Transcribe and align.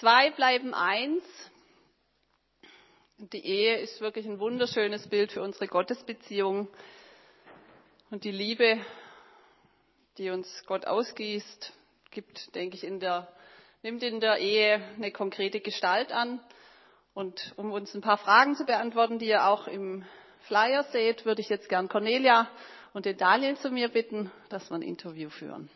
Zwei 0.00 0.30
bleiben 0.30 0.72
eins. 0.72 1.22
Die 3.18 3.44
Ehe 3.44 3.76
ist 3.80 4.00
wirklich 4.00 4.24
ein 4.24 4.40
wunderschönes 4.40 5.06
Bild 5.08 5.30
für 5.30 5.42
unsere 5.42 5.66
Gottesbeziehung. 5.66 6.68
Und 8.10 8.24
die 8.24 8.30
Liebe, 8.30 8.80
die 10.16 10.30
uns 10.30 10.64
Gott 10.64 10.86
ausgießt, 10.86 11.74
gibt, 12.10 12.54
denke 12.54 12.76
ich, 12.76 12.84
in 12.84 12.98
der, 12.98 13.28
nimmt 13.82 14.02
in 14.02 14.20
der 14.20 14.38
Ehe 14.38 14.82
eine 14.96 15.12
konkrete 15.12 15.60
Gestalt 15.60 16.12
an. 16.12 16.40
Und 17.12 17.52
um 17.56 17.70
uns 17.70 17.94
ein 17.94 18.00
paar 18.00 18.16
Fragen 18.16 18.54
zu 18.54 18.64
beantworten, 18.64 19.18
die 19.18 19.26
ihr 19.26 19.46
auch 19.48 19.68
im 19.68 20.06
Flyer 20.46 20.84
seht, 20.84 21.26
würde 21.26 21.42
ich 21.42 21.50
jetzt 21.50 21.68
gern 21.68 21.90
Cornelia 21.90 22.48
und 22.94 23.04
den 23.04 23.18
Daniel 23.18 23.58
zu 23.58 23.70
mir 23.70 23.88
bitten, 23.90 24.32
dass 24.48 24.70
wir 24.70 24.76
ein 24.76 24.82
Interview 24.82 25.28
führen. 25.28 25.68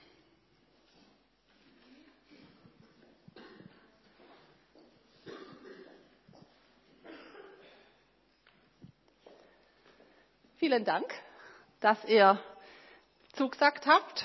Vielen 10.64 10.86
Dank, 10.86 11.13
dass 11.81 12.03
ihr 12.07 12.41
zugesagt 13.35 13.86
habt. 13.86 14.25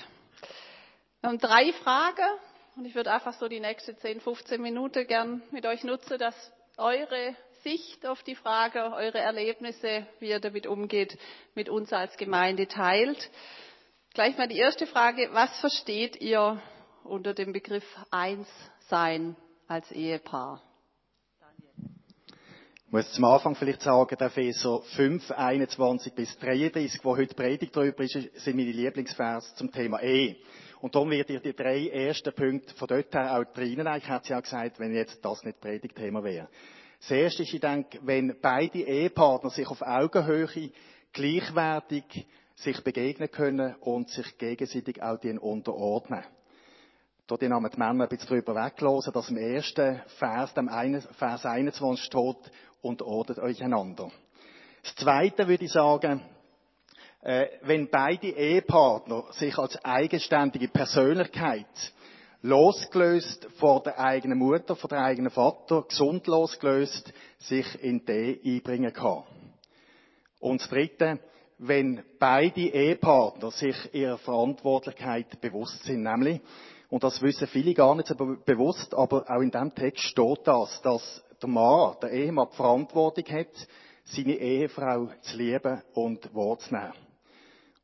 Wir 1.19 1.27
haben 1.31 1.37
drei 1.37 1.73
Fragen 1.73 2.29
und 2.77 2.85
ich 2.85 2.95
würde 2.95 3.11
einfach 3.11 3.33
so 3.33 3.49
die 3.49 3.59
nächsten 3.59 3.97
10, 3.97 4.21
15 4.21 4.61
Minuten 4.61 5.05
gern 5.05 5.41
mit 5.51 5.65
euch 5.65 5.83
nutzen, 5.83 6.17
dass 6.17 6.33
eure 6.77 7.35
Sicht 7.63 8.05
auf 8.05 8.23
die 8.23 8.35
Frage, 8.35 8.93
eure 8.93 9.17
Erlebnisse, 9.19 10.07
wie 10.21 10.29
ihr 10.29 10.39
damit 10.39 10.65
umgeht, 10.65 11.19
mit 11.55 11.67
uns 11.67 11.91
als 11.91 12.15
Gemeinde 12.15 12.69
teilt. 12.69 13.29
Gleich 14.13 14.37
mal 14.37 14.47
die 14.47 14.59
erste 14.59 14.87
Frage. 14.87 15.27
Was 15.33 15.59
versteht 15.59 16.21
ihr 16.21 16.61
unter 17.03 17.33
dem 17.33 17.51
Begriff 17.51 17.83
Einssein 18.11 19.35
als 19.67 19.91
Ehepaar? 19.91 20.61
Ich 22.89 22.93
muss 22.93 23.11
zum 23.11 23.25
Anfang 23.25 23.53
vielleicht 23.53 23.83
sagen, 23.83 24.17
der 24.19 24.29
Epheser 24.29 24.81
5, 24.95 25.29
21 25.29 26.11
bis 26.15 26.35
33, 26.39 27.05
wo 27.05 27.15
heute 27.15 27.35
Predigt 27.35 27.77
darüber 27.77 28.03
ist, 28.03 28.13
sind 28.13 28.57
meine 28.57 28.71
Lieblingsvers 28.71 29.53
zum 29.53 29.71
Thema 29.71 30.01
Ehe. 30.01 30.37
Und 30.81 30.95
darum 30.95 31.11
wird 31.11 31.29
ihr 31.29 31.39
die 31.39 31.53
drei 31.53 31.87
ersten 31.89 32.33
Punkte 32.33 32.73
von 32.73 32.87
dort 32.87 33.13
her 33.13 33.37
auch 33.37 33.53
drinnen. 33.53 33.87
Ich 33.95 34.09
hätte 34.09 34.29
ja 34.29 34.39
gesagt, 34.39 34.79
wenn 34.79 34.95
jetzt 34.95 35.23
das 35.23 35.43
nicht 35.43 35.61
Predigtthema 35.61 36.23
wäre. 36.23 36.49
Das 36.99 37.11
erste 37.11 37.43
ist, 37.43 37.53
ich 37.53 37.61
denke, 37.61 37.99
wenn 38.01 38.35
beide 38.41 38.79
Ehepartner 38.79 39.51
sich 39.51 39.67
auf 39.67 39.83
Augenhöhe 39.83 40.71
gleichwertig 41.13 42.25
sich 42.55 42.83
begegnen 42.83 43.29
können 43.29 43.75
und 43.81 44.09
sich 44.09 44.35
gegenseitig 44.39 45.03
auch 45.03 45.19
den 45.19 45.37
unterordnen. 45.37 46.23
Dort 47.29 47.43
haben 47.43 47.69
die 47.69 47.77
Männer 47.77 48.05
ein 48.05 48.09
bisschen 48.09 48.27
drüber 48.27 48.55
weglassen, 48.55 49.13
dass 49.13 49.29
im 49.29 49.37
ersten 49.37 50.01
Vers, 50.17 50.51
dem 50.55 50.67
Vers 51.19 51.45
21 51.45 52.03
steht, 52.03 52.51
unterordnet 52.81 53.39
euch 53.39 53.63
einander. 53.63 54.11
Das 54.83 54.95
Zweite 54.95 55.47
würde 55.47 55.65
ich 55.65 55.71
sagen, 55.71 56.21
äh, 57.21 57.47
wenn 57.63 57.89
beide 57.89 58.29
Ehepartner 58.29 59.25
sich 59.31 59.57
als 59.57 59.83
eigenständige 59.83 60.69
Persönlichkeit 60.69 61.65
losgelöst 62.41 63.47
von 63.57 63.83
der 63.83 63.99
eigenen 63.99 64.37
Mutter, 64.37 64.75
von 64.75 64.87
der 64.87 65.03
eigenen 65.03 65.31
Vater, 65.31 65.83
gesund 65.83 66.27
losgelöst, 66.27 67.11
sich 67.37 67.83
in 67.83 68.05
die 68.05 68.39
Ehe 68.43 68.57
einbringen 68.57 68.93
kann. 68.93 69.23
Und 70.39 70.61
das 70.61 70.69
Dritte, 70.69 71.19
wenn 71.57 72.01
beide 72.17 72.61
Ehepartner 72.61 73.51
sich 73.51 73.75
ihrer 73.93 74.17
Verantwortlichkeit 74.17 75.41
bewusst 75.41 75.83
sind, 75.83 76.03
nämlich, 76.03 76.39
und 76.89 77.03
das 77.03 77.21
wissen 77.21 77.47
viele 77.47 77.73
gar 77.73 77.95
nicht 77.95 78.07
so 78.07 78.15
bewusst, 78.15 78.93
aber 78.93 79.29
auch 79.29 79.41
in 79.41 79.51
dem 79.51 79.75
Text 79.75 80.05
steht 80.05 80.39
das, 80.45 80.81
dass 80.81 81.23
der 81.41 81.49
Mann, 81.49 81.95
der 82.01 82.11
Ehemann, 82.11 82.47
die 82.51 82.55
Verantwortung 82.55 83.25
hat, 83.25 83.67
seine 84.05 84.35
Ehefrau 84.35 85.09
zu 85.21 85.37
lieben 85.37 85.81
und 85.93 86.33
wahrzunehmen. 86.33 86.93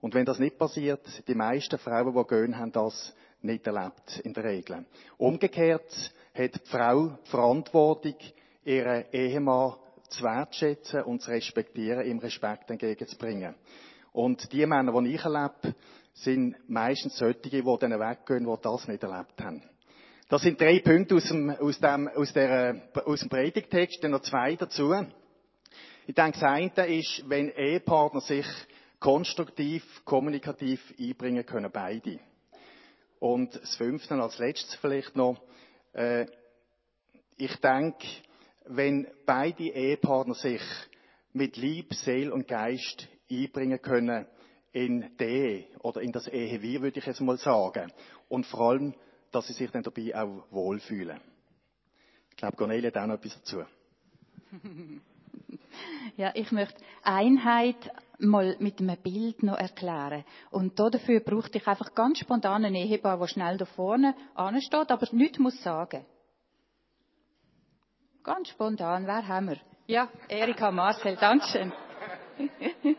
Und 0.02 0.14
wenn 0.14 0.26
das 0.26 0.40
nicht 0.40 0.58
passiert, 0.58 1.02
die 1.28 1.36
meisten 1.36 1.80
Frauen, 1.80 2.14
die 2.14 2.28
gehen, 2.28 2.58
haben 2.58 2.72
das 2.72 3.16
nicht 3.42 3.66
erlebt, 3.68 4.20
in 4.24 4.34
der 4.34 4.44
Regel. 4.44 4.86
Umgekehrt 5.18 6.14
hat 6.34 6.56
die 6.56 6.70
Frau 6.70 7.18
die 7.24 7.30
Verantwortung, 7.30 8.16
ihren 8.64 9.06
Ehemann 9.12 9.76
zu 10.10 10.24
wertschätzen 10.24 11.04
und 11.04 11.22
zu 11.22 11.32
respektieren, 11.32 12.06
ihm 12.06 12.20
Respekt 12.20 12.70
entgegenzubringen. 12.70 13.56
Und 14.12 14.52
die 14.52 14.66
Männer, 14.66 15.02
die 15.02 15.16
ich 15.16 15.24
erlebe, 15.24 15.76
sind 16.14 16.56
meistens 16.70 17.18
solche, 17.18 17.50
die 17.50 17.62
dann 17.62 18.00
weggehen, 18.00 18.46
die 18.46 18.62
das 18.62 18.88
nicht 18.88 19.04
erlebt 19.04 19.42
haben. 19.42 19.62
Das 20.28 20.42
sind 20.42 20.60
drei 20.60 20.80
Punkte 20.80 21.16
aus 21.16 21.28
dem, 21.28 21.52
aus 21.52 21.80
dem, 21.80 22.08
aus 22.08 22.34
der, 22.34 22.82
aus 23.06 23.20
dem 23.20 23.30
Predigtext, 23.30 24.04
dann 24.04 24.10
noch 24.10 24.24
zwei 24.24 24.56
dazu. 24.56 24.92
Ich 26.08 26.16
denke, 26.16 26.40
das 26.40 26.44
eine 26.44 26.98
ist, 26.98 27.24
wenn 27.28 27.50
Ehepartner 27.50 28.22
sich 28.22 28.48
konstruktiv, 29.00 29.84
kommunikativ 30.04 30.82
einbringen 31.00 31.46
können, 31.46 31.72
beide. 31.72 32.20
Und 33.20 33.54
das 33.54 33.76
fünfte 33.76 34.16
als 34.16 34.40
letztes 34.40 34.74
vielleicht 34.76 35.16
noch, 35.16 35.40
äh, 35.94 36.26
ich 37.38 37.56
denke, 37.58 38.08
wenn 38.66 39.08
beide 39.28 39.64
Ehepartner 39.64 40.34
sich 40.34 40.62
mit 41.34 41.56
Lieb, 41.56 41.94
Seel 41.94 42.32
und 42.32 42.48
Geist 42.48 43.08
einbringen 43.30 43.80
können 43.80 44.26
in 44.72 45.16
die 45.20 45.24
Ehe 45.24 45.66
oder 45.82 46.02
in 46.02 46.12
das 46.12 46.28
Ehewir, 46.28 46.82
würde 46.82 46.98
ich 46.98 47.06
jetzt 47.06 47.22
mal 47.22 47.38
sagen. 47.38 47.94
Und 48.28 48.48
vor 48.48 48.72
allem 48.72 48.96
dass 49.32 49.48
sie 49.48 49.54
sich 49.54 49.72
dann 49.72 49.84
dabei 49.84 50.16
auch 50.16 50.46
wohlfühlen. 50.52 51.20
Ich 52.30 52.38
glaube, 52.38 52.58
Cornelia 52.58 52.90
hat 52.90 52.98
auch 52.98 53.08
noch 53.08 53.16
etwas 53.16 53.36
dazu. 53.36 53.64
Ja, 56.16 56.32
ich 56.34 56.52
möchte 56.52 56.82
Einheit 57.04 57.92
mal 58.20 58.56
mit 58.60 58.80
einem 58.80 58.98
Bild 58.98 59.44
noch 59.44 59.58
erklären. 59.58 60.24
Und 60.52 60.80
dafür 60.80 61.20
brauchte 61.20 61.58
ich 61.58 61.68
einfach 61.68 61.94
ganz 61.94 62.20
spontan 62.20 62.64
einen 62.66 62.76
Ehepaar, 62.76 63.18
der 63.20 63.28
schnell 63.28 63.58
da 63.58 63.66
vorne 63.66 64.16
ansteht, 64.34 64.90
aber 64.92 65.08
nichts 65.12 65.40
muss 65.40 65.62
sagen. 65.62 66.06
Ganz 68.24 68.50
spontan, 68.50 69.06
wer 69.06 69.28
haben 69.28 69.50
wir? 69.50 69.58
Ja, 69.88 70.10
Erika 70.30 70.72
Marcel, 70.72 71.16
Dankeschön. 71.16 71.72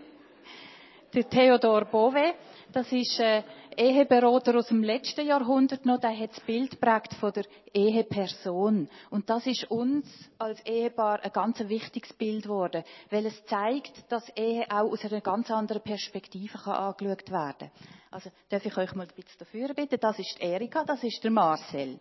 Der 1.14 1.28
Theodor 1.28 1.86
Bove, 1.86 2.34
das 2.76 2.92
ist 2.92 3.18
äh, 3.20 3.42
Eheberater 3.74 4.54
aus 4.58 4.66
dem 4.66 4.82
letzten 4.82 5.26
Jahrhundert 5.26 5.86
noch, 5.86 5.98
der 5.98 6.14
hat 6.14 6.32
das 6.32 6.40
Bild 6.40 6.72
geprägt 6.72 7.14
von 7.14 7.32
der 7.32 7.46
Eheperson. 7.72 8.90
Und 9.08 9.30
das 9.30 9.46
ist 9.46 9.70
uns 9.70 10.06
als 10.38 10.60
Ehepaar 10.66 11.22
ein 11.22 11.32
ganz 11.32 11.58
wichtiges 11.60 12.12
Bild 12.12 12.42
geworden, 12.42 12.84
weil 13.08 13.24
es 13.24 13.44
zeigt, 13.46 14.12
dass 14.12 14.28
Ehe 14.36 14.66
auch 14.68 14.92
aus 14.92 15.02
einer 15.06 15.22
ganz 15.22 15.50
anderen 15.50 15.80
Perspektive 15.80 16.58
kann 16.58 16.74
angeschaut 16.74 17.30
werden 17.30 17.70
Also, 18.10 18.30
darf 18.50 18.66
ich 18.66 18.76
euch 18.76 18.94
mal 18.94 19.06
ein 19.06 19.14
bisschen 19.16 19.38
dafür 19.38 19.72
bitten? 19.72 19.98
Das 19.98 20.18
ist 20.18 20.36
Erika, 20.38 20.84
das 20.84 21.02
ist 21.02 21.24
der 21.24 21.30
Marcel. 21.30 21.98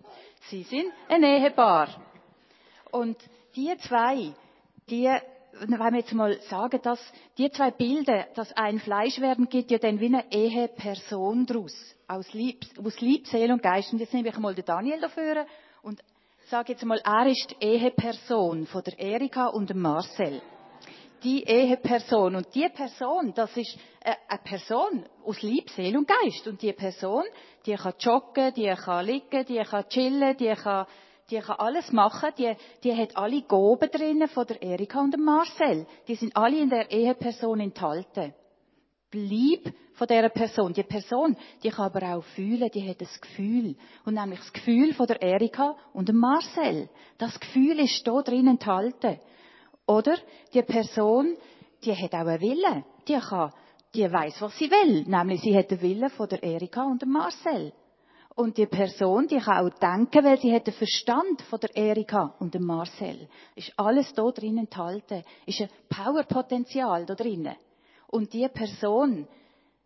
Sie 0.49 0.63
sind 0.63 0.91
ein 1.07 1.23
Ehepaar. 1.23 1.87
Und 2.91 3.17
die 3.55 3.73
zwei, 3.77 4.33
die 4.89 5.09
wenn 5.59 5.79
wir 5.79 5.99
jetzt 5.99 6.13
mal 6.13 6.39
sagen, 6.41 6.79
dass 6.81 6.99
die 7.37 7.49
zwei 7.49 7.71
Bilder, 7.71 8.27
dass 8.35 8.51
ein 8.53 8.79
Fleisch 8.79 9.19
werden, 9.19 9.47
geht 9.47 9.71
ja 9.71 9.77
dann 9.77 9.99
wie 9.99 10.07
eine 10.07 10.31
Eheperson 10.31 11.45
draus. 11.45 11.73
Aus 12.07 12.31
Lieb, 12.33 12.65
aus 12.83 12.99
Lieb, 12.99 13.27
Seele 13.27 13.53
und 13.53 13.63
Geist. 13.63 13.91
Und 13.93 13.99
jetzt 13.99 14.13
nehme 14.13 14.29
ich 14.29 14.37
mal 14.37 14.53
den 14.53 14.65
Daniel 14.65 14.99
dafür 14.99 15.45
und 15.81 16.01
sage 16.49 16.73
jetzt 16.73 16.85
mal, 16.85 17.01
er 17.03 17.27
ist 17.27 17.51
die 17.51 17.65
Eheperson 17.65 18.67
von 18.67 18.83
der 18.83 18.99
Erika 18.99 19.47
und 19.47 19.69
dem 19.69 19.79
Marcel. 19.79 20.41
Die 21.23 21.43
Eheperson. 21.43 22.35
Und 22.35 22.53
die 22.53 22.69
Person, 22.69 23.33
das 23.33 23.55
ist 23.57 23.77
eine 24.01 24.41
Person 24.43 25.05
aus 25.23 25.41
Lieb, 25.41 25.69
Seele 25.71 25.97
und 25.97 26.07
Geist. 26.07 26.47
Und 26.47 26.61
die 26.61 26.73
Person, 26.73 27.23
die 27.65 27.75
kann 27.75 27.93
joggen, 27.99 28.53
die 28.53 28.71
kann 28.75 29.05
liegen, 29.05 29.45
die 29.45 29.63
kann 29.63 29.89
chillen, 29.89 30.37
die 30.37 30.53
kann 30.53 30.85
die 31.31 31.39
kann 31.39 31.57
alles 31.57 31.91
machen, 31.91 32.29
die, 32.37 32.55
die 32.83 32.95
hat 32.95 33.17
alle 33.17 33.41
Goben 33.41 33.89
drinnen 33.89 34.27
von 34.27 34.45
der 34.45 34.61
Erika 34.61 35.01
und 35.01 35.11
dem 35.11 35.23
Marcel. 35.23 35.87
Die 36.07 36.15
sind 36.15 36.35
alle 36.35 36.59
in 36.59 36.69
der 36.69 36.91
Eheperson 36.91 37.59
enthalten. 37.59 38.33
Bleib 39.09 39.73
von 39.93 40.07
dieser 40.07 40.29
Person. 40.29 40.73
Die 40.73 40.83
Person, 40.83 41.35
die 41.63 41.69
kann 41.69 41.85
aber 41.85 42.15
auch 42.15 42.23
fühlen, 42.35 42.69
die 42.73 42.87
hat 42.87 43.01
das 43.01 43.19
Gefühl. 43.19 43.75
Und 44.03 44.15
nämlich 44.15 44.39
das 44.39 44.53
Gefühl 44.53 44.93
von 44.93 45.07
der 45.07 45.21
Erika 45.21 45.75
und 45.93 46.09
dem 46.09 46.17
Marcel. 46.17 46.89
Das 47.17 47.39
Gefühl 47.39 47.79
ist 47.79 48.05
da 48.05 48.21
drin 48.21 48.47
enthalten. 48.47 49.19
Oder 49.87 50.17
die 50.53 50.63
Person, 50.63 51.37
die 51.83 51.95
hat 51.95 52.13
auch 52.13 52.27
einen 52.27 52.41
Willen. 52.41 52.85
Die 53.07 53.17
kann, 53.17 53.53
die 53.93 54.11
weiß, 54.11 54.41
was 54.41 54.57
sie 54.57 54.69
will. 54.69 55.05
Nämlich 55.07 55.41
sie 55.41 55.57
hat 55.57 55.71
den 55.71 55.81
Willen 55.81 56.09
von 56.09 56.27
der 56.29 56.43
Erika 56.43 56.83
und 56.83 57.01
dem 57.01 57.11
Marcel. 57.11 57.73
Und 58.35 58.57
die 58.57 58.65
Person, 58.65 59.27
die 59.27 59.37
kann 59.37 59.65
auch 59.65 59.79
denken, 59.79 60.25
weil 60.25 60.37
sie 60.39 60.53
hat 60.53 60.67
den 60.67 60.73
Verstand 60.73 61.41
von 61.43 61.59
der 61.59 61.73
Erika 61.73 62.35
und 62.39 62.53
dem 62.53 62.65
Marcel. 62.65 63.29
Ist 63.55 63.71
alles 63.77 64.13
da 64.13 64.29
drin 64.29 64.57
enthalten. 64.57 65.23
Ist 65.45 65.61
ein 65.61 65.69
Powerpotenzial 65.87 67.05
da 67.05 67.15
drinnen. 67.15 67.55
Und 68.07 68.33
die 68.33 68.47
Person, 68.49 69.25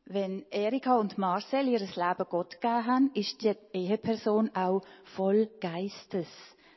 wenn 0.05 0.43
Erika 0.49 0.97
und 0.97 1.19
Marcel 1.19 1.67
ihr 1.67 1.79
Leben 1.79 2.25
Gott 2.27 2.59
gegeben 2.59 2.85
haben, 2.87 3.11
ist 3.13 3.39
die 3.43 3.53
Eheperson 3.71 4.49
auch 4.55 4.81
voll 5.15 5.47
Geistes. 5.61 6.27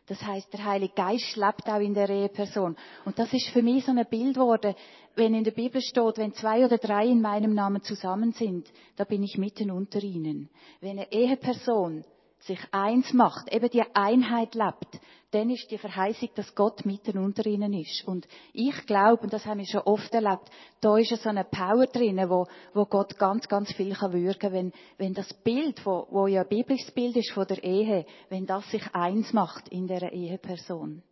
Das 0.06 0.20
heißt, 0.20 0.52
der 0.52 0.64
Heilige 0.64 0.94
Geist 0.94 1.36
lebt 1.36 1.68
auch 1.68 1.78
in 1.80 1.94
der 1.94 2.08
Eheperson. 2.08 2.76
Und 3.04 3.18
das 3.18 3.32
ist 3.32 3.48
für 3.50 3.62
mich 3.62 3.84
so 3.84 3.92
ein 3.92 4.04
Bild 4.10 4.34
geworden, 4.34 4.74
wenn 5.14 5.34
in 5.34 5.44
der 5.44 5.52
Bibel 5.52 5.80
steht, 5.80 6.18
wenn 6.18 6.32
zwei 6.32 6.64
oder 6.64 6.78
drei 6.78 7.06
in 7.06 7.20
meinem 7.20 7.54
Namen 7.54 7.82
zusammen 7.82 8.32
sind, 8.32 8.70
da 8.96 9.04
bin 9.04 9.22
ich 9.22 9.38
mitten 9.38 9.70
unter 9.70 10.02
ihnen. 10.02 10.48
Wenn 10.80 10.98
eine 10.98 11.12
Eheperson 11.12 12.04
sich 12.42 12.60
eins 12.72 13.12
macht, 13.12 13.52
eben 13.52 13.70
die 13.70 13.84
Einheit 13.94 14.54
lebt, 14.54 15.00
dann 15.30 15.48
ist 15.48 15.70
die 15.70 15.78
Verheißung, 15.78 16.28
dass 16.34 16.54
Gott 16.54 16.84
mitten 16.84 17.18
unter 17.18 17.46
ihnen 17.46 17.72
ist. 17.72 18.06
Und 18.06 18.26
ich 18.52 18.86
glaube, 18.86 19.22
und 19.22 19.32
das 19.32 19.46
haben 19.46 19.58
wir 19.58 19.66
schon 19.66 19.80
oft 19.82 20.12
erlebt, 20.12 20.50
da 20.80 20.98
ist 20.98 21.08
so 21.22 21.28
eine 21.28 21.44
Power 21.44 21.86
drin, 21.86 22.18
wo, 22.28 22.46
wo 22.74 22.84
Gott 22.84 23.18
ganz, 23.18 23.48
ganz 23.48 23.72
viel 23.72 23.94
kann 23.94 24.12
wirken, 24.12 24.52
wenn, 24.52 24.72
wenn 24.98 25.14
das 25.14 25.32
Bild, 25.42 25.84
wo, 25.86 26.06
wo 26.10 26.26
ja 26.26 26.42
ein 26.42 26.48
biblisches 26.48 26.90
Bild 26.90 27.16
ist 27.16 27.32
von 27.32 27.46
der 27.46 27.62
Ehe, 27.62 28.04
wenn 28.28 28.46
das 28.46 28.68
sich 28.70 28.82
eins 28.94 29.32
macht 29.32 29.68
in 29.68 29.86
der 29.86 30.12
Eheperson. 30.12 31.02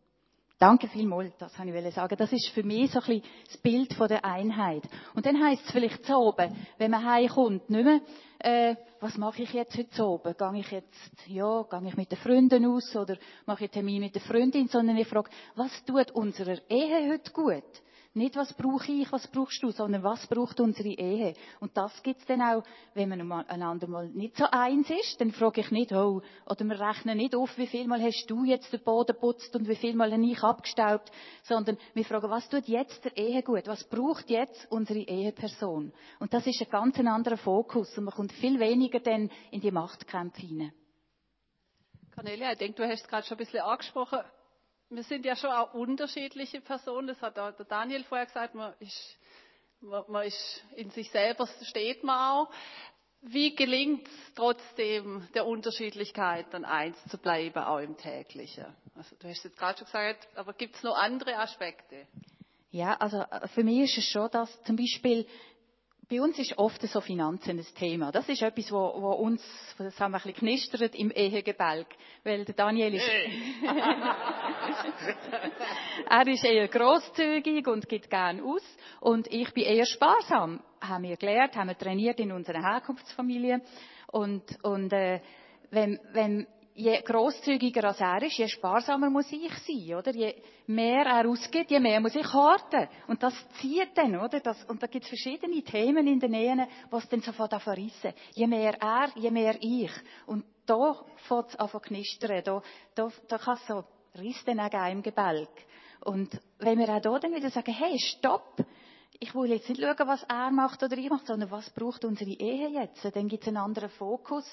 Danke 0.61 0.89
vielmals, 0.89 1.35
das 1.39 1.55
kann 1.55 1.75
ich 1.75 1.95
sagen. 1.95 2.17
Das 2.19 2.31
ist 2.35 2.51
für 2.51 2.63
mich 2.63 2.91
so 2.91 3.01
ein 3.01 3.07
bisschen 3.07 3.23
das 3.47 3.57
Bild 3.57 3.95
von 3.95 4.09
der 4.09 4.27
Einheit. 4.27 4.83
Und 5.15 5.25
dann 5.25 5.43
heisst 5.43 5.65
es 5.65 5.73
vielleicht 5.73 6.05
so 6.05 6.17
oben, 6.17 6.55
wenn 6.77 6.91
man 6.91 7.03
heimkommt, 7.03 7.71
nicht 7.71 7.83
mehr, 7.83 8.01
äh, 8.41 8.77
was 9.01 9.17
mache 9.17 9.43
ich 9.43 9.55
jetzt 9.55 9.75
heute 9.79 10.05
oben? 10.05 10.35
Gehe 10.37 10.61
ich 10.61 10.71
jetzt, 10.71 11.29
ja, 11.29 11.63
gehe 11.63 11.89
ich 11.89 11.97
mit 11.97 12.13
den 12.13 12.19
Freunden 12.19 12.67
aus 12.67 12.95
oder 12.95 13.17
mache 13.47 13.65
ich 13.65 13.71
einen 13.71 13.73
Termin 13.73 14.01
mit 14.03 14.15
der 14.15 14.21
Freundin, 14.21 14.69
sondern 14.69 14.99
ich 14.99 15.09
frage, 15.09 15.31
was 15.55 15.83
tut 15.87 16.11
unserer 16.11 16.59
Ehe 16.69 17.11
heute 17.11 17.33
gut? 17.33 17.65
Nicht, 18.13 18.35
was 18.35 18.53
brauche 18.55 18.91
ich, 18.91 19.13
was 19.13 19.29
brauchst 19.29 19.63
du, 19.63 19.71
sondern 19.71 20.03
was 20.03 20.27
braucht 20.27 20.59
unsere 20.59 20.89
Ehe. 20.89 21.35
Und 21.61 21.77
das 21.77 22.03
gibt's 22.03 22.27
dann 22.27 22.43
auch, 22.43 22.65
wenn 22.95 23.09
man 23.09 23.47
einander 23.47 23.87
mal 23.87 24.09
nicht 24.09 24.37
so 24.37 24.47
eins 24.51 24.91
ist, 24.91 25.21
dann 25.21 25.31
frage 25.31 25.61
ich 25.61 25.71
nicht, 25.71 25.93
oh, 25.93 26.21
oder 26.45 26.65
wir 26.65 26.81
rechnen 26.81 27.19
nicht 27.19 27.37
auf, 27.37 27.57
wie 27.57 27.69
viel 27.69 27.87
Mal 27.87 28.03
hast 28.03 28.27
du 28.29 28.43
jetzt 28.43 28.73
den 28.73 28.83
Boden 28.83 29.17
putzt 29.17 29.55
und 29.55 29.69
wie 29.69 29.77
viel 29.77 29.95
Mal 29.95 30.11
habe 30.13 30.25
ich 30.25 30.43
abgestaubt, 30.43 31.13
sondern 31.45 31.79
wir 31.95 32.05
fragen, 32.05 32.29
was 32.29 32.49
tut 32.49 32.67
jetzt 32.67 33.05
der 33.05 33.17
Ehe 33.17 33.45
gut? 33.45 33.69
Was 33.69 33.85
braucht 33.85 34.29
jetzt 34.29 34.67
unsere 34.71 34.99
Eheperson? 34.99 35.93
Und 36.19 36.35
das 36.35 36.45
ist 36.49 36.61
ein 36.61 36.69
ganz 36.69 36.99
anderer 36.99 37.37
Fokus 37.37 37.97
und 37.97 38.05
man 38.05 38.15
kommt 38.15 38.33
viel 38.33 38.59
weniger 38.59 38.99
dann 38.99 39.31
in 39.53 39.61
die 39.61 39.71
Machtkämpfe 39.71 40.41
hinein. 40.41 40.73
Cornelia, 42.13 42.51
ich 42.51 42.59
denke, 42.59 42.83
du 42.83 42.89
hast 42.89 43.03
es 43.03 43.09
gerade 43.09 43.25
schon 43.25 43.37
ein 43.37 43.45
bisschen 43.45 43.61
angesprochen 43.61 44.19
wir 44.91 45.03
sind 45.05 45.25
ja 45.25 45.37
schon 45.37 45.51
auch 45.51 45.73
unterschiedliche 45.75 46.61
Personen. 46.61 47.07
Das 47.09 47.23
hat 47.23 47.39
auch 47.39 47.53
der 47.53 47.67
Daniel 47.67 48.05
vorher 48.05 48.27
gesagt. 48.27 48.55
Man 48.55 48.75
ist, 48.81 49.17
man 49.81 50.27
ist 50.27 50.65
in 50.77 50.91
sich 50.91 51.11
selber 51.11 51.49
steht 51.63 52.03
man 52.05 52.19
auch. 52.19 52.51
Wie 53.23 53.55
gelingt 53.55 54.07
es 54.09 54.35
trotzdem 54.35 55.29
der 55.35 55.47
Unterschiedlichkeit 55.47 56.47
dann 56.53 56.65
eins 56.65 56.97
zu 57.11 57.19
bleiben, 57.19 57.59
auch 57.63 57.79
im 57.79 57.97
täglichen? 57.97 58.65
Also 58.97 59.15
du 59.19 59.29
hast 59.29 59.45
jetzt 59.45 59.59
gerade 59.59 59.79
schon 59.79 59.87
gesagt, 59.87 60.27
aber 60.37 60.55
gibt 60.55 60.77
es 60.77 60.83
noch 60.83 60.97
andere 60.97 61.37
Aspekte? 61.37 62.07
Ja, 62.71 62.95
also 62.95 63.19
äh, 63.19 63.47
für 63.49 63.63
mich 63.63 63.91
ist 63.91 63.99
es 63.99 64.05
schon, 64.11 64.31
dass 64.31 64.63
zum 64.65 64.77
Beispiel 64.77 65.27
bei 66.11 66.21
uns 66.21 66.39
ist 66.41 66.59
oft 66.59 66.83
so 66.83 67.01
Finanzen 67.01 67.59
ein 67.59 67.67
Thema. 67.77 68.11
Das 68.11 68.29
ist 68.29 68.43
etwas, 68.43 68.73
wo, 68.73 69.01
wo 69.01 69.13
uns, 69.13 69.41
das 69.79 69.99
haben 70.01 70.11
wir 70.11 70.19
ein 70.19 70.23
bisschen 70.23 70.41
knistert 70.41 70.97
im 70.97 71.13
Ehegebälk. 71.13 71.87
Weil 72.25 72.45
der 72.45 72.55
Daniel 72.57 72.95
ist, 72.95 73.09
er 76.11 76.27
ist 76.27 76.45
eher 76.45 76.67
grosszügig 76.67 77.69
und 77.69 77.89
gibt 77.89 78.11
gern 78.11 78.41
aus. 78.41 78.63
Und 78.99 79.33
ich 79.33 79.55
bin 79.55 79.63
eher 79.63 79.87
sparsam. 79.87 80.61
Haben 80.81 81.05
wir 81.05 81.17
gelernt, 81.17 81.55
haben 81.55 81.69
wir 81.69 81.79
trainiert 81.79 82.19
in 82.19 82.33
unserer 82.33 82.61
Herkunftsfamilie. 82.61 83.61
Und, 84.09 84.43
und, 84.65 84.93
äh, 84.93 85.21
wenn, 85.71 86.01
wenn 86.13 86.49
je 86.75 87.03
grosszügiger 87.03 87.85
als 87.85 88.01
er 88.01 88.23
ist, 88.23 88.39
je 88.39 88.49
sparsamer 88.49 89.11
muss 89.11 89.33
ich 89.33 89.53
sein, 89.67 89.97
oder? 89.99 90.15
Je 90.15 90.35
mehr 90.67 91.07
er 91.07 91.29
ausgibt, 91.29 91.71
je 91.71 91.81
mehr 91.81 92.01
muss 92.01 92.15
ich 92.15 92.33
horten. 92.33 92.89
Und 93.09 93.23
das 93.23 93.35
zieht 93.61 93.97
dann, 93.97 94.17
oder? 94.17 94.41
Das, 94.41 94.65
und 94.65 94.83
da 94.83 94.87
gibt 94.87 95.05
es 95.05 95.09
verschiedene 95.09 95.63
Themen 95.63 96.07
in 96.07 96.21
den 96.21 96.35
Ehen, 96.35 96.67
was 96.91 97.09
dann 97.09 97.21
sofort 97.21 97.61
verrissen. 97.63 98.13
Je 98.35 98.47
mehr 98.47 98.81
er, 98.81 99.11
je 99.17 99.31
mehr 99.31 99.57
ich. 99.61 99.93
Und 100.27 100.45
da 100.67 101.05
fängt 101.29 101.49
es 101.49 101.57
an 101.57 101.69
zu 101.69 101.81
knistern. 101.81 102.43
Da, 102.45 102.63
da, 102.95 103.09
da 103.29 103.39
kann 103.39 103.57
es 103.57 103.67
so 103.67 103.85
Riss 104.19 104.43
dann 104.45 104.61
auch 104.61 104.91
im 104.91 105.03
Gebälk. 105.03 105.51
Und 106.01 106.41
wenn 106.59 106.79
wir 106.79 106.89
auch 106.89 107.01
da 107.01 107.19
dann 107.19 107.35
wieder 107.35 107.51
sagen, 107.51 107.73
hey, 107.73 107.99
stopp! 107.99 108.65
Ich 109.19 109.35
will 109.35 109.51
jetzt 109.51 109.69
nicht 109.69 109.81
schauen, 109.81 110.09
was 110.09 110.23
er 110.25 110.51
macht 110.51 110.83
oder 110.83 110.97
ich 110.97 111.11
mache, 111.11 111.27
sondern 111.27 111.51
was 111.51 111.69
braucht 111.71 112.05
unsere 112.05 112.31
Ehe 112.31 112.69
jetzt? 112.69 113.05
Dann 113.15 113.29
gibt 113.29 113.43
es 113.43 113.49
einen 113.49 113.59
anderen 113.59 113.91
Fokus. 113.91 114.45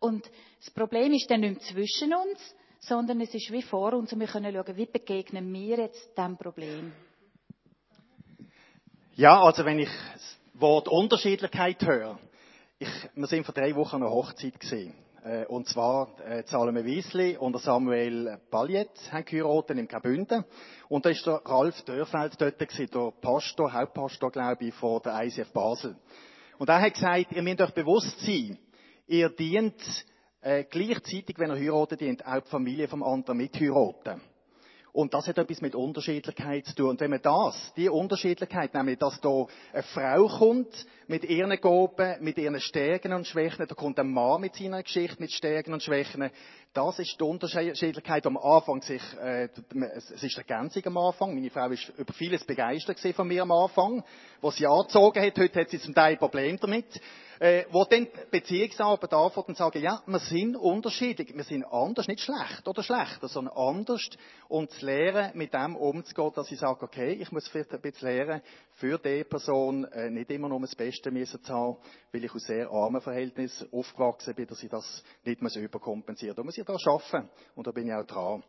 Und 0.00 0.28
das 0.58 0.70
Problem 0.70 1.12
ist 1.12 1.30
dann 1.30 1.40
nicht 1.40 1.62
zwischen 1.62 2.14
uns, 2.14 2.54
sondern 2.80 3.20
es 3.20 3.34
ist 3.34 3.50
wie 3.52 3.62
vor 3.62 3.92
uns 3.92 4.12
und 4.12 4.20
wir 4.20 4.26
können 4.26 4.52
schauen, 4.52 4.76
wie 4.76 4.86
begegnen 4.86 5.52
wir 5.52 5.78
jetzt 5.78 6.16
diesem 6.16 6.36
Problem. 6.36 6.92
Ja, 9.14 9.42
also 9.42 9.64
wenn 9.64 9.78
ich 9.78 9.88
das 10.12 10.38
Wort 10.54 10.88
Unterschiedlichkeit 10.88 11.84
höre, 11.84 12.18
ich, 12.78 12.88
wir 13.14 13.26
sind 13.26 13.44
vor 13.44 13.54
drei 13.54 13.74
Wochen 13.74 13.96
an 13.96 14.02
einer 14.02 14.10
Hochzeit 14.10 14.58
gesehen. 14.60 14.94
Äh, 15.26 15.44
und 15.46 15.66
zwar 15.66 16.08
äh, 16.24 16.44
Salome 16.46 16.84
Wiesli 16.84 17.36
und 17.36 17.60
Samuel 17.60 18.38
Baljet 18.48 18.90
haben 19.10 19.24
geheiratet 19.24 19.76
im 19.76 19.88
Kabünden. 19.88 20.44
Und 20.88 21.04
da 21.04 21.10
ist 21.10 21.26
der 21.26 21.42
Ralf 21.44 21.82
Dörfeld 21.82 22.40
dort 22.40 22.58
gewesen, 22.60 22.88
der 22.94 23.12
Pastor, 23.20 23.72
Hauptpastor, 23.72 24.30
glaube 24.30 24.66
ich, 24.66 24.74
von 24.74 25.02
der 25.02 25.24
ICF 25.24 25.52
Basel. 25.52 25.96
Und 26.58 26.68
er 26.68 26.80
hat 26.80 26.94
gesagt, 26.94 27.32
ihr 27.32 27.42
müsst 27.42 27.60
euch 27.60 27.74
bewusst 27.74 28.20
sein, 28.20 28.56
ihr 29.08 29.28
dient 29.30 29.82
äh, 30.42 30.62
gleichzeitig, 30.62 31.36
wenn 31.38 31.50
ihr 31.50 31.72
heiratet, 31.72 32.02
dient 32.02 32.24
auch 32.24 32.42
die 32.42 32.48
Familie 32.48 32.86
vom 32.86 33.02
anderen 33.02 33.38
mitheiraten. 33.38 34.20
Und 34.92 35.12
das 35.12 35.26
hat 35.26 35.36
etwas 35.36 35.60
mit 35.60 35.74
Unterschiedlichkeit 35.74 36.64
zu 36.66 36.74
tun. 36.74 36.90
Und 36.90 37.00
wenn 37.00 37.10
man 37.10 37.20
das, 37.20 37.74
die 37.76 37.88
Unterschiedlichkeit, 37.88 38.72
nämlich, 38.72 38.98
dass 38.98 39.20
da 39.20 39.46
eine 39.72 39.82
Frau 39.82 40.26
kommt 40.28 40.86
mit 41.08 41.24
ihren 41.24 41.60
Gaben, 41.60 42.16
mit 42.20 42.38
ihren 42.38 42.60
Stärken 42.60 43.12
und 43.12 43.26
Schwächen, 43.26 43.66
da 43.66 43.74
kommt 43.74 43.98
ein 43.98 44.10
Mann 44.10 44.40
mit 44.40 44.54
seiner 44.56 44.82
Geschichte, 44.82 45.20
mit 45.20 45.32
Stärken 45.32 45.72
und 45.72 45.82
Schwächen, 45.82 46.30
das 46.76 46.98
ist 46.98 47.18
die 47.18 47.24
Unterschiedlichkeit 47.24 48.26
am 48.26 48.36
Anfang. 48.36 48.82
Sich, 48.82 49.02
äh, 49.18 49.48
es 49.94 50.22
ist 50.22 50.36
Ergänzung 50.36 50.84
am 50.86 50.98
Anfang. 50.98 51.34
Meine 51.34 51.48
Frau 51.48 51.70
ist 51.70 51.90
über 51.96 52.12
vieles 52.12 52.44
begeistert 52.44 53.00
von 53.14 53.26
mir 53.26 53.42
am 53.42 53.52
Anfang. 53.52 54.04
Was 54.42 54.56
sie 54.56 54.66
angezogen 54.66 55.22
hat, 55.22 55.38
heute 55.38 55.60
hat 55.60 55.70
sie 55.70 55.80
zum 55.80 55.94
Teil 55.94 56.12
ein 56.12 56.18
Problem 56.18 56.58
damit. 56.60 57.00
Äh, 57.38 57.64
wo 57.70 57.84
dann 57.84 58.08
Beziehungsarbeit 58.30 59.12
anfängt 59.12 59.48
und 59.48 59.56
sagen, 59.58 59.82
ja, 59.82 60.02
wir 60.06 60.18
sind 60.20 60.56
unterschiedlich. 60.56 61.34
Wir 61.34 61.44
sind 61.44 61.64
anders, 61.64 62.08
nicht 62.08 62.20
schlecht 62.20 62.66
oder 62.66 62.82
schlechter, 62.82 63.28
sondern 63.28 63.54
anders. 63.56 64.08
Und 64.48 64.70
zu 64.70 64.86
lernen, 64.86 65.32
mit 65.34 65.52
dem 65.52 65.76
umzugehen, 65.76 66.32
dass 66.34 66.50
ich 66.50 66.58
sage, 66.58 66.82
okay, 66.82 67.12
ich 67.12 67.30
muss 67.32 67.48
vielleicht 67.48 67.72
ein 67.72 67.80
bisschen 67.80 68.08
lernen, 68.08 68.42
für 68.72 68.98
die 68.98 69.24
Person 69.24 69.84
äh, 69.84 70.10
nicht 70.10 70.30
immer 70.30 70.48
nur 70.48 70.60
das 70.60 70.74
Beste 70.74 70.95
müssen 71.10 71.42
zu 71.42 71.52
haben, 71.52 71.76
weil 72.12 72.24
ich 72.24 72.34
aus 72.34 72.42
sehr 72.44 72.70
armen 72.70 73.00
Verhältnissen 73.00 73.68
aufgewachsen 73.72 74.34
bin, 74.34 74.46
dass 74.46 74.62
ich 74.62 74.70
das 74.70 75.02
nicht 75.24 75.42
mehr 75.42 75.54
überkompensieren 75.56 76.36
muss. 76.44 76.56
Da 76.56 76.64
muss 76.64 76.76
ich 76.76 76.84
da 76.84 76.90
arbeiten. 76.90 77.30
Und 77.54 77.66
da 77.66 77.72
bin 77.72 77.86
ich 77.86 77.94
auch 77.94 78.04
dran. 78.04 78.42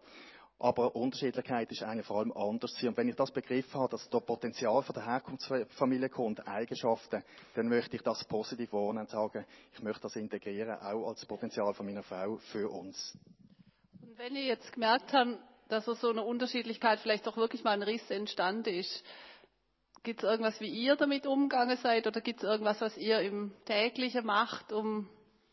Aber 0.59 0.95
Unterschiedlichkeit 0.95 1.71
ist 1.71 1.83
eigentlich 1.83 2.07
vor 2.07 2.17
allem 2.17 2.31
anders 2.31 2.81
Und 2.81 2.97
wenn 2.97 3.07
ich 3.07 3.15
das 3.15 3.31
begriffen 3.31 3.79
habe, 3.79 3.91
dass 3.91 4.09
da 4.09 4.19
Potenzial 4.19 4.81
von 4.81 4.93
der 4.95 5.05
Herkunftsfamilie 5.05 6.09
kommt, 6.09 6.47
Eigenschaften, 6.47 7.23
dann 7.53 7.67
möchte 7.67 7.95
ich 7.95 8.01
das 8.01 8.23
positiv 8.25 8.71
wohnen 8.71 8.99
und 8.99 9.09
sagen, 9.09 9.45
ich 9.73 9.83
möchte 9.83 10.01
das 10.01 10.15
integrieren, 10.15 10.79
auch 10.79 11.09
als 11.09 11.23
Potenzial 11.27 11.73
von 11.75 11.85
meiner 11.85 12.01
Frau 12.01 12.37
für 12.37 12.69
uns. 12.69 13.15
Und 14.01 14.17
wenn 14.17 14.35
ihr 14.35 14.45
jetzt 14.45 14.73
gemerkt 14.73 15.13
habt, 15.13 15.37
dass 15.69 15.85
so 15.85 16.09
eine 16.09 16.23
Unterschiedlichkeit 16.23 17.01
vielleicht 17.01 17.27
doch 17.27 17.37
wirklich 17.37 17.63
mal 17.63 17.71
ein 17.71 17.83
Riss 17.83 18.09
entstanden 18.09 18.73
ist, 18.73 19.03
gibt 20.07 20.23
es 20.23 20.29
irgendwas, 20.29 20.61
wie 20.61 20.69
ihr 20.69 20.95
damit 20.95 21.27
umgegangen 21.27 21.75
seid 21.75 22.07
oder 22.07 22.21
gibt 22.21 22.39
es 22.39 22.45
irgendwas, 22.45 22.79
was 22.79 22.95
ihr 22.95 23.19
im 23.19 23.53
täglichen 23.65 24.25
macht, 24.25 24.71
um 24.71 25.09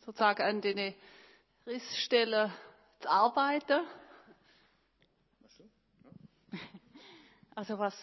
sozusagen 0.06 0.42
an 0.42 0.60
den 0.60 0.94
Rissstellen 1.66 2.52
zu 3.00 3.10
arbeiten? 3.10 3.80
Also 7.56 7.80
was 7.80 7.96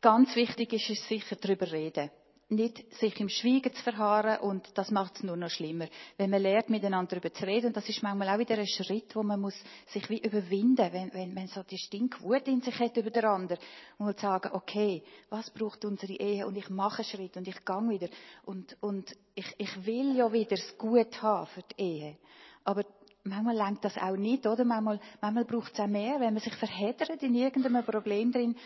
ganz 0.00 0.36
wichtig 0.36 0.72
ist, 0.72 0.88
ist 0.88 1.08
sicher 1.08 1.34
darüber 1.34 1.70
reden. 1.72 2.12
Nicht 2.52 2.92
sich 2.96 3.18
im 3.18 3.30
Schweigen 3.30 3.72
zu 3.72 3.82
verharren 3.82 4.40
und 4.40 4.76
das 4.76 4.90
macht 4.90 5.16
es 5.16 5.22
nur 5.22 5.36
noch 5.36 5.48
schlimmer. 5.48 5.86
Wenn 6.18 6.28
man 6.28 6.42
lernt, 6.42 6.68
miteinander 6.68 7.16
darüber 7.16 7.32
zu 7.32 7.46
reden, 7.46 7.68
und 7.68 7.76
das 7.78 7.88
ist 7.88 8.02
manchmal 8.02 8.28
auch 8.28 8.38
wieder 8.38 8.58
ein 8.58 8.66
Schritt, 8.66 9.16
wo 9.16 9.22
man 9.22 9.40
muss 9.40 9.54
sich 9.86 10.06
wie 10.10 10.18
überwinden, 10.18 10.92
wenn, 10.92 11.14
wenn 11.14 11.32
man 11.32 11.46
so 11.46 11.62
die 11.62 11.78
Stinkwut 11.78 12.46
in 12.48 12.60
sich 12.60 12.78
hat 12.78 12.94
über 12.98 13.08
den 13.08 13.24
anderen, 13.24 13.58
und 13.96 14.04
muss 14.04 14.20
sagen, 14.20 14.50
okay, 14.52 15.02
was 15.30 15.48
braucht 15.48 15.86
unsere 15.86 16.12
Ehe? 16.12 16.46
Und 16.46 16.56
ich 16.58 16.68
mache 16.68 16.98
einen 16.98 17.06
Schritt 17.06 17.38
und 17.38 17.48
ich 17.48 17.64
gehe 17.64 17.88
wieder. 17.88 18.08
Und, 18.44 18.76
und 18.82 19.16
ich, 19.34 19.46
ich 19.56 19.86
will 19.86 20.14
ja 20.14 20.30
wieder 20.30 20.56
das 20.56 20.76
Gut 20.76 21.22
haben 21.22 21.46
für 21.46 21.62
die 21.62 21.82
Ehe. 21.82 22.18
Aber 22.64 22.84
manchmal 23.24 23.56
lenkt 23.56 23.82
das 23.86 23.96
auch 23.96 24.16
nicht, 24.16 24.46
oder? 24.46 24.66
Manchmal, 24.66 25.00
manchmal 25.22 25.46
braucht 25.46 25.72
es 25.72 25.80
auch 25.80 25.86
mehr. 25.86 26.20
Wenn 26.20 26.34
man 26.34 26.42
sich 26.42 26.54
verheddert 26.56 27.22
in 27.22 27.34
irgendeinem 27.34 27.82
Problem 27.82 28.30
drin, 28.30 28.56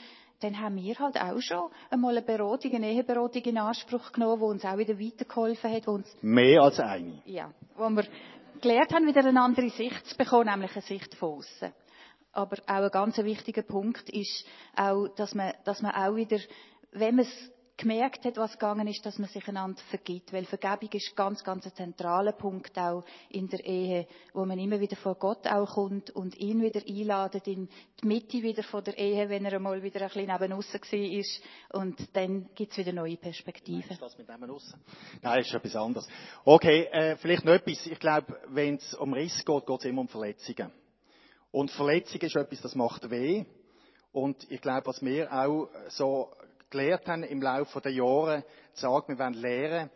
dann 0.40 0.60
haben 0.60 0.76
wir 0.76 0.98
halt 0.98 1.20
auch 1.20 1.40
schon 1.40 1.70
einmal 1.90 2.16
eine 2.16 2.26
Beratung, 2.26 2.74
eine 2.74 2.90
Eheberatung 2.90 3.42
in 3.42 3.58
Anspruch 3.58 4.12
genommen, 4.12 4.40
die 4.40 4.44
uns 4.44 4.64
auch 4.64 4.76
wieder 4.76 4.98
weitergeholfen 4.98 5.72
hat. 5.72 5.86
Wo 5.86 5.92
uns, 5.92 6.16
mehr 6.22 6.62
als 6.62 6.78
eine. 6.78 7.22
Ja, 7.24 7.52
wo 7.76 7.88
wir 7.88 8.04
gelernt 8.60 8.92
haben, 8.92 9.06
wieder 9.06 9.24
eine 9.24 9.40
andere 9.40 9.70
Sicht 9.70 10.06
zu 10.06 10.16
bekommen, 10.16 10.46
nämlich 10.46 10.72
eine 10.72 10.82
Sicht 10.82 11.14
von 11.14 11.38
außen. 11.38 11.72
aber 12.32 12.56
auch 12.66 12.84
ein 12.84 12.90
ganz 12.90 13.16
wichtiger 13.18 13.62
Punkt 13.62 14.10
ist 14.10 14.46
auch, 14.76 15.08
dass 15.08 15.34
man, 15.34 15.52
dass 15.64 15.80
man 15.80 15.92
auch 15.92 16.14
wieder, 16.14 16.38
wenn 16.92 17.16
man 17.16 17.24
es 17.24 17.52
gemerkt 17.76 18.24
hat, 18.24 18.36
was 18.38 18.52
gegangen 18.52 18.88
ist, 18.88 19.04
dass 19.04 19.18
man 19.18 19.28
sich 19.28 19.46
einander 19.48 19.80
vergibt. 19.90 20.32
Weil 20.32 20.44
Vergebung 20.44 20.88
ist 20.92 21.14
ganz, 21.14 21.44
ganz 21.44 21.66
ein 21.66 21.74
zentraler 21.74 22.32
Punkt 22.32 22.78
auch 22.78 23.04
in 23.28 23.48
der 23.48 23.64
Ehe, 23.64 24.06
wo 24.32 24.46
man 24.46 24.58
immer 24.58 24.80
wieder 24.80 24.96
vor 24.96 25.16
Gott 25.16 25.46
auch 25.46 25.74
kommt 25.74 26.10
und 26.10 26.36
ihn 26.38 26.62
wieder 26.62 26.80
einladet 26.86 27.46
in 27.46 27.68
die 28.00 28.06
Mitte 28.06 28.42
wieder 28.42 28.62
von 28.62 28.82
der 28.82 28.96
Ehe, 28.96 29.28
wenn 29.28 29.44
er 29.44 29.54
einmal 29.54 29.82
wieder 29.82 30.00
ein 30.00 30.08
bisschen 30.08 30.26
neben 30.26 30.52
aussen 30.52 30.80
ist. 30.92 31.42
Und 31.72 32.16
dann 32.16 32.48
gibt 32.54 32.72
es 32.72 32.78
wieder 32.78 32.92
neue 32.92 33.16
Perspektiven. 33.16 33.90
Ist 33.90 34.00
das 34.00 34.16
mit 34.16 34.28
neben 34.28 34.50
aussen? 34.50 34.80
Nein, 35.20 35.40
ist 35.40 35.52
etwas 35.52 35.76
anderes. 35.76 36.08
Okay, 36.44 36.84
äh, 36.84 37.16
vielleicht 37.16 37.44
noch 37.44 37.52
etwas. 37.52 37.86
Ich 37.86 37.98
glaube, 37.98 38.40
wenn 38.48 38.76
es 38.76 38.94
um 38.94 39.12
Riss 39.12 39.44
geht, 39.44 39.66
geht 39.66 39.78
es 39.80 39.84
immer 39.84 40.00
um 40.00 40.08
Verletzungen. 40.08 40.72
Und 41.50 41.70
Verletzung 41.70 42.20
ist 42.20 42.36
etwas, 42.36 42.62
das 42.62 42.74
macht 42.74 43.10
weh. 43.10 43.44
Und 44.12 44.50
ich 44.50 44.62
glaube, 44.62 44.86
was 44.86 45.02
wir 45.02 45.30
auch 45.30 45.68
so 45.88 46.30
gelernt 46.70 47.06
haben 47.06 47.22
im 47.22 47.42
Laufe 47.42 47.80
der 47.80 47.92
Jahre, 47.92 48.44
sagen, 48.74 49.16
wir 49.16 49.18
wollen 49.18 49.34
lernen, 49.34 49.90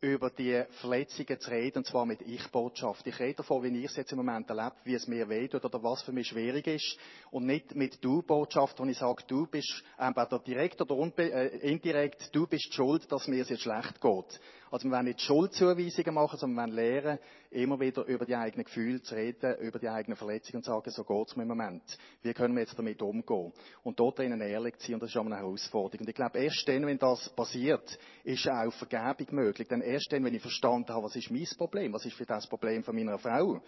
über 0.00 0.30
die 0.30 0.62
Verletzungen 0.80 1.40
zu 1.40 1.50
reden, 1.50 1.78
und 1.78 1.86
zwar 1.86 2.04
mit 2.04 2.20
Ich-Botschaft. 2.20 3.06
Ich 3.06 3.18
rede 3.18 3.36
davon, 3.36 3.62
wie 3.62 3.78
ich 3.78 3.86
es 3.86 3.96
jetzt 3.96 4.12
im 4.12 4.18
Moment 4.18 4.48
erlebe, 4.50 4.76
wie 4.84 4.94
es 4.94 5.08
mir 5.08 5.28
wehtut 5.28 5.64
oder 5.64 5.82
was 5.82 6.02
für 6.02 6.12
mich 6.12 6.28
schwierig 6.28 6.66
ist, 6.66 6.98
und 7.30 7.46
nicht 7.46 7.74
mit 7.74 8.04
Du-Botschaft, 8.04 8.78
wo 8.78 8.84
ich 8.84 8.98
sage, 8.98 9.24
du 9.26 9.46
bist 9.46 9.82
entweder 9.98 10.38
direkt 10.40 10.80
oder 10.82 11.18
äh, 11.18 11.46
indirekt, 11.58 12.34
du 12.34 12.46
bist 12.46 12.72
schuld, 12.74 13.10
dass 13.10 13.26
mir 13.26 13.42
es 13.42 13.48
jetzt 13.48 13.62
schlecht 13.62 14.00
geht. 14.00 14.40
Also 14.70 14.88
wir 14.88 14.92
wollen 14.92 15.06
nicht 15.06 15.20
Schuldzuweisungen 15.20 16.14
machen, 16.14 16.38
sondern 16.38 16.56
wir 16.56 16.76
wollen 16.76 17.02
lernen, 17.02 17.18
immer 17.50 17.78
wieder 17.78 18.04
über 18.06 18.24
die 18.24 18.34
eigenen 18.34 18.64
Gefühle 18.64 19.00
zu 19.02 19.14
reden, 19.14 19.56
über 19.60 19.78
die 19.78 19.88
eigenen 19.88 20.16
Verletzungen 20.16 20.56
und 20.56 20.64
zu 20.64 20.70
sagen, 20.70 20.90
so 20.90 21.04
geht 21.04 21.28
es 21.28 21.36
mir 21.36 21.42
im 21.42 21.48
Moment. 21.48 21.82
Wie 22.22 22.32
können 22.34 22.54
wir 22.54 22.62
jetzt 22.62 22.78
damit 22.78 23.00
umgehen? 23.00 23.52
Und 23.84 23.98
dort 24.00 24.18
drinnen 24.18 24.40
ehrlich 24.40 24.76
zu 24.78 24.86
sein, 24.86 24.94
und 24.94 25.02
das 25.02 25.10
ist 25.10 25.16
auch 25.16 25.24
eine 25.24 25.36
Herausforderung. 25.36 26.00
Und 26.00 26.08
ich 26.08 26.14
glaube, 26.14 26.38
erst 26.38 26.68
dann, 26.68 26.86
wenn 26.86 26.98
das 26.98 27.28
passiert, 27.30 27.98
ist 28.24 28.48
auch 28.48 28.72
Vergebung 28.72 29.34
möglich. 29.36 29.68
Denn 29.68 29.80
erst 29.80 30.12
dann, 30.12 30.24
wenn 30.24 30.34
ich 30.34 30.42
verstanden 30.42 30.92
habe, 30.92 31.04
was 31.04 31.16
ist 31.16 31.30
mein 31.30 31.46
Problem, 31.56 31.92
was 31.92 32.04
ist 32.04 32.16
für 32.16 32.26
das 32.26 32.46
Problem 32.48 32.82
von 32.82 32.94
meiner 32.94 33.18
Frau, 33.18 33.60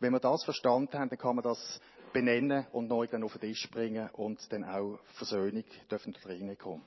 wenn 0.00 0.12
wir 0.12 0.20
das 0.20 0.44
verstanden 0.44 0.98
haben, 0.98 1.10
dann 1.10 1.18
kann 1.18 1.36
man 1.36 1.44
das 1.44 1.80
benennen 2.12 2.66
und 2.72 2.88
neu 2.88 3.06
dann 3.06 3.22
auf 3.22 3.32
den 3.32 3.52
Tisch 3.52 3.70
bringen 3.70 4.08
und 4.14 4.40
dann 4.52 4.64
auch 4.64 4.98
Versöhnung 5.14 5.64
dürfen 5.90 6.16
reinkommen. 6.24 6.82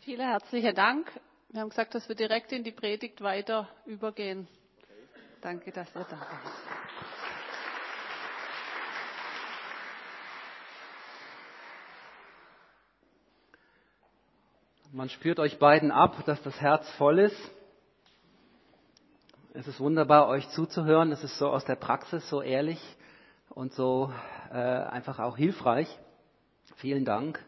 Vielen 0.00 0.28
herzlichen 0.28 0.74
Dank. 0.74 1.10
Wir 1.54 1.60
haben 1.60 1.68
gesagt, 1.68 1.94
dass 1.94 2.08
wir 2.08 2.16
direkt 2.16 2.50
in 2.50 2.64
die 2.64 2.72
Predigt 2.72 3.20
weiter 3.20 3.68
übergehen. 3.86 4.48
Danke, 5.40 5.70
dass 5.70 5.86
ihr 5.94 6.00
da 6.00 6.16
seid. 6.16 6.18
Man 14.90 15.08
spürt 15.08 15.38
euch 15.38 15.60
beiden 15.60 15.92
ab, 15.92 16.24
dass 16.26 16.42
das 16.42 16.60
Herz 16.60 16.90
voll 16.94 17.20
ist. 17.20 17.38
Es 19.52 19.68
ist 19.68 19.78
wunderbar, 19.78 20.26
euch 20.26 20.48
zuzuhören. 20.48 21.12
Es 21.12 21.22
ist 21.22 21.38
so 21.38 21.50
aus 21.50 21.64
der 21.64 21.76
Praxis, 21.76 22.28
so 22.28 22.42
ehrlich 22.42 22.80
und 23.50 23.72
so 23.74 24.12
äh, 24.50 24.56
einfach 24.56 25.20
auch 25.20 25.36
hilfreich. 25.36 25.86
Vielen 26.78 27.04
Dank. 27.04 27.38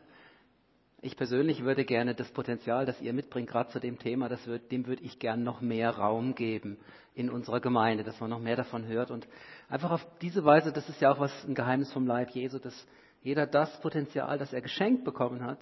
Ich 1.07 1.17
persönlich 1.17 1.63
würde 1.63 1.85
gerne 1.85 2.17
das 2.17 2.29
Potenzial, 2.33 2.85
das 2.85 3.01
ihr 3.01 3.13
mitbringt, 3.13 3.49
gerade 3.49 3.71
zu 3.71 3.79
dem 3.79 3.97
Thema, 3.97 4.29
wird, 4.45 4.73
dem 4.73 4.89
würde 4.89 5.05
ich 5.05 5.21
gerne 5.21 5.41
noch 5.41 5.61
mehr 5.61 5.91
Raum 5.91 6.35
geben 6.35 6.79
in 7.15 7.31
unserer 7.31 7.61
Gemeinde, 7.61 8.03
dass 8.03 8.19
man 8.19 8.29
noch 8.29 8.41
mehr 8.41 8.57
davon 8.57 8.89
hört. 8.89 9.13
Und 9.13 9.29
einfach 9.69 9.93
auf 9.93 10.05
diese 10.21 10.45
Weise, 10.45 10.73
das 10.73 10.89
ist 10.89 11.01
ja 11.01 11.13
auch 11.13 11.21
was 11.21 11.31
ein 11.45 11.55
Geheimnis 11.55 11.93
vom 11.93 12.09
Leib 12.09 12.31
Jesu, 12.31 12.59
dass 12.59 12.75
jeder 13.23 13.47
das 13.47 13.81
Potenzial, 13.83 14.37
das 14.37 14.53
er 14.53 14.61
geschenkt 14.63 15.05
bekommen 15.05 15.45
hat, 15.45 15.61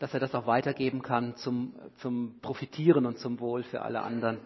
dass 0.00 0.12
er 0.14 0.18
das 0.18 0.34
auch 0.34 0.48
weitergeben 0.48 1.00
kann 1.00 1.36
zum, 1.36 1.72
zum 1.98 2.40
Profitieren 2.40 3.06
und 3.06 3.18
zum 3.18 3.38
Wohl 3.38 3.62
für 3.62 3.82
alle 3.82 4.02
anderen 4.02 4.38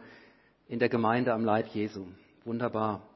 in 0.68 0.80
der 0.80 0.90
Gemeinde 0.90 1.32
am 1.32 1.46
Leib 1.46 1.68
Jesu. 1.68 2.08
Wunderbar. 2.44 3.08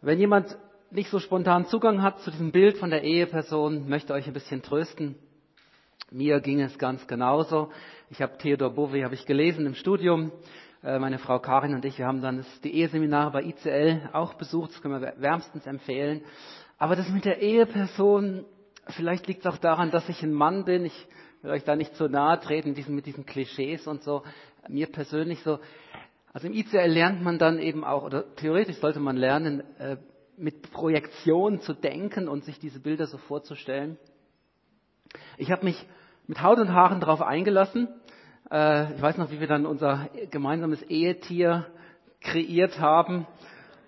Wenn 0.00 0.20
jemand 0.20 0.56
nicht 0.90 1.10
so 1.10 1.18
spontan 1.18 1.66
Zugang 1.66 2.02
hat 2.02 2.20
zu 2.20 2.30
diesem 2.30 2.50
Bild 2.50 2.78
von 2.78 2.90
der 2.90 3.02
Eheperson, 3.04 3.88
möchte 3.88 4.14
euch 4.14 4.26
ein 4.26 4.32
bisschen 4.32 4.62
trösten. 4.62 5.16
Mir 6.10 6.40
ging 6.40 6.60
es 6.60 6.78
ganz 6.78 7.06
genauso. 7.06 7.70
Ich 8.08 8.22
habe 8.22 8.38
Theodor 8.38 8.70
Bove 8.70 9.04
habe 9.04 9.14
ich 9.14 9.26
gelesen 9.26 9.66
im 9.66 9.74
Studium. 9.74 10.32
Äh, 10.82 10.98
meine 10.98 11.18
Frau 11.18 11.38
Karin 11.40 11.74
und 11.74 11.84
ich, 11.84 11.98
wir 11.98 12.06
haben 12.06 12.22
dann 12.22 12.44
die 12.64 12.74
Eheseminare 12.74 13.30
bei 13.32 13.42
ICL 13.42 14.10
auch 14.14 14.34
besucht. 14.34 14.70
Das 14.70 14.80
können 14.80 15.00
wir 15.00 15.12
wärmstens 15.18 15.66
empfehlen. 15.66 16.22
Aber 16.78 16.96
das 16.96 17.10
mit 17.10 17.26
der 17.26 17.42
Eheperson, 17.42 18.46
vielleicht 18.86 19.26
liegt 19.26 19.40
es 19.40 19.46
auch 19.52 19.58
daran, 19.58 19.90
dass 19.90 20.08
ich 20.08 20.22
ein 20.22 20.32
Mann 20.32 20.64
bin. 20.64 20.86
Ich 20.86 21.06
will 21.42 21.50
euch 21.50 21.64
da 21.64 21.76
nicht 21.76 21.94
so 21.96 22.08
nahe 22.08 22.40
treten 22.40 22.70
mit 22.70 22.78
diesen, 22.78 22.94
mit 22.94 23.04
diesen 23.04 23.26
Klischees 23.26 23.86
und 23.86 24.02
so. 24.02 24.22
Mir 24.68 24.86
persönlich 24.86 25.40
so. 25.42 25.58
Also 26.32 26.46
im 26.46 26.54
ICL 26.54 26.86
lernt 26.86 27.22
man 27.22 27.38
dann 27.38 27.58
eben 27.58 27.84
auch, 27.84 28.04
oder 28.04 28.34
theoretisch 28.36 28.76
sollte 28.76 29.00
man 29.00 29.16
lernen, 29.16 29.62
äh, 29.78 29.96
mit 30.38 30.70
Projektion 30.70 31.60
zu 31.60 31.74
denken 31.74 32.28
und 32.28 32.44
sich 32.44 32.58
diese 32.58 32.80
Bilder 32.80 33.06
so 33.06 33.18
vorzustellen. 33.18 33.98
Ich 35.36 35.50
habe 35.50 35.64
mich 35.64 35.86
mit 36.26 36.42
Haut 36.42 36.58
und 36.58 36.72
Haaren 36.72 37.00
darauf 37.00 37.22
eingelassen. 37.22 37.88
Äh, 38.50 38.94
ich 38.94 39.02
weiß 39.02 39.18
noch, 39.18 39.30
wie 39.30 39.40
wir 39.40 39.46
dann 39.46 39.66
unser 39.66 40.08
gemeinsames 40.30 40.82
Ehetier 40.82 41.66
kreiert 42.20 42.78
haben. 42.80 43.26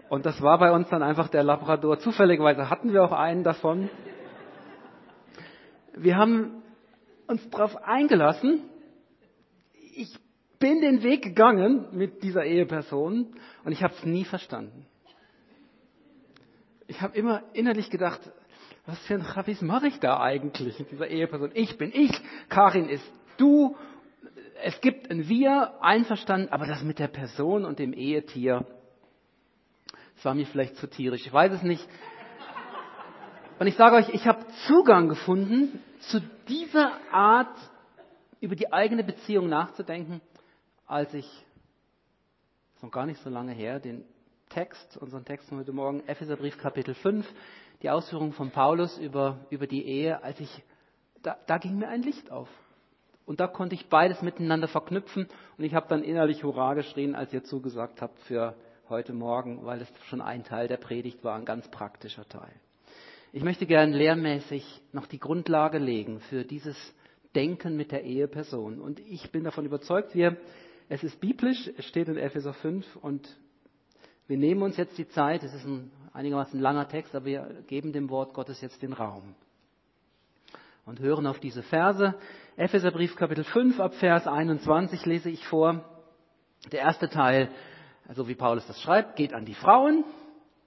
Und 0.09 0.27
das 0.27 0.43
war 0.43 0.59
bei 0.59 0.73
uns 0.73 0.89
dann 0.89 1.03
einfach 1.03 1.29
der 1.29 1.45
Labrador. 1.45 1.99
Zufälligerweise 1.99 2.69
hatten 2.69 2.93
wir 2.93 3.05
auch 3.05 3.13
einen 3.13 3.45
davon. 3.45 3.89
Wir 5.95 6.17
haben 6.17 6.63
uns 7.27 7.49
darauf 7.51 7.77
eingelassen. 7.85 8.63
Ich 9.95 10.13
bin 10.59 10.81
den 10.81 11.03
Weg 11.03 11.23
gegangen 11.23 11.87
mit 11.93 12.23
dieser 12.23 12.45
Eheperson 12.45 13.35
und 13.65 13.73
ich 13.73 13.83
habe 13.83 13.95
es 13.95 14.05
nie 14.05 14.25
verstanden 14.25 14.87
ich 16.91 17.01
habe 17.01 17.17
immer 17.17 17.45
innerlich 17.53 17.89
gedacht, 17.89 18.21
was 18.85 18.99
für 19.07 19.15
ein 19.15 19.23
Chavis 19.23 19.63
mache 19.63 19.87
ich 19.87 20.01
da 20.01 20.21
eigentlich 20.21 20.77
mit 20.81 20.91
dieser 20.91 21.07
Eheperson? 21.07 21.53
Ich 21.55 21.79
bin 21.79 21.93
ich, 21.95 22.11
Karin 22.49 22.89
ist 22.89 23.05
du, 23.37 23.77
es 24.63 24.81
gibt 24.81 25.09
ein 25.09 25.29
Wir, 25.29 25.75
einverstanden, 25.81 26.49
aber 26.49 26.67
das 26.67 26.83
mit 26.83 26.99
der 26.99 27.07
Person 27.07 27.65
und 27.65 27.79
dem 27.79 27.93
Ehetier, 27.93 28.67
das 30.17 30.25
war 30.25 30.35
mir 30.35 30.47
vielleicht 30.47 30.77
zu 30.77 30.89
tierisch, 30.89 31.25
ich 31.25 31.33
weiß 31.33 31.53
es 31.53 31.63
nicht. 31.63 31.89
Und 33.61 33.69
ich 33.69 33.77
sage 33.77 33.95
euch, 33.95 34.09
ich 34.09 34.27
habe 34.27 34.45
Zugang 34.67 35.09
gefunden 35.09 35.81
zu 36.01 36.21
dieser 36.49 36.93
Art, 37.13 37.57
über 38.41 38.57
die 38.57 38.73
eigene 38.73 39.05
Beziehung 39.05 39.49
nachzudenken, 39.49 40.21
als 40.87 41.15
ich, 41.15 41.27
das 41.27 42.77
ist 42.77 42.83
noch 42.83 42.91
gar 42.91 43.07
nicht 43.07 43.23
so 43.23 43.31
lange 43.31 43.53
her, 43.53 43.79
den 43.79 44.05
Text, 44.51 44.97
unseren 44.97 45.25
Text 45.25 45.49
von 45.49 45.59
heute 45.59 45.73
Morgen, 45.73 46.03
Epheserbrief 46.09 46.59
Kapitel 46.59 46.93
5, 46.93 47.25
die 47.83 47.91
Ausführungen 47.91 48.33
von 48.33 48.51
Paulus 48.51 48.99
über, 48.99 49.39
über 49.49 49.69
die 49.69 49.87
Ehe, 49.87 50.25
als 50.25 50.41
ich, 50.41 50.51
da, 51.23 51.37
da 51.47 51.59
ging 51.59 51.79
mir 51.79 51.87
ein 51.87 52.03
Licht 52.03 52.33
auf. 52.33 52.49
Und 53.27 53.39
da 53.39 53.47
konnte 53.47 53.77
ich 53.77 53.89
beides 53.89 54.23
miteinander 54.23 54.67
verknüpfen 54.67 55.29
und 55.57 55.65
ich 55.65 55.73
habe 55.73 55.87
dann 55.89 56.03
innerlich 56.03 56.43
Hurra 56.43 56.75
geschrien, 56.75 57.15
als 57.15 57.33
ihr 57.33 57.45
zugesagt 57.45 58.03
habt 58.03 58.19
für 58.23 58.57
heute 58.89 59.13
Morgen, 59.13 59.65
weil 59.65 59.83
es 59.83 59.89
schon 60.09 60.21
ein 60.21 60.43
Teil 60.43 60.67
der 60.67 60.79
Predigt 60.79 61.23
war, 61.23 61.37
ein 61.37 61.45
ganz 61.45 61.71
praktischer 61.71 62.29
Teil. 62.29 62.53
Ich 63.33 63.45
möchte 63.45 63.67
gern 63.67 63.93
lehrmäßig 63.93 64.83
noch 64.91 65.07
die 65.07 65.21
Grundlage 65.21 65.79
legen 65.79 66.19
für 66.19 66.45
dieses 66.45 66.77
Denken 67.37 67.77
mit 67.77 67.93
der 67.93 68.03
Eheperson. 68.03 68.81
Und 68.81 68.99
ich 68.99 69.31
bin 69.31 69.45
davon 69.45 69.65
überzeugt, 69.65 70.17
wir, 70.17 70.37
es 70.89 71.05
ist 71.05 71.21
biblisch, 71.21 71.71
es 71.79 71.85
steht 71.85 72.09
in 72.09 72.17
Epheser 72.17 72.53
5 72.53 72.97
und 72.97 73.29
wir 74.31 74.39
nehmen 74.39 74.63
uns 74.63 74.77
jetzt 74.77 74.97
die 74.97 75.09
Zeit, 75.09 75.43
es 75.43 75.53
ist 75.53 75.67
ein 75.67 75.91
einigermaßen 76.13 76.61
langer 76.61 76.87
Text, 76.87 77.17
aber 77.17 77.25
wir 77.25 77.65
geben 77.67 77.93
dem 77.93 78.09
Wort 78.11 78.33
Gottes 78.33 78.61
jetzt 78.61 78.81
den 78.81 78.93
Raum. 78.93 79.35
Und 80.87 81.01
hören 81.01 81.27
auf 81.27 81.41
diese 81.41 81.65
Verse. 81.65 82.15
Epheserbrief 82.57 83.17
Kapitel 83.17 83.43
5 83.43 83.81
ab 83.81 83.93
Vers 83.95 84.29
21 84.29 85.05
lese 85.05 85.31
ich 85.31 85.45
vor. 85.49 85.85
Der 86.71 86.79
erste 86.79 87.09
Teil, 87.09 87.51
also 88.07 88.29
wie 88.29 88.37
Paulus 88.37 88.65
das 88.69 88.81
schreibt, 88.81 89.17
geht 89.17 89.35
an 89.35 89.47
die 89.47 89.55
Frauen 89.55 90.05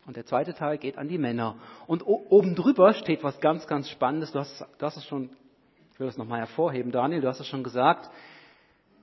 und 0.05 0.17
der 0.17 0.25
zweite 0.25 0.53
Teil 0.53 0.77
geht 0.77 0.97
an 0.97 1.07
die 1.07 1.17
Männer. 1.17 1.55
Und 1.87 2.01
oben 2.05 2.55
drüber 2.55 2.93
steht 2.93 3.23
was 3.23 3.39
ganz, 3.39 3.65
ganz 3.65 3.87
Spannendes. 3.89 4.33
Du 4.33 4.39
hast, 4.39 4.65
hast 4.81 4.97
es 4.97 5.05
schon, 5.05 5.29
ich 5.93 5.99
will 6.01 6.07
das 6.07 6.17
nochmal 6.17 6.39
hervorheben, 6.39 6.91
Daniel, 6.91 7.21
du 7.21 7.29
hast 7.29 7.39
es 7.39 7.47
schon 7.47 7.63
gesagt. 7.63 8.09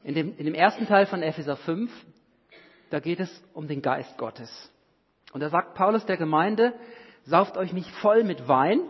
In 0.05 0.15
dem, 0.15 0.37
in 0.37 0.45
dem 0.45 0.55
ersten 0.55 0.87
Teil 0.87 1.07
von 1.07 1.23
Epheser 1.23 1.57
5 1.57 1.91
da 2.91 3.01
geht 3.01 3.21
es 3.21 3.45
um 3.55 3.69
den 3.69 3.83
Geist 3.83 4.19
Gottes. 4.19 4.51
Und 5.33 5.41
da 5.41 5.49
sagt 5.49 5.75
Paulus 5.75 6.05
der 6.07 6.17
Gemeinde, 6.17 6.75
sauft 7.25 7.57
euch 7.57 7.73
nicht 7.73 7.91
voll 7.97 8.25
mit 8.25 8.49
Wein, 8.49 8.83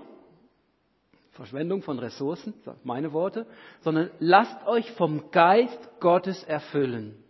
Verschwendung 1.33 1.83
von 1.83 1.99
Ressourcen, 1.99 2.55
meine 2.83 3.13
Worte, 3.13 3.47
sondern 3.81 4.11
lasst 4.19 4.67
euch 4.67 4.91
vom 4.93 5.31
Geist 5.31 6.01
Gottes 6.01 6.43
erfüllen, 6.45 7.23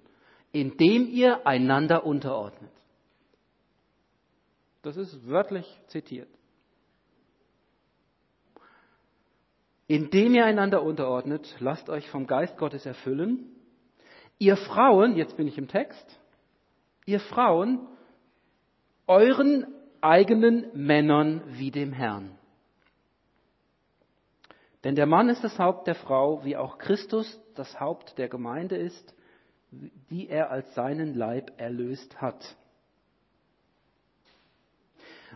indem 0.53 1.07
ihr 1.07 1.47
einander 1.47 2.05
unterordnet. 2.07 2.71
Das 4.83 4.97
ist 4.97 5.29
wörtlich 5.29 5.67
zitiert. 5.89 6.29
Indem 9.87 10.35
ihr 10.35 10.45
einander 10.45 10.83
unterordnet, 10.83 11.55
lasst 11.59 11.91
euch 11.91 12.09
vom 12.11 12.27
Geist 12.27 12.57
Gottes 12.57 12.87
erfüllen. 12.87 13.57
Ihr 14.39 14.57
Frauen, 14.57 15.17
jetzt 15.17 15.37
bin 15.37 15.49
ich 15.49 15.59
im 15.59 15.69
Text, 15.69 16.20
ihr 17.07 17.21
Frauen, 17.21 17.87
euren 19.07 19.67
eigenen 20.01 20.67
Männern 20.75 21.43
wie 21.47 21.71
dem 21.71 21.93
Herrn. 21.93 22.39
Denn 24.85 24.95
der 24.95 25.07
Mann 25.07 25.29
ist 25.29 25.45
das 25.45 25.59
Haupt 25.59 25.87
der 25.87 25.95
Frau, 25.95 26.45
wie 26.45 26.57
auch 26.57 26.79
Christus 26.79 27.41
das 27.55 27.79
Haupt 27.81 28.17
der 28.17 28.29
Gemeinde 28.29 28.77
ist, 28.77 29.15
die 30.11 30.29
er 30.29 30.51
als 30.51 30.75
seinen 30.75 31.15
Leib 31.15 31.53
erlöst 31.59 32.21
hat. 32.21 32.57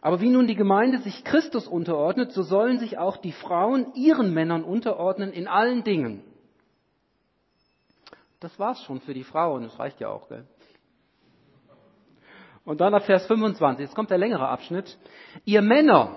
Aber 0.00 0.20
wie 0.20 0.30
nun 0.30 0.46
die 0.46 0.56
Gemeinde 0.56 0.98
sich 0.98 1.24
Christus 1.24 1.68
unterordnet, 1.68 2.32
so 2.32 2.42
sollen 2.42 2.78
sich 2.78 2.98
auch 2.98 3.16
die 3.16 3.32
Frauen 3.32 3.94
ihren 3.94 4.34
Männern 4.34 4.64
unterordnen 4.64 5.32
in 5.32 5.46
allen 5.46 5.84
Dingen. 5.84 6.22
Das 8.40 8.58
war's 8.58 8.82
schon 8.82 9.00
für 9.00 9.14
die 9.14 9.24
Frauen, 9.24 9.62
das 9.62 9.78
reicht 9.78 10.00
ja 10.00 10.08
auch, 10.08 10.28
gell? 10.28 10.46
Und 12.64 12.80
dann 12.80 12.94
ab 12.94 13.04
Vers 13.04 13.26
25, 13.26 13.86
jetzt 13.86 13.94
kommt 13.94 14.10
der 14.10 14.18
längere 14.18 14.48
Abschnitt. 14.48 14.98
Ihr 15.44 15.60
Männer, 15.60 16.16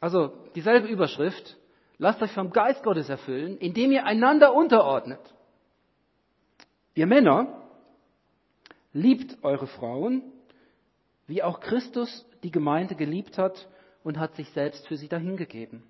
also 0.00 0.32
dieselbe 0.54 0.88
Überschrift, 0.88 1.56
lasst 1.98 2.22
euch 2.22 2.32
vom 2.32 2.50
Geist 2.50 2.82
Gottes 2.82 3.08
erfüllen, 3.08 3.56
indem 3.58 3.90
ihr 3.90 4.04
einander 4.04 4.54
unterordnet. 4.54 5.20
Ihr 6.94 7.06
Männer, 7.06 7.60
liebt 8.92 9.42
eure 9.42 9.66
Frauen, 9.66 10.22
wie 11.26 11.42
auch 11.42 11.60
Christus 11.60 12.26
die 12.42 12.50
Gemeinde 12.50 12.94
geliebt 12.94 13.38
hat 13.38 13.68
und 14.02 14.18
hat 14.18 14.34
sich 14.34 14.50
selbst 14.50 14.86
für 14.86 14.96
sie 14.96 15.08
dahingegeben. 15.08 15.82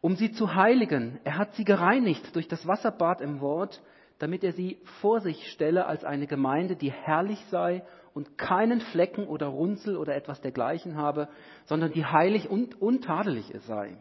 Um 0.00 0.16
sie 0.16 0.32
zu 0.32 0.54
heiligen, 0.54 1.20
er 1.24 1.36
hat 1.36 1.54
sie 1.54 1.64
gereinigt 1.64 2.34
durch 2.34 2.48
das 2.48 2.66
Wasserbad 2.66 3.20
im 3.20 3.40
Wort, 3.40 3.82
damit 4.18 4.44
er 4.44 4.52
sie 4.52 4.78
vor 5.00 5.20
sich 5.20 5.50
stelle 5.50 5.86
als 5.86 6.04
eine 6.04 6.26
Gemeinde, 6.26 6.76
die 6.76 6.90
herrlich 6.90 7.44
sei 7.46 7.84
und 8.14 8.38
keinen 8.38 8.80
Flecken 8.80 9.26
oder 9.26 9.46
Runzel 9.46 9.96
oder 9.96 10.14
etwas 10.16 10.40
dergleichen 10.40 10.96
habe, 10.96 11.28
sondern 11.66 11.92
die 11.92 12.04
heilig 12.04 12.48
und 12.48 12.80
untadelig 12.80 13.52
sei. 13.66 13.96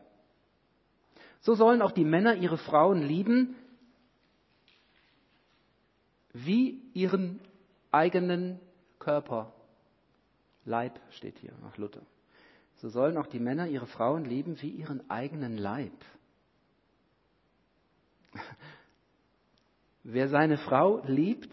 So 1.41 1.53
sollen 1.53 1.81
auch 1.81 1.91
die 1.91 2.05
Männer 2.05 2.36
ihre 2.36 2.57
Frauen 2.57 3.01
lieben, 3.01 3.55
wie 6.34 6.81
ihren 6.93 7.39
eigenen 7.91 8.60
Körper. 9.00 9.53
Leib 10.65 11.00
steht 11.12 11.38
hier 11.39 11.53
nach 11.62 11.77
Luther. 11.77 12.01
So 12.77 12.89
sollen 12.89 13.17
auch 13.17 13.27
die 13.27 13.39
Männer 13.39 13.67
ihre 13.67 13.86
Frauen 13.86 14.25
lieben 14.25 14.62
wie 14.62 14.69
ihren 14.69 15.10
eigenen 15.10 15.57
Leib. 15.57 15.93
Wer 20.07 20.27
seine 20.27 20.57
Frau 20.57 21.01
liebt, 21.07 21.51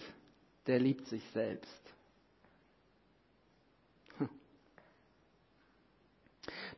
der 0.66 0.78
liebt 0.78 1.06
sich 1.06 1.24
selbst. 1.30 1.80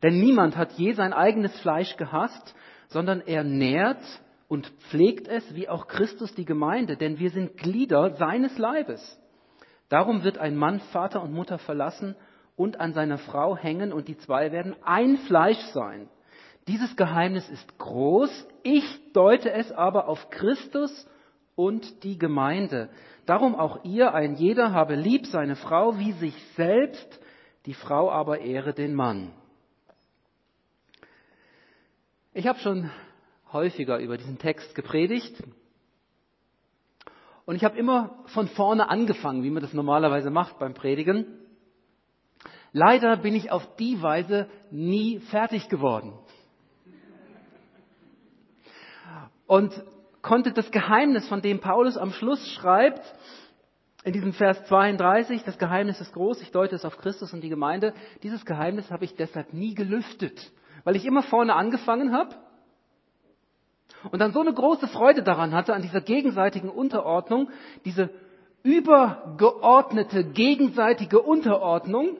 Denn 0.01 0.17
niemand 0.17 0.55
hat 0.55 0.71
je 0.73 0.93
sein 0.93 1.11
eigenes 1.11 1.57
Fleisch 1.59 1.97
gehasst, 1.97 2.55
sondern 2.87 3.19
er 3.19 3.43
nährt 3.43 4.01
und 4.47 4.67
pflegt 4.89 5.27
es, 5.27 5.53
wie 5.53 5.67
auch 5.67 5.87
Christus 5.87 6.33
die 6.33 6.45
Gemeinde, 6.45 6.95
denn 6.95 7.19
wir 7.19 7.29
sind 7.29 7.57
Glieder 7.57 8.11
seines 8.15 8.57
Leibes. 8.57 9.19
Darum 9.89 10.23
wird 10.23 10.37
ein 10.37 10.55
Mann 10.55 10.79
Vater 10.79 11.21
und 11.21 11.33
Mutter 11.33 11.57
verlassen 11.57 12.15
und 12.55 12.79
an 12.79 12.93
seiner 12.93 13.17
Frau 13.17 13.57
hängen 13.57 13.91
und 13.91 14.07
die 14.07 14.17
zwei 14.17 14.53
werden 14.53 14.77
ein 14.83 15.17
Fleisch 15.17 15.61
sein. 15.73 16.07
Dieses 16.69 16.95
Geheimnis 16.95 17.49
ist 17.49 17.77
groß, 17.77 18.47
ich 18.63 19.11
deute 19.11 19.51
es 19.51 19.73
aber 19.73 20.07
auf 20.07 20.29
Christus 20.29 21.05
und 21.55 22.03
die 22.03 22.17
Gemeinde. 22.17 22.89
Darum 23.25 23.55
auch 23.55 23.83
ihr, 23.83 24.13
ein 24.13 24.35
jeder 24.35 24.71
habe 24.71 24.95
lieb 24.95 25.25
seine 25.27 25.55
Frau 25.55 25.97
wie 25.97 26.11
sich 26.13 26.35
selbst, 26.55 27.19
die 27.65 27.73
Frau 27.73 28.11
aber 28.11 28.39
ehre 28.39 28.73
den 28.73 28.93
Mann. 28.93 29.31
Ich 32.33 32.47
habe 32.47 32.59
schon 32.59 32.91
häufiger 33.51 33.99
über 33.99 34.17
diesen 34.17 34.37
Text 34.37 34.75
gepredigt 34.75 35.41
und 37.45 37.55
ich 37.55 37.63
habe 37.63 37.77
immer 37.77 38.23
von 38.27 38.47
vorne 38.49 38.89
angefangen, 38.89 39.43
wie 39.43 39.51
man 39.51 39.61
das 39.61 39.73
normalerweise 39.73 40.29
macht 40.29 40.59
beim 40.59 40.73
Predigen. 40.73 41.25
Leider 42.73 43.17
bin 43.17 43.35
ich 43.35 43.51
auf 43.51 43.75
die 43.77 44.01
Weise 44.01 44.49
nie 44.69 45.19
fertig 45.19 45.69
geworden. 45.69 46.13
Und 49.47 49.71
konnte 50.25 50.51
das 50.51 50.71
Geheimnis, 50.71 51.27
von 51.27 51.43
dem 51.43 51.59
Paulus 51.59 51.97
am 51.97 52.11
Schluss 52.11 52.45
schreibt, 52.53 53.01
in 54.03 54.11
diesem 54.11 54.33
Vers 54.33 54.65
32, 54.65 55.43
das 55.43 55.59
Geheimnis 55.59 56.01
ist 56.01 56.13
groß, 56.13 56.41
ich 56.41 56.51
deute 56.51 56.75
es 56.75 56.83
auf 56.83 56.97
Christus 56.97 57.31
und 57.31 57.41
die 57.41 57.49
Gemeinde, 57.49 57.93
dieses 58.23 58.43
Geheimnis 58.43 58.89
habe 58.89 59.05
ich 59.05 59.15
deshalb 59.15 59.53
nie 59.53 59.75
gelüftet, 59.75 60.51
weil 60.83 60.95
ich 60.95 61.05
immer 61.05 61.21
vorne 61.21 61.53
angefangen 61.53 62.11
habe 62.11 62.35
und 64.11 64.17
dann 64.17 64.33
so 64.33 64.41
eine 64.41 64.51
große 64.51 64.87
Freude 64.87 65.21
daran 65.21 65.53
hatte, 65.53 65.75
an 65.75 65.83
dieser 65.83 66.01
gegenseitigen 66.01 66.69
Unterordnung, 66.69 67.51
diese 67.85 68.09
übergeordnete 68.63 70.23
gegenseitige 70.23 71.21
Unterordnung, 71.21 72.17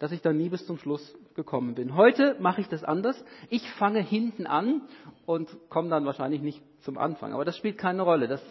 dass 0.00 0.12
ich 0.12 0.22
dann 0.22 0.38
nie 0.38 0.48
bis 0.48 0.66
zum 0.66 0.78
Schluss 0.78 1.14
gekommen 1.34 1.74
bin. 1.74 1.94
Heute 1.94 2.34
mache 2.40 2.62
ich 2.62 2.68
das 2.68 2.82
anders. 2.82 3.22
Ich 3.50 3.70
fange 3.72 4.00
hinten 4.00 4.46
an 4.46 4.80
und 5.26 5.54
komme 5.68 5.90
dann 5.90 6.06
wahrscheinlich 6.06 6.40
nicht 6.40 6.62
zum 6.80 6.96
Anfang. 6.96 7.34
Aber 7.34 7.44
das 7.44 7.56
spielt 7.58 7.76
keine 7.76 8.02
Rolle. 8.02 8.26
Das 8.26 8.42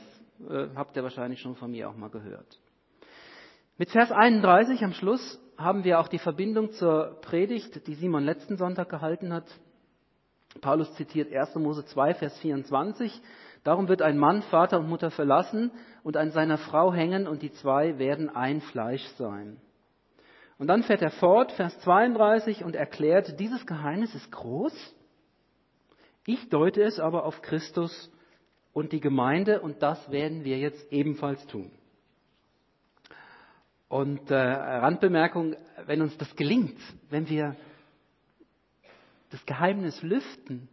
äh, 0.47 0.67
habt 0.75 0.95
ihr 0.95 1.01
wahrscheinlich 1.03 1.41
schon 1.41 1.55
von 1.55 1.71
mir 1.71 1.89
auch 1.89 1.95
mal 1.95 2.12
gehört. 2.12 2.59
Mit 3.79 3.89
Vers 3.89 4.12
31 4.12 4.83
am 4.83 4.93
Schluss 4.93 5.39
haben 5.57 5.83
wir 5.83 5.99
auch 5.99 6.07
die 6.07 6.19
Verbindung 6.19 6.71
zur 6.71 7.17
Predigt, 7.21 7.88
die 7.88 7.95
Simon 7.95 8.23
letzten 8.23 8.55
Sonntag 8.55 8.89
gehalten 8.89 9.33
hat. 9.33 9.45
Paulus 10.62 10.93
zitiert 10.95 11.33
1. 11.33 11.55
Mose 11.55 11.83
2, 11.83 12.13
Vers 12.13 12.38
24. 12.39 13.21
Darum 13.63 13.88
wird 13.88 14.03
ein 14.03 14.19
Mann 14.19 14.43
Vater 14.43 14.79
und 14.79 14.88
Mutter 14.88 15.09
verlassen 15.09 15.71
und 16.03 16.15
an 16.15 16.29
seiner 16.29 16.59
Frau 16.59 16.93
hängen 16.93 17.27
und 17.27 17.41
die 17.41 17.51
zwei 17.51 17.97
werden 17.97 18.29
ein 18.29 18.62
Fleisch 18.62 19.05
sein. 19.17 19.59
Und 20.60 20.67
dann 20.67 20.84
fährt 20.84 21.02
er 21.02 21.12
fort, 21.12 21.54
Vers 21.54 21.80
32, 21.80 22.65
und 22.65 22.76
erklärt, 22.76 23.39
dieses 23.39 23.65
Geheimnis 23.65 24.13
ist 24.13 24.30
groß. 24.30 24.74
Ich 26.26 26.50
deute 26.50 26.84
es 26.84 27.00
aber 27.00 27.26
auf 27.26 27.41
Christus 27.41 28.12
und 28.74 28.91
die 28.91 29.00
Gemeinde 29.00 29.62
und 29.62 29.82
das 29.82 30.12
werden 30.12 30.43
wir 30.43 30.60
jetzt 30.60 30.91
ebenfalls 30.91 31.48
tun. 31.48 31.72
Und 33.88 34.30
äh, 34.30 34.36
Randbemerkung, 34.36 35.56
wenn 35.86 36.02
uns 36.02 36.15
das 36.17 36.36
gelingt, 36.36 36.78
wenn 37.10 37.30
wir 37.30 37.56
das 39.32 39.43
Geheimnis 39.45 40.04
lüften, 40.04 40.67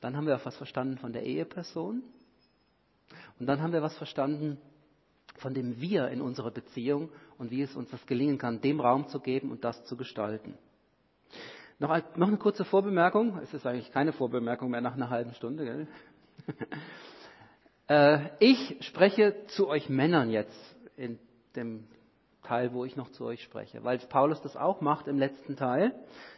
dann 0.00 0.16
haben 0.16 0.26
wir 0.28 0.36
auch 0.36 0.46
was 0.46 0.56
verstanden 0.56 0.98
von 0.98 1.12
der 1.12 1.24
Eheperson. 1.24 2.02
Und 3.40 3.46
dann 3.46 3.60
haben 3.60 3.72
wir 3.72 3.82
was 3.82 3.96
verstanden 3.96 4.58
von 5.38 5.54
dem 5.54 5.80
Wir 5.80 6.08
in 6.08 6.20
unserer 6.20 6.50
Beziehung 6.50 7.10
und 7.38 7.50
wie 7.50 7.62
es 7.62 7.74
uns 7.76 7.90
das 7.90 8.04
gelingen 8.06 8.38
kann, 8.38 8.60
dem 8.60 8.80
Raum 8.80 9.08
zu 9.08 9.20
geben 9.20 9.50
und 9.50 9.64
das 9.64 9.84
zu 9.84 9.96
gestalten. 9.96 10.56
Noch, 11.78 11.90
noch 12.16 12.28
eine 12.28 12.36
kurze 12.38 12.64
Vorbemerkung. 12.64 13.38
Es 13.42 13.52
ist 13.52 13.66
eigentlich 13.66 13.90
keine 13.90 14.12
Vorbemerkung 14.12 14.70
mehr 14.70 14.80
nach 14.80 14.94
einer 14.94 15.10
halben 15.10 15.34
Stunde. 15.34 15.64
Gell? 15.64 15.88
Äh, 17.86 18.30
ich 18.38 18.78
spreche 18.80 19.44
zu 19.48 19.68
euch 19.68 19.90
Männern 19.90 20.30
jetzt 20.30 20.58
in 20.96 21.18
dem 21.54 21.86
Teil, 22.42 22.72
wo 22.72 22.86
ich 22.86 22.96
noch 22.96 23.10
zu 23.10 23.26
euch 23.26 23.42
spreche, 23.42 23.84
weil 23.84 23.98
Paulus 23.98 24.40
das 24.40 24.56
auch 24.56 24.80
macht 24.80 25.06
im 25.06 25.18
letzten 25.18 25.56
Teil. 25.56 25.94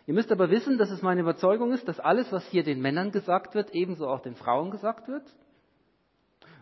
Ihr 0.06 0.14
müsst 0.14 0.32
aber 0.32 0.50
wissen, 0.50 0.76
dass 0.76 0.90
es 0.90 1.02
meine 1.02 1.20
Überzeugung 1.20 1.72
ist, 1.72 1.87
dass 1.87 2.00
alles, 2.00 2.32
was 2.32 2.44
hier 2.48 2.64
den 2.64 2.80
Männern 2.80 3.12
gesagt 3.12 3.54
wird, 3.54 3.74
ebenso 3.74 4.09
auch 4.09 4.22
den 4.22 4.35
Frauen 4.35 4.72
gesagt 4.72 5.06
wird. 5.06 5.22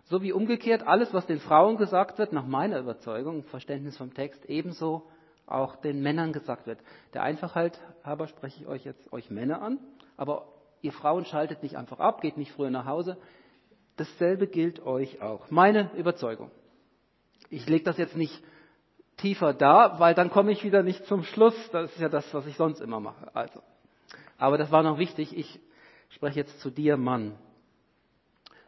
So 0.04 0.22
wie 0.22 0.32
umgekehrt 0.32 0.86
alles, 0.86 1.14
was 1.14 1.26
den 1.26 1.40
Frauen 1.40 1.76
gesagt 1.76 2.18
wird, 2.18 2.32
nach 2.32 2.46
meiner 2.46 2.78
Überzeugung, 2.78 3.42
Verständnis 3.44 3.96
vom 3.96 4.12
Text, 4.12 4.44
ebenso 4.46 5.08
auch 5.46 5.76
den 5.76 6.02
Männern 6.02 6.32
gesagt 6.32 6.66
wird. 6.66 6.78
Der 7.14 7.22
Einfachheit 7.22 7.78
halber 8.02 8.26
spreche 8.26 8.62
ich 8.62 8.66
euch 8.66 8.84
jetzt 8.84 9.12
euch 9.12 9.30
Männer 9.30 9.62
an, 9.62 9.78
aber 10.16 10.46
ihr 10.82 10.92
Frauen 10.92 11.24
schaltet 11.24 11.62
nicht 11.62 11.76
einfach 11.76 12.00
ab, 12.00 12.20
geht 12.20 12.36
nicht 12.36 12.52
früher 12.52 12.70
nach 12.70 12.86
Hause. 12.86 13.16
Dasselbe 13.96 14.46
gilt 14.46 14.84
euch 14.84 15.22
auch. 15.22 15.50
Meine 15.50 15.90
Überzeugung. 15.96 16.50
Ich 17.48 17.66
lege 17.68 17.84
das 17.84 17.96
jetzt 17.96 18.16
nicht 18.16 18.42
tiefer 19.16 19.54
da, 19.54 19.98
weil 20.00 20.14
dann 20.14 20.30
komme 20.30 20.52
ich 20.52 20.64
wieder 20.64 20.82
nicht 20.82 21.06
zum 21.06 21.22
Schluss. 21.22 21.54
Das 21.70 21.92
ist 21.92 22.00
ja 22.00 22.08
das, 22.08 22.32
was 22.34 22.46
ich 22.46 22.56
sonst 22.56 22.80
immer 22.80 23.00
mache. 23.00 23.34
Also. 23.34 23.62
Aber 24.36 24.58
das 24.58 24.70
war 24.72 24.82
noch 24.82 24.98
wichtig. 24.98 25.36
Ich 25.36 25.60
spreche 26.10 26.40
jetzt 26.40 26.60
zu 26.60 26.70
dir, 26.70 26.96
Mann. 26.96 27.38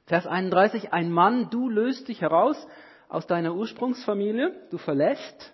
Vers 0.07 0.27
31, 0.27 0.93
ein 0.93 1.11
Mann, 1.11 1.51
du 1.51 1.69
löst 1.69 2.09
dich 2.09 2.21
heraus 2.21 2.57
aus 3.09 3.27
deiner 3.27 3.55
Ursprungsfamilie, 3.55 4.55
du 4.71 4.79
verlässt, 4.79 5.53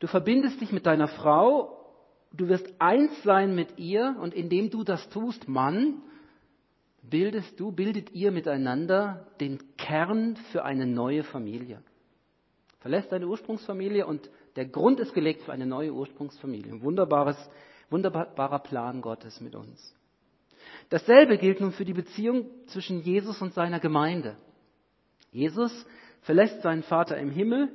Du 0.00 0.06
verbindest 0.06 0.60
dich 0.60 0.72
mit 0.72 0.86
deiner 0.86 1.08
Frau, 1.08 1.76
du 2.32 2.48
wirst 2.48 2.66
eins 2.78 3.22
sein 3.22 3.54
mit 3.54 3.78
ihr 3.78 4.16
und 4.18 4.34
indem 4.34 4.70
du 4.70 4.82
das 4.82 5.08
tust, 5.10 5.46
Mann, 5.46 6.02
bildest 7.02 7.60
du, 7.60 7.70
bildet 7.70 8.10
ihr 8.12 8.30
miteinander 8.32 9.26
den 9.40 9.58
Kern 9.76 10.36
für 10.50 10.64
eine 10.64 10.86
neue 10.86 11.22
Familie. 11.22 11.82
Verlässt 12.80 13.12
deine 13.12 13.26
Ursprungsfamilie 13.28 14.06
und 14.06 14.30
der 14.56 14.64
Grund 14.64 15.00
ist 15.00 15.12
gelegt 15.12 15.42
für 15.42 15.52
eine 15.52 15.66
neue 15.66 15.92
Ursprungsfamilie. 15.92 16.72
Ein 16.72 16.82
wunderbares, 16.82 17.36
wunderbarer 17.90 18.60
Plan 18.60 19.02
Gottes 19.02 19.42
mit 19.42 19.54
uns. 19.54 19.94
Dasselbe 20.90 21.38
gilt 21.38 21.60
nun 21.60 21.72
für 21.72 21.84
die 21.84 21.94
Beziehung 21.94 22.46
zwischen 22.66 23.00
Jesus 23.00 23.40
und 23.40 23.54
seiner 23.54 23.78
Gemeinde. 23.78 24.36
Jesus 25.30 25.86
verlässt 26.22 26.62
seinen 26.62 26.82
Vater 26.82 27.16
im 27.16 27.30
Himmel. 27.30 27.68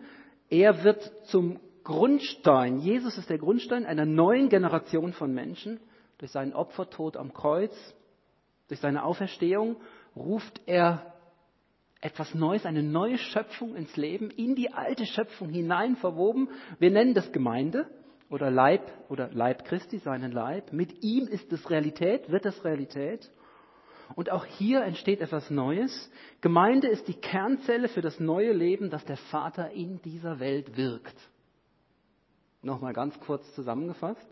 Er 0.49 0.84
wird 0.84 1.12
zum 1.28 1.60
Grundstein. 1.86 2.80
Jesus 2.80 3.17
ist 3.17 3.30
der 3.30 3.38
Grundstein 3.38 3.86
einer 3.86 4.06
neuen 4.06 4.49
Generation 4.49 5.13
von 5.13 5.34
Menschen. 5.34 5.80
Durch 6.17 6.32
seinen 6.32 6.54
Opfertod 6.54 7.17
am 7.17 7.34
Kreuz, 7.34 7.73
durch 8.67 8.80
seine 8.80 9.04
Auferstehung 9.04 9.78
ruft 10.15 10.62
er 10.65 11.13
etwas 12.01 12.34
Neues, 12.36 12.65
eine 12.65 12.84
neue 12.84 13.17
Schöpfung 13.17 13.75
ins 13.75 13.95
Leben, 13.95 14.30
in 14.30 14.56
die 14.56 14.73
alte 14.73 15.06
Schöpfung 15.06 15.49
hinein 15.49 15.95
verwoben. 15.95 16.49
Wir 16.80 16.91
nennen 16.91 17.13
das 17.13 17.32
Gemeinde 17.32 17.89
oder 18.36 18.52
Leib 18.52 18.91
oder 19.08 19.30
Leib 19.32 19.63
Christi, 19.63 19.98
seinen 19.98 20.34
Leib. 20.34 20.74
Mit 20.74 21.04
ihm 21.04 21.26
ist 21.26 21.54
es 21.54 21.69
Realität, 21.69 22.30
wird 22.30 22.45
es 22.45 22.65
Realität. 22.65 23.32
Und 24.13 24.30
auch 24.30 24.43
hier 24.43 24.82
entsteht 24.84 25.21
etwas 25.21 25.50
Neues. 25.50 26.12
Gemeinde 26.41 26.89
ist 26.89 27.08
die 27.08 27.13
Kernzelle 27.13 27.88
für 27.88 28.02
das 28.02 28.19
neue 28.19 28.52
Leben, 28.52 28.89
das 28.89 29.06
der 29.06 29.15
Vater 29.15 29.71
in 29.71 30.02
dieser 30.02 30.41
Welt 30.41 30.76
wirkt. 30.76 31.15
Nochmal 32.62 32.91
ganz 32.91 33.17
kurz 33.21 33.56
zusammengefasst. 33.56 34.28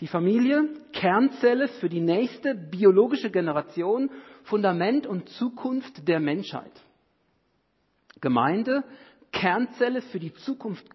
Die 0.00 0.06
Familie, 0.06 0.68
Kernzelle 0.92 1.66
für 1.66 1.88
die 1.88 2.00
nächste 2.00 2.54
biologische 2.54 3.30
Generation, 3.32 4.08
Fundament 4.44 5.04
und 5.04 5.28
Zukunft 5.30 6.06
der 6.06 6.20
Menschheit. 6.20 6.80
Gemeinde, 8.20 8.84
Kernzelle 9.32 10.00
für 10.00 10.20
die 10.20 10.32
Zukunft 10.32 10.86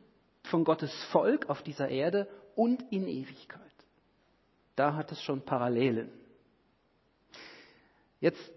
von 0.44 0.64
Gottes 0.64 0.92
Volk 1.12 1.50
auf 1.50 1.62
dieser 1.64 1.90
Erde 1.90 2.28
und 2.56 2.84
in 2.92 3.08
Ewigkeit. 3.08 3.62
Da 4.76 4.96
hat 4.96 5.12
es 5.12 5.22
schon 5.22 5.42
Parallelen. 5.42 6.10
Jetzt 8.20 8.52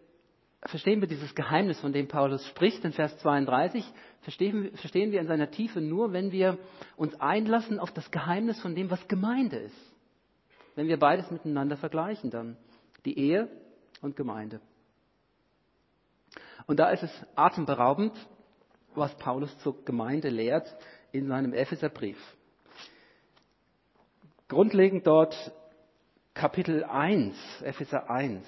verstehen 0.63 1.01
wir 1.01 1.09
dieses 1.09 1.35
Geheimnis, 1.35 1.81
von 1.81 1.93
dem 1.93 2.09
Paulus 2.09 2.47
spricht 2.47 2.85
in 2.85 2.93
Vers 2.93 3.17
32, 3.19 3.85
verstehen, 4.23 4.77
verstehen 4.77 5.13
wir 5.13 5.21
in 5.21 5.27
seiner 5.27 5.51
Tiefe 5.51 5.81
nur, 5.81 6.13
wenn 6.13 6.33
wir 6.33 6.59
uns 6.97 7.19
einlassen 7.21 7.79
auf 7.79 7.93
das 7.93 8.11
Geheimnis 8.11 8.61
von 8.61 8.75
dem, 8.75 8.91
was 8.91 9.07
Gemeinde 9.09 9.57
ist. 9.57 9.95
Wenn 10.75 10.89
wir 10.89 10.99
beides 10.99 11.31
miteinander 11.31 11.77
vergleichen, 11.77 12.31
dann 12.31 12.57
die 13.05 13.19
Ehe 13.19 13.49
und 14.01 14.17
Gemeinde. 14.17 14.61
Und 16.67 16.79
da 16.79 16.91
ist 16.91 17.03
es 17.03 17.27
atemberaubend, 17.37 18.13
was 18.95 19.15
Paulus 19.19 19.57
zur 19.59 19.85
Gemeinde 19.85 20.29
lehrt 20.31 20.75
in 21.15 21.29
seinem 21.29 21.53
Epheserbrief. 21.53 22.19
Grundlegend 24.49 25.07
dort 25.07 25.53
Kapitel 26.35 26.83
1, 26.83 27.37
Epheser 27.63 28.11
1. 28.11 28.45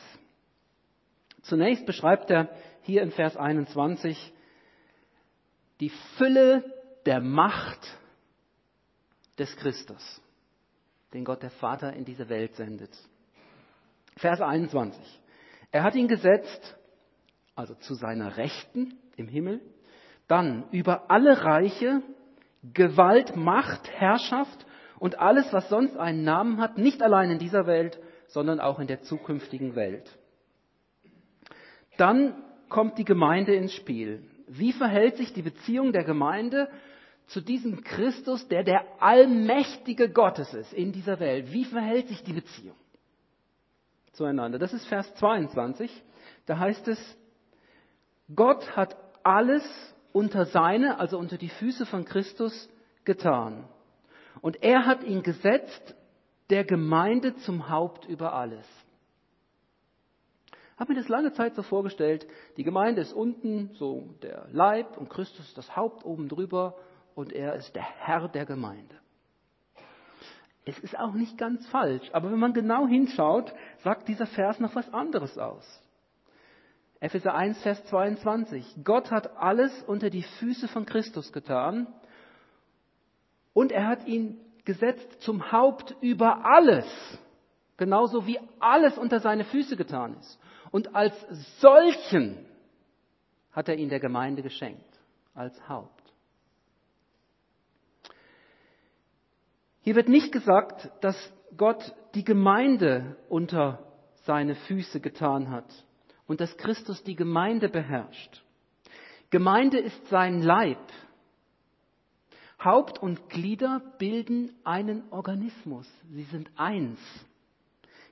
Zunächst 1.43 1.87
beschreibt 1.87 2.29
er 2.31 2.51
hier 2.83 3.03
in 3.03 3.13
Vers 3.13 3.37
21 3.37 4.33
die 5.79 5.91
Fülle 6.17 6.65
der 7.07 7.21
Macht 7.21 7.79
des 9.39 9.55
Christus, 9.57 10.21
den 11.15 11.25
Gott 11.25 11.45
der 11.45 11.51
Vater 11.51 11.93
in 11.93 12.05
diese 12.05 12.29
Welt 12.29 12.57
sendet. 12.57 12.91
Vers 14.17 14.41
21. 14.41 15.01
Er 15.71 15.85
hat 15.85 15.95
ihn 15.95 16.09
gesetzt, 16.09 16.77
also 17.55 17.75
zu 17.77 17.95
seiner 17.95 18.37
Rechten 18.37 18.99
im 19.17 19.29
Himmel, 19.29 19.61
dann 20.27 20.69
über 20.73 21.13
alle 21.13 21.45
Reiche, 21.45 22.03
Gewalt, 22.73 23.37
Macht, 23.37 23.91
Herrschaft 23.91 24.67
und 24.99 25.19
alles, 25.19 25.53
was 25.53 25.69
sonst 25.69 25.97
einen 25.97 26.25
Namen 26.25 26.61
hat, 26.61 26.79
nicht 26.79 27.03
allein 27.03 27.31
in 27.31 27.39
dieser 27.39 27.67
Welt, 27.67 27.99
sondern 28.29 28.61
auch 28.61 28.79
in 28.79 28.87
der 28.87 29.03
zukünftigen 29.03 29.77
Welt. 29.77 30.19
Dann 31.97 32.35
kommt 32.69 32.99
die 32.99 33.05
Gemeinde 33.05 33.55
ins 33.55 33.73
Spiel. 33.75 34.23
Wie 34.49 34.73
verhält 34.73 35.17
sich 35.17 35.33
die 35.33 35.43
Beziehung 35.43 35.93
der 35.93 36.05
Gemeinde 36.05 36.69
zu 37.27 37.41
diesem 37.41 37.83
Christus, 37.83 38.47
der 38.49 38.63
der 38.63 38.85
allmächtige 39.01 40.11
Gottes 40.11 40.53
ist 40.55 40.73
in 40.73 40.93
dieser 40.93 41.19
Welt? 41.21 41.53
Wie 41.53 41.65
verhält 41.65 42.09
sich 42.09 42.23
die 42.23 42.33
Beziehung 42.33 42.77
zueinander? 44.13 44.59
Das 44.59 44.73
ist 44.73 44.87
Vers 44.87 45.13
22. 45.17 45.91
Da 46.47 46.59
heißt 46.59 46.87
es, 46.89 47.17
Gott 48.35 48.77
hat 48.77 48.97
alles 49.23 49.65
unter 50.17 50.47
seine, 50.47 50.99
also 50.99 51.19
unter 51.19 51.37
die 51.37 51.51
Füße 51.51 51.85
von 51.87 52.05
Christus 52.05 52.69
getan. 53.05 53.69
Und 54.41 54.63
er 54.63 54.87
hat 54.87 55.05
ihn 55.05 55.23
gesetzt, 55.23 55.95
der 56.51 56.65
Gemeinde 56.65 57.37
zum 57.37 57.69
Haupt 57.69 58.07
über 58.07 58.33
alles 58.33 58.67
habe 60.77 60.93
mir 60.93 61.01
das 61.01 61.09
lange 61.09 61.33
Zeit 61.33 61.55
so 61.55 61.63
vorgestellt, 61.63 62.27
die 62.57 62.65
Gemeinde 62.65 63.01
ist 63.01 63.13
unten 63.13 63.71
so 63.75 64.15
der 64.23 64.47
Leib 64.53 64.97
und 64.99 65.09
Christus 65.09 65.55
das 65.55 65.75
Haupt 65.75 66.05
oben 66.05 66.29
drüber 66.29 66.77
und 67.15 67.33
er 67.33 67.55
ist 67.55 67.75
der 67.75 67.83
Herr 67.83 68.29
der 68.29 68.45
Gemeinde. 68.45 68.95
Es 70.67 70.79
ist 70.79 70.99
auch 70.99 71.15
nicht 71.15 71.39
ganz 71.39 71.67
falsch, 71.69 72.11
aber 72.13 72.31
wenn 72.31 72.39
man 72.39 72.53
genau 72.53 72.87
hinschaut, 72.87 73.55
sagt 73.79 74.09
dieser 74.09 74.27
Vers 74.27 74.59
noch 74.61 74.75
was 74.75 74.93
anderes 74.93 75.39
aus. 75.39 75.83
Epheser 77.01 77.35
1, 77.35 77.63
Vers 77.63 77.85
22. 77.87 78.77
Gott 78.83 79.11
hat 79.11 79.37
alles 79.37 79.83
unter 79.83 80.09
die 80.09 80.23
Füße 80.23 80.67
von 80.69 80.87
Christus 80.87 81.33
getan 81.33 81.87
und 83.53 83.71
er 83.71 83.87
hat 83.87 84.07
ihn 84.07 84.41
gesetzt 84.65 85.21
zum 85.21 85.53
Haupt 85.53 85.95
über 86.01 86.47
alles, 86.47 86.87
genauso 87.77 88.27
wie 88.27 88.39
alles 88.61 88.97
unter 88.97 89.21
seine 89.21 89.45
Füße 89.45 89.77
getan 89.77 90.17
ist. 90.19 90.39
Und 90.71 90.95
als 90.95 91.15
solchen 91.61 92.47
hat 93.53 93.69
er 93.69 93.77
ihn 93.77 93.91
der 93.91 94.01
Gemeinde 94.01 94.43
geschenkt, 94.43 94.99
als 95.35 95.69
Haupt. 95.69 96.03
Hier 99.83 99.95
wird 99.95 100.09
nicht 100.09 100.33
gesagt, 100.33 100.91
dass 101.03 101.17
Gott 101.57 101.95
die 102.15 102.25
Gemeinde 102.25 103.17
unter 103.29 103.87
seine 104.25 104.55
Füße 104.55 105.01
getan 105.01 105.51
hat 105.51 105.67
und 106.27 106.41
dass 106.41 106.57
Christus 106.57 107.03
die 107.05 107.17
Gemeinde 107.17 107.69
beherrscht. 107.69 108.43
Gemeinde 109.31 109.79
ist 109.79 110.07
sein 110.09 110.43
Leib. 110.43 110.79
Haupt 112.63 112.99
und 112.99 113.29
Glieder 113.29 113.81
bilden 113.99 114.53
einen 114.65 115.11
Organismus. 115.13 115.87
Sie 116.11 116.25
sind 116.25 116.51
eins. 116.57 116.99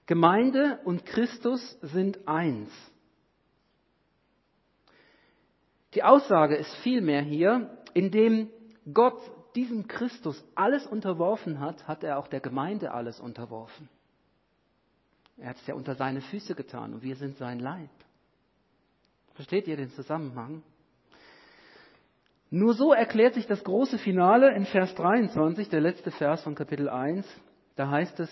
Gemeinde 0.06 0.80
und 0.84 1.06
Christus 1.06 1.78
sind 1.80 2.28
eins. 2.28 2.70
Die 5.94 6.02
Aussage 6.02 6.56
ist 6.56 6.74
vielmehr 6.76 7.22
hier, 7.22 7.78
indem 7.94 8.50
Gott 8.92 9.18
diesem 9.54 9.86
Christus 9.86 10.44
alles 10.54 10.86
unterworfen 10.86 11.60
hat, 11.60 11.86
hat 11.86 12.02
er 12.02 12.18
auch 12.18 12.26
der 12.26 12.40
Gemeinde 12.40 12.92
alles 12.92 13.20
unterworfen. 13.20 13.88
Er 15.36 15.50
hat 15.50 15.56
es 15.56 15.66
ja 15.66 15.74
unter 15.74 15.94
seine 15.94 16.20
Füße 16.20 16.54
getan 16.54 16.94
und 16.94 17.02
wir 17.02 17.16
sind 17.16 17.38
sein 17.38 17.60
Leib. 17.60 17.90
Versteht 19.34 19.66
ihr 19.66 19.76
den 19.76 19.90
Zusammenhang? 19.90 20.62
Nur 22.50 22.74
so 22.74 22.92
erklärt 22.92 23.34
sich 23.34 23.46
das 23.46 23.64
große 23.64 23.98
Finale 23.98 24.54
in 24.54 24.64
Vers 24.64 24.94
23, 24.94 25.68
der 25.68 25.80
letzte 25.80 26.12
Vers 26.12 26.42
von 26.44 26.54
Kapitel 26.54 26.88
1. 26.88 27.26
Da 27.74 27.90
heißt 27.90 28.20
es, 28.20 28.30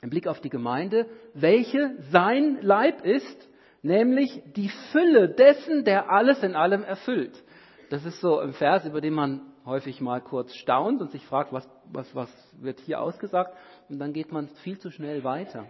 im 0.00 0.10
Blick 0.10 0.28
auf 0.28 0.40
die 0.40 0.50
Gemeinde, 0.50 1.06
welche 1.34 1.96
sein 2.12 2.58
Leib 2.60 3.04
ist, 3.04 3.48
nämlich 3.82 4.40
die 4.54 4.70
Fülle 4.92 5.30
dessen, 5.30 5.84
der 5.84 6.10
alles 6.10 6.44
in 6.44 6.54
allem 6.54 6.84
erfüllt. 6.84 7.42
Das 7.90 8.04
ist 8.04 8.20
so 8.20 8.38
ein 8.38 8.52
Vers, 8.52 8.86
über 8.86 9.00
den 9.00 9.14
man 9.14 9.40
häufig 9.64 10.00
mal 10.00 10.20
kurz 10.20 10.54
staunt 10.54 11.00
und 11.00 11.10
sich 11.10 11.26
fragt, 11.26 11.52
was, 11.52 11.68
was, 11.90 12.14
was 12.14 12.30
wird 12.60 12.78
hier 12.80 13.00
ausgesagt, 13.00 13.56
und 13.88 13.98
dann 13.98 14.12
geht 14.12 14.30
man 14.30 14.46
viel 14.62 14.78
zu 14.78 14.92
schnell 14.92 15.24
weiter. 15.24 15.66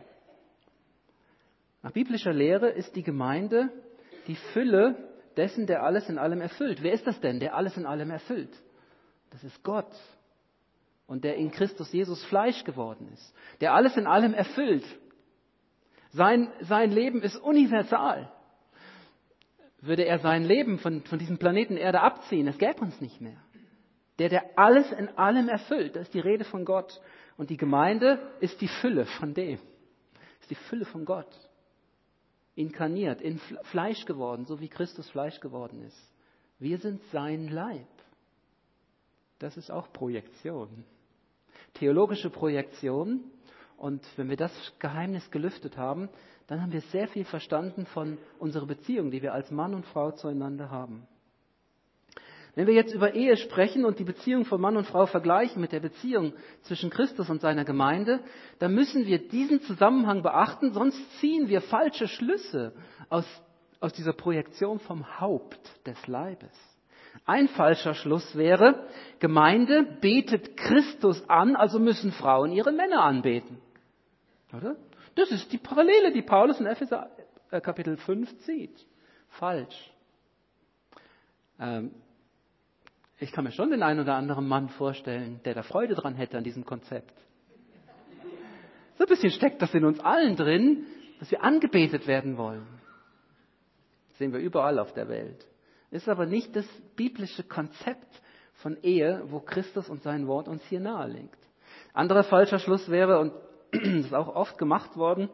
Nach 1.82 1.92
biblischer 1.92 2.34
Lehre 2.34 2.68
ist 2.68 2.94
die 2.94 3.02
Gemeinde 3.02 3.70
die 4.28 4.36
Fülle 4.36 4.94
dessen, 5.36 5.66
der 5.66 5.82
alles 5.82 6.08
in 6.08 6.18
allem 6.18 6.40
erfüllt. 6.40 6.82
Wer 6.82 6.92
ist 6.92 7.06
das 7.06 7.20
denn, 7.20 7.40
der 7.40 7.54
alles 7.54 7.76
in 7.76 7.86
allem 7.86 8.10
erfüllt? 8.10 8.50
Das 9.30 9.42
ist 9.42 9.62
Gott 9.64 9.90
und 11.06 11.24
der 11.24 11.36
in 11.36 11.50
Christus 11.50 11.92
Jesus 11.92 12.24
Fleisch 12.26 12.62
geworden 12.64 13.08
ist, 13.12 13.34
der 13.60 13.74
alles 13.74 13.96
in 13.96 14.06
allem 14.06 14.34
erfüllt. 14.34 14.84
Sein, 16.10 16.52
sein 16.60 16.90
Leben 16.90 17.22
ist 17.22 17.36
universal. 17.36 18.30
Würde 19.80 20.04
er 20.04 20.18
sein 20.18 20.44
Leben 20.44 20.78
von, 20.78 21.02
von 21.04 21.18
diesem 21.18 21.38
Planeten 21.38 21.76
Erde 21.76 22.00
abziehen, 22.00 22.46
es 22.46 22.58
gäbe 22.58 22.80
uns 22.80 23.00
nicht 23.00 23.20
mehr. 23.20 23.36
Der, 24.18 24.28
der 24.28 24.58
alles 24.58 24.90
in 24.92 25.08
allem 25.16 25.48
erfüllt. 25.48 25.94
Das 25.94 26.02
ist 26.08 26.14
die 26.14 26.20
Rede 26.20 26.44
von 26.44 26.64
Gott. 26.64 27.00
Und 27.36 27.50
die 27.50 27.56
Gemeinde 27.56 28.18
ist 28.40 28.60
die 28.60 28.66
Fülle 28.66 29.06
von 29.06 29.32
dem. 29.32 29.60
Ist 30.40 30.50
die 30.50 30.56
Fülle 30.56 30.84
von 30.84 31.04
Gott. 31.04 31.28
Inkarniert, 32.58 33.20
in 33.22 33.38
Fleisch 33.70 34.04
geworden, 34.04 34.44
so 34.44 34.58
wie 34.58 34.68
Christus 34.68 35.08
Fleisch 35.10 35.38
geworden 35.38 35.80
ist. 35.82 35.96
Wir 36.58 36.78
sind 36.78 37.00
sein 37.12 37.46
Leib. 37.46 37.86
Das 39.38 39.56
ist 39.56 39.70
auch 39.70 39.92
Projektion. 39.92 40.68
Theologische 41.74 42.30
Projektion. 42.30 43.20
Und 43.76 44.04
wenn 44.16 44.28
wir 44.28 44.36
das 44.36 44.50
Geheimnis 44.80 45.30
gelüftet 45.30 45.76
haben, 45.76 46.08
dann 46.48 46.60
haben 46.60 46.72
wir 46.72 46.80
sehr 46.80 47.06
viel 47.06 47.24
verstanden 47.24 47.86
von 47.86 48.18
unserer 48.40 48.66
Beziehung, 48.66 49.12
die 49.12 49.22
wir 49.22 49.34
als 49.34 49.52
Mann 49.52 49.72
und 49.72 49.86
Frau 49.86 50.10
zueinander 50.10 50.68
haben. 50.68 51.06
Wenn 52.58 52.66
wir 52.66 52.74
jetzt 52.74 52.92
über 52.92 53.14
Ehe 53.14 53.36
sprechen 53.36 53.84
und 53.84 54.00
die 54.00 54.04
Beziehung 54.04 54.44
von 54.44 54.60
Mann 54.60 54.76
und 54.76 54.84
Frau 54.84 55.06
vergleichen 55.06 55.60
mit 55.60 55.70
der 55.70 55.78
Beziehung 55.78 56.32
zwischen 56.62 56.90
Christus 56.90 57.30
und 57.30 57.40
seiner 57.40 57.64
Gemeinde, 57.64 58.18
dann 58.58 58.74
müssen 58.74 59.06
wir 59.06 59.28
diesen 59.28 59.60
Zusammenhang 59.60 60.24
beachten, 60.24 60.72
sonst 60.72 60.98
ziehen 61.20 61.48
wir 61.48 61.60
falsche 61.60 62.08
Schlüsse 62.08 62.72
aus, 63.10 63.24
aus 63.78 63.92
dieser 63.92 64.12
Projektion 64.12 64.80
vom 64.80 65.20
Haupt 65.20 65.86
des 65.86 66.04
Leibes. 66.08 66.50
Ein 67.26 67.46
falscher 67.46 67.94
Schluss 67.94 68.36
wäre, 68.36 68.88
Gemeinde 69.20 69.84
betet 70.00 70.56
Christus 70.56 71.30
an, 71.30 71.54
also 71.54 71.78
müssen 71.78 72.10
Frauen 72.10 72.50
ihre 72.50 72.72
Männer 72.72 73.04
anbeten. 73.04 73.58
Oder? 74.52 74.74
Das 75.14 75.30
ist 75.30 75.52
die 75.52 75.58
Parallele, 75.58 76.10
die 76.10 76.22
Paulus 76.22 76.58
in 76.58 76.66
Epheser 76.66 77.08
äh, 77.52 77.60
Kapitel 77.60 77.96
5 77.96 78.36
zieht. 78.38 78.84
Falsch. 79.28 79.92
Ähm, 81.60 81.92
ich 83.20 83.32
kann 83.32 83.44
mir 83.44 83.52
schon 83.52 83.70
den 83.70 83.82
einen 83.82 84.00
oder 84.00 84.14
anderen 84.14 84.46
Mann 84.46 84.68
vorstellen, 84.68 85.40
der 85.44 85.54
da 85.54 85.62
Freude 85.62 85.94
dran 85.94 86.14
hätte 86.14 86.38
an 86.38 86.44
diesem 86.44 86.64
Konzept. 86.64 87.12
So 88.96 89.04
ein 89.04 89.08
bisschen 89.08 89.30
steckt 89.30 89.60
das 89.62 89.74
in 89.74 89.84
uns 89.84 90.00
allen 90.00 90.36
drin, 90.36 90.86
dass 91.18 91.30
wir 91.30 91.42
angebetet 91.42 92.06
werden 92.06 92.36
wollen. 92.36 92.66
Das 94.08 94.18
sehen 94.18 94.32
wir 94.32 94.40
überall 94.40 94.78
auf 94.78 94.92
der 94.94 95.08
Welt. 95.08 95.46
Ist 95.90 96.08
aber 96.08 96.26
nicht 96.26 96.54
das 96.54 96.66
biblische 96.96 97.42
Konzept 97.42 98.20
von 98.54 98.76
Ehe, 98.82 99.22
wo 99.26 99.40
Christus 99.40 99.88
und 99.88 100.02
sein 100.02 100.26
Wort 100.26 100.48
uns 100.48 100.62
hier 100.64 100.80
nahelegt. 100.80 101.38
Anderer 101.94 102.24
falscher 102.24 102.58
Schluss 102.58 102.88
wäre, 102.88 103.18
und 103.18 103.32
das 103.72 104.06
ist 104.06 104.14
auch 104.14 104.34
oft 104.34 104.58
gemacht 104.58 104.96
worden, 104.96 105.28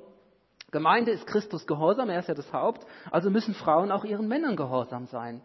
Gemeinde 0.70 1.12
ist 1.12 1.26
Christus 1.26 1.66
gehorsam, 1.66 2.10
er 2.10 2.18
ist 2.18 2.28
ja 2.28 2.34
das 2.34 2.52
Haupt, 2.52 2.84
also 3.10 3.30
müssen 3.30 3.54
Frauen 3.54 3.92
auch 3.92 4.04
ihren 4.04 4.26
Männern 4.26 4.56
gehorsam 4.56 5.06
sein. 5.06 5.40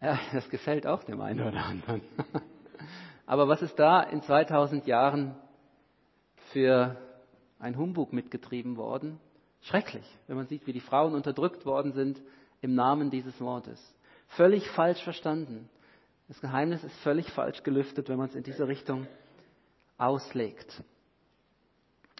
Ja, 0.00 0.18
das 0.32 0.48
gefällt 0.48 0.86
auch 0.86 1.04
dem 1.04 1.20
einen 1.20 1.40
oder 1.40 1.64
anderen. 1.64 2.00
Aber 3.26 3.48
was 3.48 3.62
ist 3.62 3.78
da 3.78 4.02
in 4.02 4.22
2000 4.22 4.86
Jahren 4.86 5.36
für 6.52 6.96
ein 7.58 7.76
Humbug 7.76 8.12
mitgetrieben 8.12 8.76
worden? 8.76 9.20
Schrecklich, 9.62 10.06
wenn 10.26 10.36
man 10.36 10.46
sieht, 10.46 10.66
wie 10.66 10.72
die 10.72 10.80
Frauen 10.80 11.14
unterdrückt 11.14 11.66
worden 11.66 11.92
sind 11.92 12.20
im 12.62 12.74
Namen 12.74 13.10
dieses 13.10 13.38
Wortes. 13.40 13.78
Völlig 14.28 14.68
falsch 14.70 15.02
verstanden. 15.02 15.68
Das 16.28 16.40
Geheimnis 16.40 16.82
ist 16.82 16.96
völlig 17.00 17.30
falsch 17.32 17.62
gelüftet, 17.62 18.08
wenn 18.08 18.16
man 18.16 18.28
es 18.28 18.34
in 18.34 18.42
diese 18.42 18.68
Richtung 18.68 19.06
auslegt. 19.98 20.82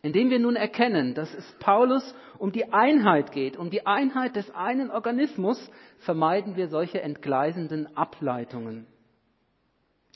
Indem 0.03 0.31
wir 0.31 0.39
nun 0.39 0.57
erkennen, 0.57 1.15
dass 1.15 1.33
es 1.35 1.45
Paulus 1.59 2.15
um 2.39 2.53
die 2.53 2.73
Einheit 2.73 3.33
geht, 3.33 3.59
um 3.59 3.71
die 3.71 3.87
Einheit 3.87 4.35
des 4.37 4.51
einen 4.55 4.91
Organismus, 4.91 5.71
vermeiden 5.99 6.57
wir 6.57 6.69
solche 6.69 7.03
entgleisenden 7.03 7.97
Ableitungen. 7.97 8.87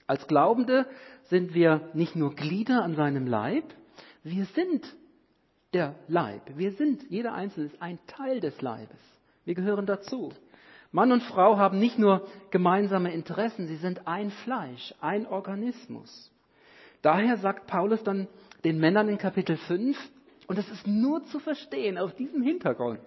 Als 0.07 0.27
Glaubende 0.27 0.87
sind 1.25 1.55
wir 1.55 1.91
nicht 1.93 2.17
nur 2.17 2.35
Glieder 2.35 2.83
an 2.83 2.95
seinem 2.95 3.27
Leib, 3.27 3.65
wir 4.23 4.47
sind 4.47 4.87
der 5.75 5.95
Leib. 6.09 6.43
Wir 6.57 6.73
sind, 6.73 7.03
jeder 7.11 7.35
Einzelne 7.35 7.67
ist 7.67 7.83
ein 7.83 7.99
Teil 8.07 8.41
des 8.41 8.61
Leibes. 8.63 8.99
Wir 9.45 9.55
gehören 9.55 9.87
dazu. 9.87 10.33
Mann 10.93 11.13
und 11.13 11.23
Frau 11.25 11.59
haben 11.59 11.79
nicht 11.79 11.99
nur 11.99 12.27
gemeinsame 12.51 13.13
Interessen, 13.13 13.67
sie 13.67 13.77
sind 13.77 14.07
ein 14.07 14.31
Fleisch, 14.31 14.95
ein 15.01 15.27
Organismus. 15.27 16.31
Daher 17.03 17.37
sagt 17.37 17.67
Paulus 17.67 18.03
dann 18.05 18.29
den 18.65 18.79
Männern 18.79 19.09
in 19.09 19.19
Kapitel 19.19 19.57
5, 19.57 19.97
und 20.47 20.59
das 20.59 20.69
ist 20.69 20.87
nur 20.87 21.25
zu 21.27 21.39
verstehen 21.39 21.99
auf 21.99 22.15
diesem 22.15 22.43
Hintergrund. 22.43 23.01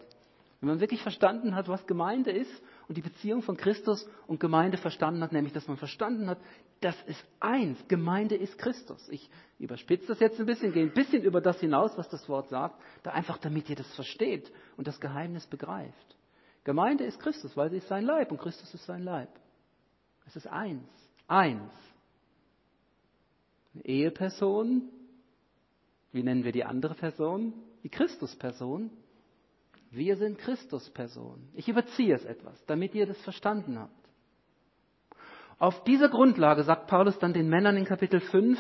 Wenn 0.59 0.69
man 0.69 0.79
wirklich 0.79 1.03
verstanden 1.03 1.53
hat, 1.53 1.67
was 1.67 1.85
Gemeinde 1.85 2.31
ist 2.31 2.51
und 2.87 2.97
die 2.97 3.01
Beziehung 3.01 3.43
von 3.43 3.57
Christus 3.57 4.09
und 4.25 4.39
Gemeinde 4.39 4.77
verstanden 4.77 5.21
hat, 5.21 5.31
nämlich 5.31 5.53
dass 5.53 5.67
man 5.67 5.77
verstanden 5.77 6.27
hat, 6.29 6.39
das 6.81 6.95
ist 7.05 7.23
eins, 7.39 7.77
Gemeinde 7.87 8.35
ist 8.35 8.57
Christus. 8.57 9.07
Ich 9.09 9.29
überspitze 9.59 10.07
das 10.07 10.19
jetzt 10.19 10.39
ein 10.39 10.47
bisschen, 10.47 10.73
gehe 10.73 10.83
ein 10.83 10.93
bisschen 10.93 11.21
über 11.21 11.41
das 11.41 11.59
hinaus, 11.59 11.95
was 11.95 12.09
das 12.09 12.27
Wort 12.27 12.49
sagt, 12.49 12.81
da 13.03 13.11
einfach 13.11 13.37
damit 13.37 13.69
ihr 13.69 13.75
das 13.75 13.93
versteht 13.93 14.51
und 14.77 14.87
das 14.87 14.99
Geheimnis 14.99 15.45
begreift. 15.45 16.15
Gemeinde 16.63 17.03
ist 17.03 17.19
Christus, 17.19 17.55
weil 17.55 17.69
sie 17.69 17.77
ist 17.77 17.87
sein 17.87 18.03
Leib 18.03 18.31
und 18.31 18.39
Christus 18.39 18.73
ist 18.73 18.85
sein 18.85 19.03
Leib. 19.03 19.29
Es 20.25 20.35
ist 20.35 20.47
eins, 20.47 20.89
eins. 21.27 21.71
Eine 23.75 23.85
Eheperson 23.85 24.89
wie 26.17 26.23
nennen 26.23 26.43
wir 26.43 26.51
die 26.51 26.65
andere 26.65 26.95
Person? 26.95 27.53
Die 27.83 27.89
Christusperson. 27.89 28.89
Wir 29.91 30.17
sind 30.17 30.39
Christuspersonen. 30.39 31.47
Ich 31.53 31.69
überziehe 31.69 32.13
es 32.13 32.25
etwas, 32.25 32.61
damit 32.65 32.93
ihr 32.95 33.05
das 33.05 33.21
verstanden 33.21 33.79
habt. 33.79 33.93
Auf 35.59 35.83
dieser 35.85 36.09
Grundlage 36.09 36.63
sagt 36.63 36.87
Paulus 36.87 37.17
dann 37.19 37.33
den 37.33 37.47
Männern 37.47 37.77
in 37.77 37.85
Kapitel 37.85 38.19
5, 38.19 38.59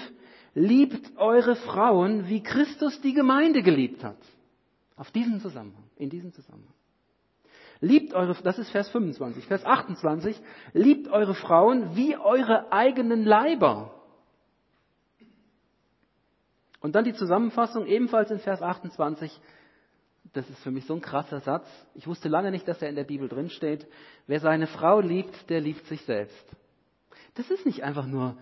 liebt 0.53 1.17
eure 1.17 1.55
Frauen, 1.55 2.27
wie 2.29 2.41
Christus 2.41 3.01
die 3.01 3.13
Gemeinde 3.13 3.61
geliebt 3.61 4.03
hat. 4.03 4.17
Auf 4.95 5.11
diesen 5.11 5.39
Zusammenhang, 5.41 5.83
in 5.97 6.09
diesem 6.09 6.31
Zusammenhang. 6.31 6.73
Liebt 7.81 8.13
eure, 8.13 8.35
das 8.41 8.57
ist 8.57 8.69
Vers 8.71 8.89
25, 8.89 9.45
Vers 9.45 9.65
28, 9.65 10.39
liebt 10.73 11.09
eure 11.09 11.35
Frauen 11.35 11.95
wie 11.95 12.17
eure 12.17 12.71
eigenen 12.71 13.25
Leiber. 13.25 13.96
Und 16.79 16.95
dann 16.95 17.05
die 17.05 17.13
Zusammenfassung 17.13 17.85
ebenfalls 17.85 18.31
in 18.31 18.39
Vers 18.39 18.61
28. 18.61 19.31
Das 20.33 20.49
ist 20.49 20.59
für 20.59 20.71
mich 20.71 20.85
so 20.85 20.93
ein 20.93 21.01
krasser 21.01 21.39
Satz. 21.39 21.67
Ich 21.95 22.07
wusste 22.07 22.29
lange 22.29 22.51
nicht, 22.51 22.67
dass 22.67 22.81
er 22.81 22.89
in 22.89 22.95
der 22.95 23.05
Bibel 23.05 23.29
drin 23.29 23.49
steht. 23.49 23.87
Wer 24.27 24.39
seine 24.39 24.67
Frau 24.67 24.99
liebt, 24.99 25.49
der 25.49 25.61
liebt 25.61 25.85
sich 25.87 26.01
selbst. 26.03 26.45
Das 27.35 27.49
ist 27.49 27.65
nicht 27.65 27.83
einfach 27.83 28.05
nur 28.05 28.37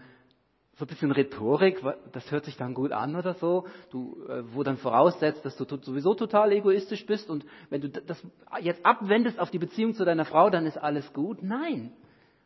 so 0.77 0.83
ein 0.83 0.87
bisschen 0.87 1.11
Rhetorik, 1.11 1.81
das 2.11 2.29
hört 2.31 2.45
sich 2.45 2.57
dann 2.57 2.73
gut 2.73 2.91
an 2.91 3.15
oder 3.15 3.33
so, 3.35 3.65
du, 3.91 4.25
äh, 4.27 4.43
wo 4.53 4.63
dann 4.63 4.77
voraussetzt, 4.77 5.45
dass 5.45 5.55
du 5.55 5.65
sowieso 5.81 6.15
total 6.15 6.51
egoistisch 6.51 7.05
bist 7.05 7.29
und 7.29 7.45
wenn 7.69 7.79
du 7.79 7.89
das 7.89 8.21
jetzt 8.59 8.85
abwendest 8.85 9.39
auf 9.39 9.51
die 9.51 9.59
Beziehung 9.59 9.93
zu 9.93 10.03
deiner 10.03 10.25
Frau, 10.25 10.49
dann 10.49 10.65
ist 10.65 10.77
alles 10.77 11.13
gut. 11.13 11.41
Nein, 11.41 11.93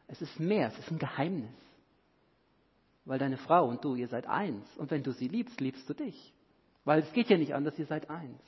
es 0.08 0.22
ist 0.22 0.40
mehr, 0.40 0.68
es 0.68 0.78
ist 0.78 0.92
ein 0.92 1.00
Geheimnis. 1.00 1.50
Weil 3.10 3.18
deine 3.18 3.38
Frau 3.38 3.68
und 3.68 3.84
du, 3.84 3.96
ihr 3.96 4.08
seid 4.08 4.28
eins. 4.28 4.64
Und 4.78 4.92
wenn 4.92 5.02
du 5.02 5.12
sie 5.14 5.28
liebst, 5.28 5.60
liebst 5.60 5.90
du 5.90 5.96
dich. 5.96 6.32
Weil 6.86 7.00
es 7.00 7.12
geht 7.12 7.28
ja 7.28 7.40
nicht 7.40 7.56
anders, 7.56 7.80
ihr 7.80 7.88
seid 7.88 8.08
eins. 8.08 8.40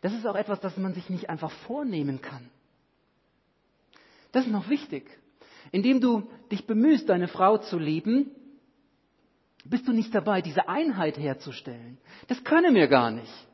Das 0.00 0.12
ist 0.12 0.24
auch 0.28 0.36
etwas, 0.36 0.60
das 0.60 0.76
man 0.76 0.94
sich 0.94 1.10
nicht 1.10 1.28
einfach 1.28 1.50
vornehmen 1.66 2.22
kann. 2.22 2.48
Das 4.30 4.46
ist 4.46 4.52
noch 4.52 4.68
wichtig. 4.68 5.10
Indem 5.72 6.00
du 6.00 6.30
dich 6.52 6.68
bemühst, 6.68 7.08
deine 7.08 7.26
Frau 7.26 7.58
zu 7.58 7.80
lieben, 7.80 8.30
bist 9.64 9.88
du 9.88 9.92
nicht 9.92 10.14
dabei, 10.14 10.40
diese 10.40 10.68
Einheit 10.68 11.18
herzustellen. 11.18 11.98
Das 12.28 12.44
können 12.44 12.76
wir 12.76 12.86
gar 12.86 13.10
nicht. 13.10 13.48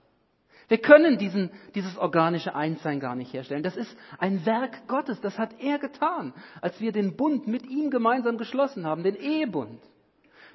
Wir 0.69 0.79
können 0.79 1.17
diesen, 1.19 1.51
dieses 1.75 1.97
organische 1.97 2.55
Einssein 2.55 2.99
gar 2.99 3.15
nicht 3.15 3.33
herstellen. 3.33 3.63
Das 3.63 3.77
ist 3.77 3.97
ein 4.19 4.45
Werk 4.45 4.89
Gottes. 4.89 5.21
Das 5.21 5.39
hat 5.39 5.61
er 5.61 5.79
getan, 5.79 6.35
als 6.61 6.81
wir 6.81 6.91
den 6.93 7.17
Bund 7.17 7.47
mit 7.47 7.67
ihm 7.67 7.91
gemeinsam 7.91 8.37
geschlossen 8.37 8.85
haben, 8.85 9.05
den 9.05 9.15
Ehebund. 9.15 9.81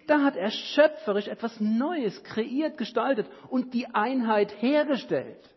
Da 0.08 0.22
hat 0.24 0.36
er 0.36 0.52
schöpferisch 0.52 1.28
etwas 1.28 1.60
Neues 1.60 2.24
kreiert, 2.24 2.78
gestaltet 2.78 3.28
und 3.50 3.74
die 3.74 3.88
Einheit 3.88 4.62
hergestellt. 4.62 5.50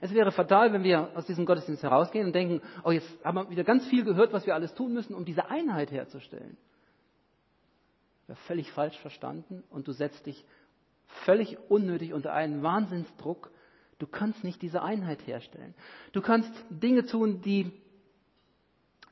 Es 0.00 0.14
wäre 0.14 0.30
fatal, 0.30 0.72
wenn 0.72 0.84
wir 0.84 1.10
aus 1.16 1.26
diesem 1.26 1.46
Gottesdienst 1.46 1.82
herausgehen 1.82 2.26
und 2.26 2.32
denken, 2.32 2.62
oh, 2.84 2.92
jetzt 2.92 3.08
haben 3.24 3.36
wir 3.36 3.50
wieder 3.50 3.64
ganz 3.64 3.84
viel 3.86 4.04
gehört, 4.04 4.32
was 4.32 4.46
wir 4.46 4.54
alles 4.54 4.74
tun 4.74 4.92
müssen, 4.92 5.14
um 5.14 5.24
diese 5.24 5.50
Einheit 5.50 5.90
herzustellen. 5.90 6.56
Wäre 8.28 8.38
völlig 8.46 8.70
falsch 8.70 8.98
verstanden 9.00 9.64
und 9.70 9.88
du 9.88 9.92
setzt 9.92 10.26
dich 10.26 10.44
völlig 11.24 11.58
unnötig 11.68 12.12
unter 12.14 12.32
einen 12.32 12.62
Wahnsinnsdruck. 12.62 13.50
Du 13.98 14.06
kannst 14.06 14.44
nicht 14.44 14.62
diese 14.62 14.82
Einheit 14.82 15.26
herstellen. 15.26 15.74
Du 16.12 16.22
kannst 16.22 16.50
Dinge 16.70 17.04
tun, 17.04 17.42
die, 17.42 17.70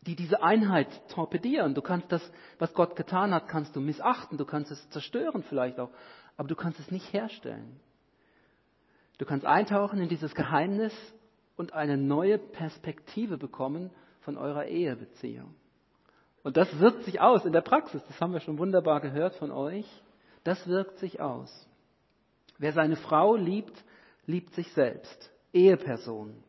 die 0.03 0.17
diese 0.17 0.43
Einheit 0.43 0.89
torpedieren. 1.11 1.75
Du 1.75 1.83
kannst 1.83 2.11
das, 2.11 2.33
was 2.59 2.73
Gott 2.73 2.97
getan 2.97 3.35
hat, 3.35 3.49
kannst 3.49 3.77
du 3.77 3.81
missachten. 3.81 4.39
Du 4.39 4.47
kannst 4.47 4.71
es 4.71 4.89
zerstören 4.91 5.43
vielleicht 5.43 5.79
auch. 5.79 5.91
Aber 6.37 6.49
du 6.49 6.57
kannst 6.57 6.81
es 6.81 6.91
nicht 6.91 7.13
herstellen. 7.13 7.79
Du 9.19 9.27
kannst 9.27 9.45
eintauchen 9.45 10.01
in 10.01 10.09
dieses 10.09 10.35
Geheimnis 10.35 10.95
und 11.57 11.73
eine 11.73 11.97
neue 11.99 12.39
Perspektive 12.39 13.37
bekommen 13.37 13.91
von 14.21 14.39
eurer 14.39 14.67
Ehebeziehung. 14.67 15.55
Und 16.45 16.57
das 16.57 16.79
wirkt 16.79 17.03
sich 17.03 17.21
aus 17.21 17.45
in 17.45 17.53
der 17.53 17.61
Praxis. 17.61 18.03
Das 18.07 18.21
haben 18.21 18.33
wir 18.33 18.41
schon 18.41 18.59
wunderbar 18.59 19.01
gehört 19.01 19.35
von 19.35 19.51
euch. 19.51 19.87
Das 20.45 20.67
wirkt 20.67 20.99
sich 20.99 21.21
aus. 21.21 21.68
Wer 22.59 22.73
seine 22.73 22.97
Frau 22.97 23.37
liebt, 23.37 23.73
liebt 24.27 24.53
sich 24.55 24.71
selbst. 24.73 25.31
Eheperson. 25.53 26.43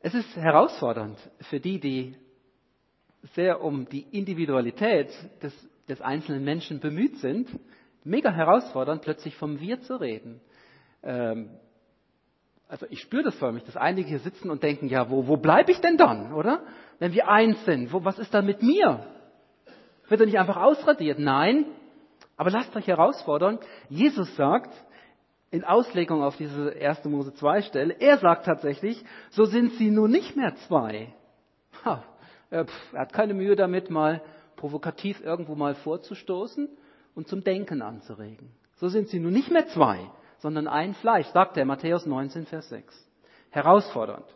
Es 0.00 0.14
ist 0.14 0.36
herausfordernd 0.36 1.18
für 1.40 1.60
die, 1.60 1.80
die 1.80 2.16
sehr 3.34 3.62
um 3.62 3.88
die 3.88 4.02
Individualität 4.16 5.10
des, 5.42 5.52
des 5.88 6.00
einzelnen 6.00 6.44
Menschen 6.44 6.78
bemüht 6.78 7.18
sind, 7.18 7.48
mega 8.04 8.30
herausfordernd, 8.30 9.02
plötzlich 9.02 9.34
vom 9.36 9.60
Wir 9.60 9.80
zu 9.82 9.96
reden. 9.96 10.40
Ähm, 11.02 11.50
also 12.68 12.86
ich 12.90 13.00
spüre 13.00 13.24
das 13.24 13.34
förmlich, 13.36 13.64
dass 13.64 13.76
einige 13.76 14.08
hier 14.08 14.18
sitzen 14.20 14.50
und 14.50 14.62
denken, 14.62 14.88
ja, 14.88 15.10
wo, 15.10 15.26
wo 15.26 15.36
bleibe 15.36 15.72
ich 15.72 15.80
denn 15.80 15.96
dann, 15.96 16.32
oder? 16.32 16.64
Wenn 16.98 17.12
wir 17.12 17.28
eins 17.28 17.64
sind, 17.64 17.92
wo, 17.92 18.04
was 18.04 18.18
ist 18.18 18.32
dann 18.32 18.46
mit 18.46 18.62
mir? 18.62 19.06
Wird 20.08 20.20
er 20.20 20.26
nicht 20.26 20.38
einfach 20.38 20.56
ausradiert? 20.56 21.18
Nein. 21.18 21.66
Aber 22.36 22.50
lasst 22.50 22.74
euch 22.76 22.86
herausfordern. 22.86 23.58
Jesus 23.88 24.34
sagt, 24.36 24.72
in 25.50 25.64
Auslegung 25.64 26.22
auf 26.22 26.36
diese 26.36 26.74
1. 26.74 27.04
Mose 27.04 27.32
2 27.32 27.62
Stelle, 27.62 27.94
er 27.98 28.18
sagt 28.18 28.44
tatsächlich, 28.46 29.02
so 29.30 29.44
sind 29.44 29.72
sie 29.74 29.90
nun 29.90 30.10
nicht 30.10 30.36
mehr 30.36 30.54
zwei. 30.66 31.14
Ha, 31.84 32.04
er, 32.50 32.66
er 32.92 33.00
hat 33.00 33.12
keine 33.12 33.34
Mühe 33.34 33.56
damit, 33.56 33.90
mal 33.90 34.22
provokativ 34.56 35.20
irgendwo 35.20 35.54
mal 35.54 35.74
vorzustoßen 35.74 36.68
und 37.14 37.28
zum 37.28 37.44
Denken 37.44 37.82
anzuregen. 37.82 38.50
So 38.76 38.88
sind 38.88 39.08
sie 39.08 39.20
nun 39.20 39.32
nicht 39.32 39.50
mehr 39.50 39.66
zwei, 39.68 40.10
sondern 40.38 40.68
ein 40.68 40.94
Fleisch, 40.94 41.26
sagt 41.28 41.56
er 41.56 41.64
Matthäus 41.64 42.06
19, 42.06 42.46
Vers 42.46 42.68
6. 42.68 42.94
Herausfordernd. 43.50 44.26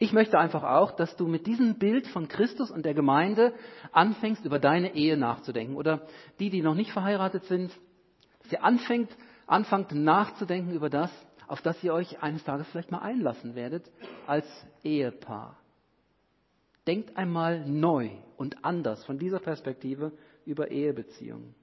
Ich 0.00 0.12
möchte 0.12 0.38
einfach 0.38 0.62
auch, 0.62 0.92
dass 0.92 1.16
du 1.16 1.26
mit 1.26 1.46
diesem 1.46 1.78
Bild 1.78 2.06
von 2.06 2.28
Christus 2.28 2.70
und 2.70 2.84
der 2.84 2.94
Gemeinde 2.94 3.52
anfängst, 3.90 4.44
über 4.44 4.60
deine 4.60 4.94
Ehe 4.94 5.16
nachzudenken. 5.16 5.74
Oder 5.76 6.06
die, 6.38 6.50
die 6.50 6.62
noch 6.62 6.74
nicht 6.74 6.92
verheiratet 6.92 7.44
sind, 7.44 7.76
dass 8.42 8.52
ihr 8.52 8.62
anfängt, 8.62 9.10
anfangt 9.46 9.92
nachzudenken 9.92 10.72
über 10.72 10.88
das, 10.88 11.10
auf 11.48 11.62
das 11.62 11.82
ihr 11.82 11.94
euch 11.94 12.22
eines 12.22 12.44
Tages 12.44 12.68
vielleicht 12.68 12.92
mal 12.92 13.00
einlassen 13.00 13.56
werdet 13.56 13.90
als 14.26 14.46
Ehepaar. 14.84 15.58
Denkt 16.86 17.16
einmal 17.16 17.66
neu 17.66 18.10
und 18.36 18.64
anders 18.64 19.04
von 19.04 19.18
dieser 19.18 19.40
Perspektive 19.40 20.12
über 20.46 20.70
Ehebeziehungen. 20.70 21.54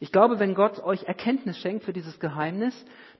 Ich 0.00 0.12
glaube, 0.12 0.38
wenn 0.38 0.54
Gott 0.54 0.80
euch 0.80 1.04
Erkenntnis 1.04 1.58
schenkt 1.58 1.84
für 1.84 1.92
dieses 1.92 2.20
Geheimnis, 2.20 2.74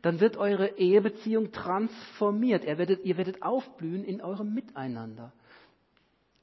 dann 0.04 0.20
wird 0.20 0.36
eure 0.36 0.76
Ehebeziehung 0.76 1.50
transformiert. 1.50 2.66
Ihr 2.66 2.76
werdet, 2.76 3.06
ihr 3.06 3.16
werdet 3.16 3.42
aufblühen 3.42 4.04
in 4.04 4.20
eurem 4.20 4.52
Miteinander. 4.52 5.32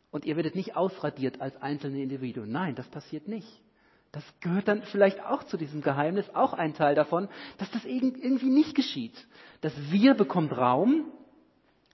Und 0.10 0.26
ihr 0.26 0.36
werdet 0.36 0.56
nicht 0.56 0.76
ausradiert 0.76 1.42
als 1.42 1.62
einzelne 1.62 2.02
Individuen. 2.02 2.52
Nein, 2.52 2.74
das 2.74 2.88
passiert 2.88 3.28
nicht. 3.28 3.48
Das 4.12 4.24
gehört 4.42 4.68
dann 4.68 4.82
vielleicht 4.82 5.24
auch 5.24 5.44
zu 5.44 5.58
diesem 5.58 5.82
Geheimnis, 5.82 6.28
auch 6.34 6.54
ein 6.54 6.74
Teil 6.74 6.96
davon, 6.96 7.30
dass 7.60 7.70
das 7.70 7.86
irgendwie 7.86 8.50
nicht 8.50 8.74
geschieht. 8.74 9.28
Das 9.62 9.74
Wir 9.92 10.16
bekommt 10.16 10.58
Raum 10.58 11.06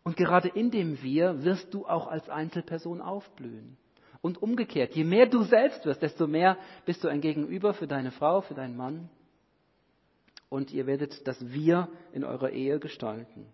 und 0.03 0.15
gerade 0.15 0.47
in 0.47 0.71
dem 0.71 1.03
Wir 1.03 1.43
wirst 1.43 1.73
du 1.73 1.85
auch 1.85 2.07
als 2.07 2.29
Einzelperson 2.29 3.01
aufblühen. 3.01 3.75
Und 4.21 4.41
umgekehrt, 4.41 4.95
je 4.95 5.03
mehr 5.03 5.27
du 5.27 5.43
selbst 5.43 5.85
wirst, 5.85 6.01
desto 6.01 6.27
mehr 6.27 6.57
bist 6.85 7.03
du 7.03 7.09
ein 7.09 7.19
Gegenüber 7.19 7.73
für 7.73 7.87
deine 7.87 8.11
Frau, 8.11 8.39
für 8.39 8.53
deinen 8.53 8.77
Mann. 8.77 9.09
Und 10.49 10.71
ihr 10.71 10.87
werdet 10.87 11.27
das 11.27 11.37
Wir 11.51 11.89
in 12.13 12.23
eurer 12.23 12.51
Ehe 12.51 12.79
gestalten. 12.79 13.47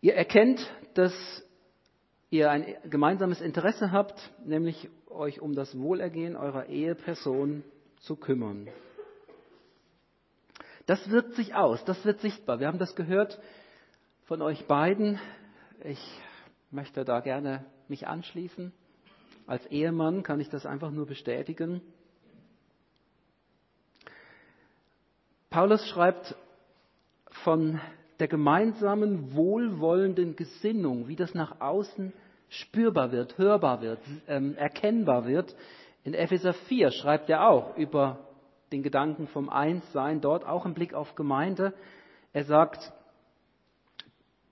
Ihr 0.00 0.14
erkennt, 0.14 0.60
dass 0.94 1.12
ihr 2.30 2.50
ein 2.50 2.76
gemeinsames 2.84 3.40
Interesse 3.40 3.92
habt, 3.92 4.32
nämlich 4.44 4.88
euch 5.08 5.40
um 5.40 5.54
das 5.54 5.78
Wohlergehen 5.78 6.36
eurer 6.36 6.66
Eheperson 6.66 7.64
zu 8.00 8.16
kümmern. 8.16 8.68
Das 10.86 11.10
wirkt 11.10 11.34
sich 11.34 11.54
aus, 11.54 11.84
das 11.84 12.04
wird 12.04 12.20
sichtbar. 12.20 12.60
Wir 12.60 12.68
haben 12.68 12.78
das 12.78 12.94
gehört 12.94 13.40
von 14.24 14.42
euch 14.42 14.66
beiden. 14.66 15.18
Ich 15.82 16.00
möchte 16.70 17.04
da 17.04 17.20
gerne 17.20 17.64
mich 17.88 18.06
anschließen. 18.06 18.72
Als 19.46 19.66
Ehemann 19.66 20.22
kann 20.22 20.40
ich 20.40 20.48
das 20.48 20.66
einfach 20.66 20.90
nur 20.90 21.06
bestätigen. 21.06 21.80
Paulus 25.56 25.88
schreibt 25.88 26.34
von 27.30 27.80
der 28.18 28.28
gemeinsamen 28.28 29.34
wohlwollenden 29.34 30.36
Gesinnung, 30.36 31.08
wie 31.08 31.16
das 31.16 31.32
nach 31.32 31.62
außen 31.62 32.12
spürbar 32.50 33.10
wird, 33.10 33.38
hörbar 33.38 33.80
wird, 33.80 34.00
ähm, 34.28 34.54
erkennbar 34.58 35.26
wird. 35.26 35.56
In 36.04 36.12
Epheser 36.12 36.52
4 36.52 36.90
schreibt 36.90 37.30
er 37.30 37.48
auch 37.48 37.74
über 37.78 38.18
den 38.70 38.82
Gedanken 38.82 39.28
vom 39.28 39.48
Einssein, 39.48 40.20
dort 40.20 40.44
auch 40.44 40.66
im 40.66 40.74
Blick 40.74 40.92
auf 40.92 41.14
Gemeinde. 41.14 41.72
Er 42.34 42.44
sagt, 42.44 42.92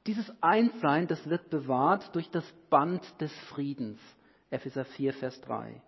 dieses 0.07 0.33
Einssein, 0.41 1.07
das 1.07 1.29
wird 1.29 1.51
bewahrt 1.51 2.15
durch 2.15 2.31
das 2.31 2.51
Band 2.71 3.03
des 3.21 3.31
Friedens. 3.51 4.01
Epheser 4.49 4.87
4, 4.87 5.13
Vers 5.13 5.39
3. 5.43 5.83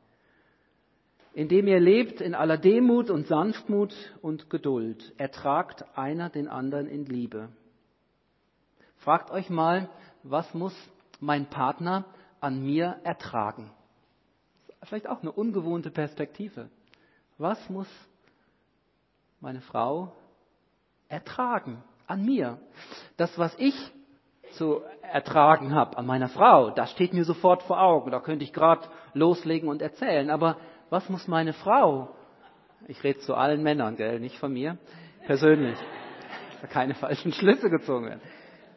Indem 1.37 1.67
ihr 1.67 1.81
lebt 1.81 2.23
in 2.23 2.35
aller 2.35 2.57
Demut 2.57 3.11
und 3.11 3.27
Sanftmut 3.27 3.95
und 4.23 4.49
Geduld, 4.49 5.13
ertragt 5.19 5.85
einer 5.95 6.31
den 6.31 6.49
anderen 6.49 6.89
in 6.89 7.05
Liebe. 7.05 7.51
Fragt 8.97 9.31
euch 9.31 9.51
mal, 9.51 9.91
was 10.23 10.55
muss 10.55 10.75
mein 11.21 11.45
Partner 11.45 12.07
an 12.41 12.65
mir 12.65 13.01
ertragen? 13.05 13.71
Vielleicht 14.85 15.07
auch 15.07 15.21
eine 15.21 15.31
ungewohnte 15.31 15.91
Perspektive. 15.91 16.71
Was 17.37 17.69
muss 17.69 17.89
meine 19.41 19.61
Frau 19.61 20.15
ertragen 21.11 21.85
an 22.07 22.25
mir? 22.25 22.57
Das, 23.19 23.39
was 23.39 23.55
ich 23.59 23.75
zu 24.53 24.81
ertragen 25.03 25.75
habe 25.75 25.99
an 25.99 26.07
meiner 26.07 26.31
Frau, 26.31 26.71
das 26.71 26.93
steht 26.93 27.13
mir 27.13 27.25
sofort 27.25 27.63
vor 27.65 27.79
Augen. 27.79 28.11
Da 28.11 28.21
könnte 28.21 28.43
ich 28.43 28.55
gerade 28.55 28.89
loslegen 29.13 29.69
und 29.69 29.83
erzählen. 29.83 30.31
Aber 30.31 30.57
was 30.91 31.09
muss 31.09 31.29
meine 31.29 31.53
Frau? 31.53 32.15
Ich 32.89 33.03
rede 33.03 33.19
zu 33.21 33.35
allen 33.35 33.63
Männern, 33.63 33.97
gell, 33.97 34.21
nicht 34.21 34.39
von 34.39 34.53
mir 34.53 34.79
persönlich. 35.27 35.79
Da 36.61 36.67
keine 36.67 36.95
falschen 36.95 37.33
Schlüsse 37.33 37.69
gezogen 37.69 38.07
werden. 38.07 38.21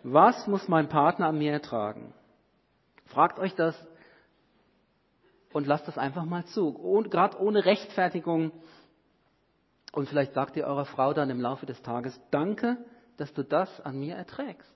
Was 0.04 0.48
muss 0.48 0.67
mein 0.67 0.89
Partner 0.89 1.28
an 1.28 1.38
mir 1.38 1.52
ertragen? 1.52 2.13
Fragt 3.06 3.39
euch 3.39 3.56
das 3.56 3.76
und 5.54 5.67
lasst 5.67 5.88
das 5.88 5.98
einfach 5.98 6.26
mal 6.26 6.45
zu. 6.45 6.74
Gerade 7.10 7.39
ohne 7.39 7.65
Rechtfertigung. 7.65 8.52
Und 9.91 10.08
vielleicht 10.08 10.34
sagt 10.34 10.56
ihr 10.56 10.65
eurer 10.65 10.86
Frau 10.86 11.13
dann 11.13 11.30
im 11.30 11.41
Laufe 11.41 11.65
des 11.65 11.82
Tages, 11.82 12.19
danke, 12.32 12.78
dass 13.17 13.34
du 13.34 13.43
das 13.43 13.82
an 13.82 14.00
mir 14.00 14.15
erträgst 14.15 14.72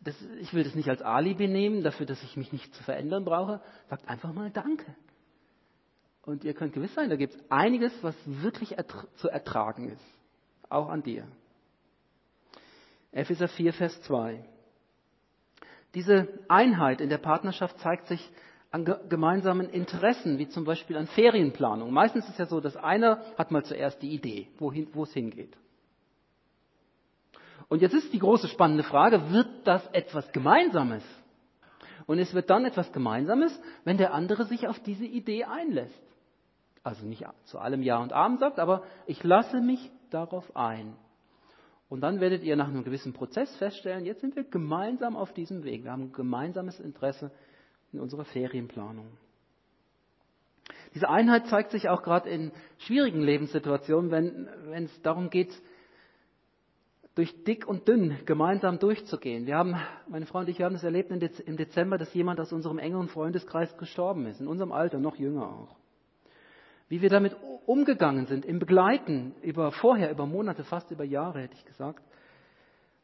das, 0.00 0.14
ich 0.40 0.52
will 0.54 0.64
das 0.64 0.74
nicht 0.74 0.88
als 0.88 1.02
Alibi 1.02 1.46
nehmen, 1.46 1.82
dafür, 1.82 2.06
dass 2.06 2.22
ich 2.22 2.36
mich 2.36 2.52
nicht 2.52 2.74
zu 2.74 2.82
verändern 2.82 3.24
brauche. 3.24 3.60
Sagt 3.88 4.08
einfach 4.08 4.32
mal 4.32 4.50
Danke. 4.50 4.94
Und 6.22 6.44
ihr 6.44 6.54
könnt 6.54 6.74
gewiss 6.74 6.94
sein, 6.94 7.10
da 7.10 7.16
gibt 7.16 7.34
es 7.34 7.50
einiges, 7.50 7.92
was 8.02 8.14
wirklich 8.26 8.76
ertra 8.76 9.06
zu 9.16 9.28
ertragen 9.28 9.90
ist. 9.90 10.04
Auch 10.68 10.88
an 10.88 11.02
dir. 11.02 11.26
Epheser 13.12 13.48
4, 13.48 13.72
Vers 13.72 14.00
2. 14.02 14.44
Diese 15.94 16.28
Einheit 16.48 17.00
in 17.00 17.08
der 17.08 17.18
Partnerschaft 17.18 17.78
zeigt 17.80 18.06
sich 18.06 18.30
an 18.70 18.84
gemeinsamen 19.08 19.68
Interessen, 19.68 20.38
wie 20.38 20.48
zum 20.48 20.64
Beispiel 20.64 20.96
an 20.96 21.08
Ferienplanung. 21.08 21.92
Meistens 21.92 22.26
ist 22.26 22.32
es 22.32 22.38
ja 22.38 22.46
so, 22.46 22.60
dass 22.60 22.76
einer 22.76 23.24
hat 23.36 23.50
mal 23.50 23.64
zuerst 23.64 24.00
die 24.00 24.14
Idee, 24.14 24.46
wohin, 24.58 24.88
wo 24.92 25.02
es 25.02 25.12
hingeht. 25.12 25.56
Und 27.68 27.82
jetzt 27.82 27.94
ist 27.94 28.12
die 28.12 28.18
große 28.18 28.48
spannende 28.48 28.84
Frage, 28.84 29.32
wird 29.32 29.48
das 29.64 29.84
etwas 29.88 30.30
Gemeinsames? 30.32 31.04
Und 32.06 32.18
es 32.18 32.32
wird 32.34 32.50
dann 32.50 32.64
etwas 32.64 32.92
Gemeinsames, 32.92 33.58
wenn 33.84 33.96
der 33.96 34.14
andere 34.14 34.44
sich 34.44 34.68
auf 34.68 34.78
diese 34.80 35.04
Idee 35.04 35.44
einlässt. 35.44 36.09
Also 36.82 37.04
nicht 37.04 37.26
zu 37.44 37.58
allem 37.58 37.82
Ja 37.82 37.98
und 37.98 38.12
Amen 38.12 38.38
sagt, 38.38 38.58
aber 38.58 38.82
ich 39.06 39.22
lasse 39.22 39.60
mich 39.60 39.90
darauf 40.10 40.56
ein. 40.56 40.96
Und 41.88 42.02
dann 42.02 42.20
werdet 42.20 42.44
ihr 42.44 42.56
nach 42.56 42.68
einem 42.68 42.84
gewissen 42.84 43.12
Prozess 43.12 43.54
feststellen, 43.56 44.06
jetzt 44.06 44.20
sind 44.20 44.36
wir 44.36 44.44
gemeinsam 44.44 45.16
auf 45.16 45.32
diesem 45.32 45.64
Weg. 45.64 45.84
Wir 45.84 45.92
haben 45.92 46.04
ein 46.04 46.12
gemeinsames 46.12 46.78
Interesse 46.78 47.32
in 47.92 48.00
unserer 48.00 48.24
Ferienplanung. 48.24 49.08
Diese 50.94 51.08
Einheit 51.08 51.46
zeigt 51.46 51.72
sich 51.72 51.88
auch 51.88 52.02
gerade 52.02 52.28
in 52.30 52.52
schwierigen 52.78 53.22
Lebenssituationen, 53.22 54.10
wenn, 54.10 54.84
es 54.84 55.02
darum 55.02 55.30
geht, 55.30 55.52
durch 57.14 57.44
dick 57.44 57.66
und 57.66 57.86
dünn 57.86 58.18
gemeinsam 58.24 58.78
durchzugehen. 58.78 59.46
Wir 59.46 59.56
haben, 59.56 59.76
meine 60.08 60.26
Frau 60.26 60.38
und 60.38 60.48
ich, 60.48 60.58
wir 60.58 60.66
haben 60.66 60.76
es 60.76 60.84
erlebt 60.84 61.10
im 61.10 61.56
Dezember, 61.56 61.98
dass 61.98 62.14
jemand 62.14 62.40
aus 62.40 62.52
unserem 62.52 62.78
engeren 62.78 63.08
Freundeskreis 63.08 63.76
gestorben 63.76 64.26
ist, 64.26 64.40
in 64.40 64.48
unserem 64.48 64.72
Alter, 64.72 64.98
noch 64.98 65.16
jünger 65.16 65.48
auch. 65.48 65.76
Wie 66.90 67.00
wir 67.00 67.08
damit 67.08 67.36
umgegangen 67.66 68.26
sind, 68.26 68.44
im 68.44 68.58
Begleiten, 68.58 69.32
über, 69.42 69.70
vorher 69.70 70.10
über 70.10 70.26
Monate, 70.26 70.64
fast 70.64 70.90
über 70.90 71.04
Jahre, 71.04 71.40
hätte 71.40 71.54
ich 71.54 71.64
gesagt. 71.64 72.02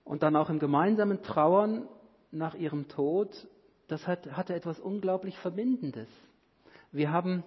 Und 0.03 0.25
dann 0.25 0.35
auch 0.35 0.51
im 0.51 0.59
gemeinsamen 0.59 1.23
Trauern 1.23 1.89
nach 2.33 2.55
ihrem 2.57 2.89
Tod, 2.89 3.31
das 3.87 4.05
hat, 4.09 4.27
hatte 4.33 4.57
etwas 4.57 4.81
unglaublich 4.81 5.39
Verbindendes. 5.39 6.09
Wir 6.91 7.13
haben 7.13 7.45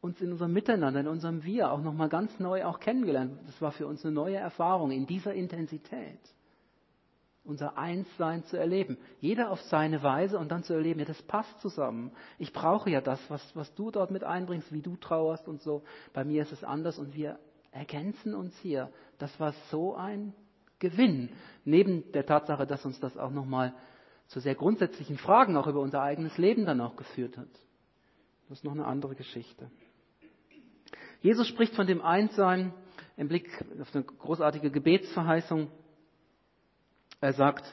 uns 0.00 0.20
in 0.20 0.30
unserem 0.30 0.52
Miteinander, 0.52 1.00
in 1.00 1.08
unserem 1.08 1.42
Wir 1.42 1.72
auch 1.72 1.82
nochmal 1.82 2.08
ganz 2.08 2.38
neu 2.38 2.64
auch 2.64 2.78
kennengelernt. 2.78 3.40
Das 3.46 3.60
war 3.60 3.72
für 3.72 3.88
uns 3.88 4.04
eine 4.04 4.14
neue 4.14 4.36
Erfahrung 4.36 4.92
in 4.92 5.04
dieser 5.04 5.34
Intensität. 5.34 6.20
Unser 7.44 7.78
Einssein 7.78 8.44
zu 8.44 8.58
erleben. 8.58 8.98
Jeder 9.20 9.50
auf 9.50 9.60
seine 9.62 10.02
Weise 10.02 10.38
und 10.38 10.50
dann 10.50 10.62
zu 10.64 10.74
erleben, 10.74 11.00
ja, 11.00 11.06
das 11.06 11.22
passt 11.22 11.60
zusammen. 11.60 12.12
Ich 12.38 12.52
brauche 12.52 12.90
ja 12.90 13.00
das, 13.00 13.18
was, 13.30 13.56
was 13.56 13.74
du 13.74 13.90
dort 13.90 14.10
mit 14.10 14.22
einbringst, 14.22 14.72
wie 14.72 14.82
du 14.82 14.96
trauerst 14.96 15.48
und 15.48 15.62
so. 15.62 15.82
Bei 16.12 16.24
mir 16.24 16.42
ist 16.42 16.52
es 16.52 16.62
anders 16.62 16.98
und 16.98 17.14
wir 17.14 17.38
ergänzen 17.70 18.34
uns 18.34 18.56
hier. 18.58 18.90
Das 19.18 19.38
war 19.40 19.52
so 19.70 19.94
ein 19.94 20.34
Gewinn. 20.78 21.30
Neben 21.64 22.12
der 22.12 22.26
Tatsache, 22.26 22.66
dass 22.66 22.84
uns 22.84 23.00
das 23.00 23.16
auch 23.16 23.30
nochmal 23.30 23.74
zu 24.26 24.40
sehr 24.40 24.54
grundsätzlichen 24.54 25.16
Fragen 25.16 25.56
auch 25.56 25.66
über 25.66 25.80
unser 25.80 26.02
eigenes 26.02 26.36
Leben 26.38 26.66
dann 26.66 26.80
auch 26.80 26.96
geführt 26.96 27.36
hat. 27.38 27.48
Das 28.48 28.58
ist 28.58 28.64
noch 28.64 28.72
eine 28.72 28.86
andere 28.86 29.14
Geschichte. 29.14 29.70
Jesus 31.20 31.48
spricht 31.48 31.74
von 31.74 31.86
dem 31.86 32.00
Einssein 32.00 32.72
im 33.16 33.28
Blick 33.28 33.48
auf 33.80 33.94
eine 33.94 34.04
großartige 34.04 34.70
Gebetsverheißung. 34.70 35.68
Er 37.20 37.32
sagt, 37.32 37.64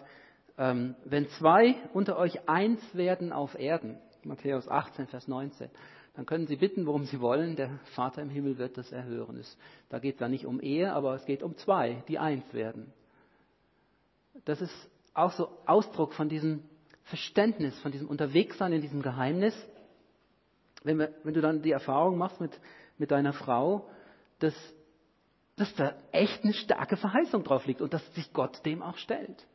ähm, 0.58 0.96
wenn 1.06 1.28
zwei 1.30 1.76
unter 1.94 2.18
euch 2.18 2.48
eins 2.48 2.82
werden 2.94 3.32
auf 3.34 3.58
Erden, 3.60 3.98
Matthäus 4.24 4.68
18, 4.68 5.08
Vers 5.08 5.28
19, 5.28 5.70
dann 6.16 6.26
können 6.26 6.48
sie 6.48 6.56
bitten, 6.56 6.86
worum 6.86 7.04
sie 7.06 7.20
wollen, 7.20 7.56
der 7.56 7.70
Vater 7.94 8.22
im 8.22 8.30
Himmel 8.30 8.58
wird 8.58 8.78
das 8.78 8.92
erhören. 8.92 9.44
Da 9.90 10.00
geht 10.00 10.16
es 10.16 10.20
dann 10.20 10.32
nicht 10.32 10.46
um 10.46 10.62
Ehe, 10.62 10.94
aber 10.94 11.16
es 11.16 11.26
geht 11.26 11.44
um 11.44 11.58
zwei, 11.58 12.04
die 12.08 12.18
eins 12.18 12.54
werden. 12.54 12.94
Das 14.46 14.62
ist 14.62 14.74
auch 15.14 15.32
so 15.32 15.50
Ausdruck 15.66 16.14
von 16.14 16.30
diesem 16.30 16.64
Verständnis, 17.04 17.78
von 17.80 17.92
diesem 17.92 18.08
Unterwegssein 18.08 18.74
in 18.74 18.82
diesem 18.82 19.02
Geheimnis. 19.02 19.54
Wenn, 20.84 21.00
wir, 21.00 21.14
wenn 21.24 21.34
du 21.34 21.42
dann 21.42 21.62
die 21.62 21.72
Erfahrung 21.72 22.18
machst 22.18 22.40
mit, 22.40 22.58
mit 22.98 23.12
deiner 23.12 23.34
Frau, 23.34 23.90
dass, 24.40 24.54
dass 25.56 25.74
da 25.76 25.94
echt 26.12 26.44
eine 26.44 26.54
starke 26.54 26.98
Verheißung 26.98 27.44
drauf 27.44 27.66
liegt 27.66 27.82
und 27.82 27.94
dass 27.94 28.14
sich 28.14 28.34
Gott 28.34 28.66
dem 28.66 28.82
auch 28.82 28.98
stellt. 28.98 29.48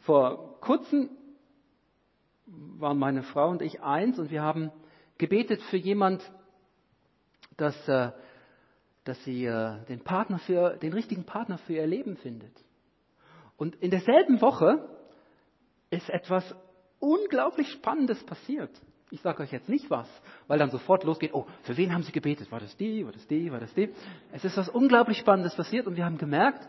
Vor 0.00 0.60
kurzem 0.60 1.10
waren 2.46 2.98
meine 2.98 3.22
Frau 3.22 3.48
und 3.48 3.62
ich 3.62 3.82
eins 3.82 4.18
und 4.18 4.30
wir 4.30 4.42
haben 4.42 4.70
gebetet 5.18 5.62
für 5.64 5.76
jemand, 5.76 6.22
dass, 7.56 7.88
äh, 7.88 8.10
dass 9.04 9.22
sie 9.24 9.44
äh, 9.44 9.84
den, 9.86 10.00
Partner 10.00 10.38
für, 10.40 10.76
den 10.76 10.92
richtigen 10.92 11.24
Partner 11.24 11.58
für 11.58 11.74
ihr 11.74 11.86
Leben 11.86 12.16
findet. 12.16 12.52
Und 13.56 13.76
in 13.76 13.90
derselben 13.90 14.40
Woche 14.40 14.88
ist 15.90 16.08
etwas 16.08 16.54
unglaublich 16.98 17.68
Spannendes 17.72 18.24
passiert. 18.24 18.70
Ich 19.12 19.22
sage 19.22 19.42
euch 19.42 19.50
jetzt 19.50 19.68
nicht 19.68 19.90
was, 19.90 20.08
weil 20.46 20.58
dann 20.58 20.70
sofort 20.70 21.02
losgeht, 21.02 21.34
oh, 21.34 21.46
für 21.62 21.76
wen 21.76 21.92
haben 21.92 22.04
sie 22.04 22.12
gebetet? 22.12 22.50
War 22.52 22.60
das 22.60 22.76
die, 22.76 23.04
war 23.04 23.12
das 23.12 23.26
die, 23.26 23.50
war 23.50 23.58
das 23.58 23.74
die? 23.74 23.92
Es 24.32 24.44
ist 24.44 24.56
was 24.56 24.68
unglaublich 24.68 25.18
Spannendes 25.18 25.56
passiert 25.56 25.86
und 25.88 25.96
wir 25.96 26.04
haben 26.04 26.16
gemerkt, 26.16 26.68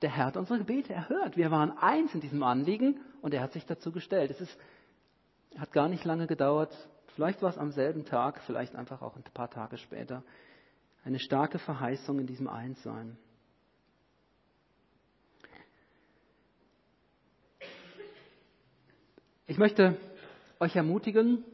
der 0.00 0.10
Herr 0.10 0.26
hat 0.26 0.36
unsere 0.36 0.60
Gebete 0.60 0.92
erhört. 0.94 1.36
Wir 1.36 1.50
waren 1.50 1.76
eins 1.76 2.14
in 2.14 2.20
diesem 2.20 2.42
Anliegen 2.42 3.00
und 3.20 3.34
er 3.34 3.42
hat 3.42 3.52
sich 3.52 3.66
dazu 3.66 3.90
gestellt. 3.90 4.30
Es 4.30 4.40
ist, 4.40 4.56
hat 5.58 5.72
gar 5.72 5.88
nicht 5.88 6.04
lange 6.04 6.26
gedauert. 6.28 6.72
Vielleicht 7.16 7.42
war 7.42 7.50
es 7.50 7.58
am 7.58 7.72
selben 7.72 8.04
Tag, 8.04 8.40
vielleicht 8.46 8.76
einfach 8.76 9.02
auch 9.02 9.16
ein 9.16 9.24
paar 9.34 9.50
Tage 9.50 9.76
später. 9.76 10.22
Eine 11.04 11.18
starke 11.18 11.58
Verheißung 11.58 12.20
in 12.20 12.26
diesem 12.26 12.48
Einssein. 12.48 13.18
Ich 19.46 19.58
möchte 19.58 19.96
euch 20.60 20.76
ermutigen, 20.76 21.44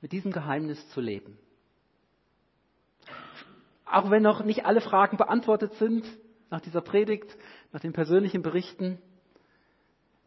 mit 0.00 0.12
diesem 0.12 0.32
Geheimnis 0.32 0.88
zu 0.90 1.00
leben. 1.00 1.38
Auch 3.84 4.10
wenn 4.10 4.22
noch 4.22 4.44
nicht 4.44 4.66
alle 4.66 4.80
Fragen 4.80 5.16
beantwortet 5.16 5.74
sind 5.74 6.06
nach 6.50 6.60
dieser 6.60 6.80
Predigt, 6.80 7.36
nach 7.72 7.80
den 7.80 7.92
persönlichen 7.92 8.42
Berichten, 8.42 8.98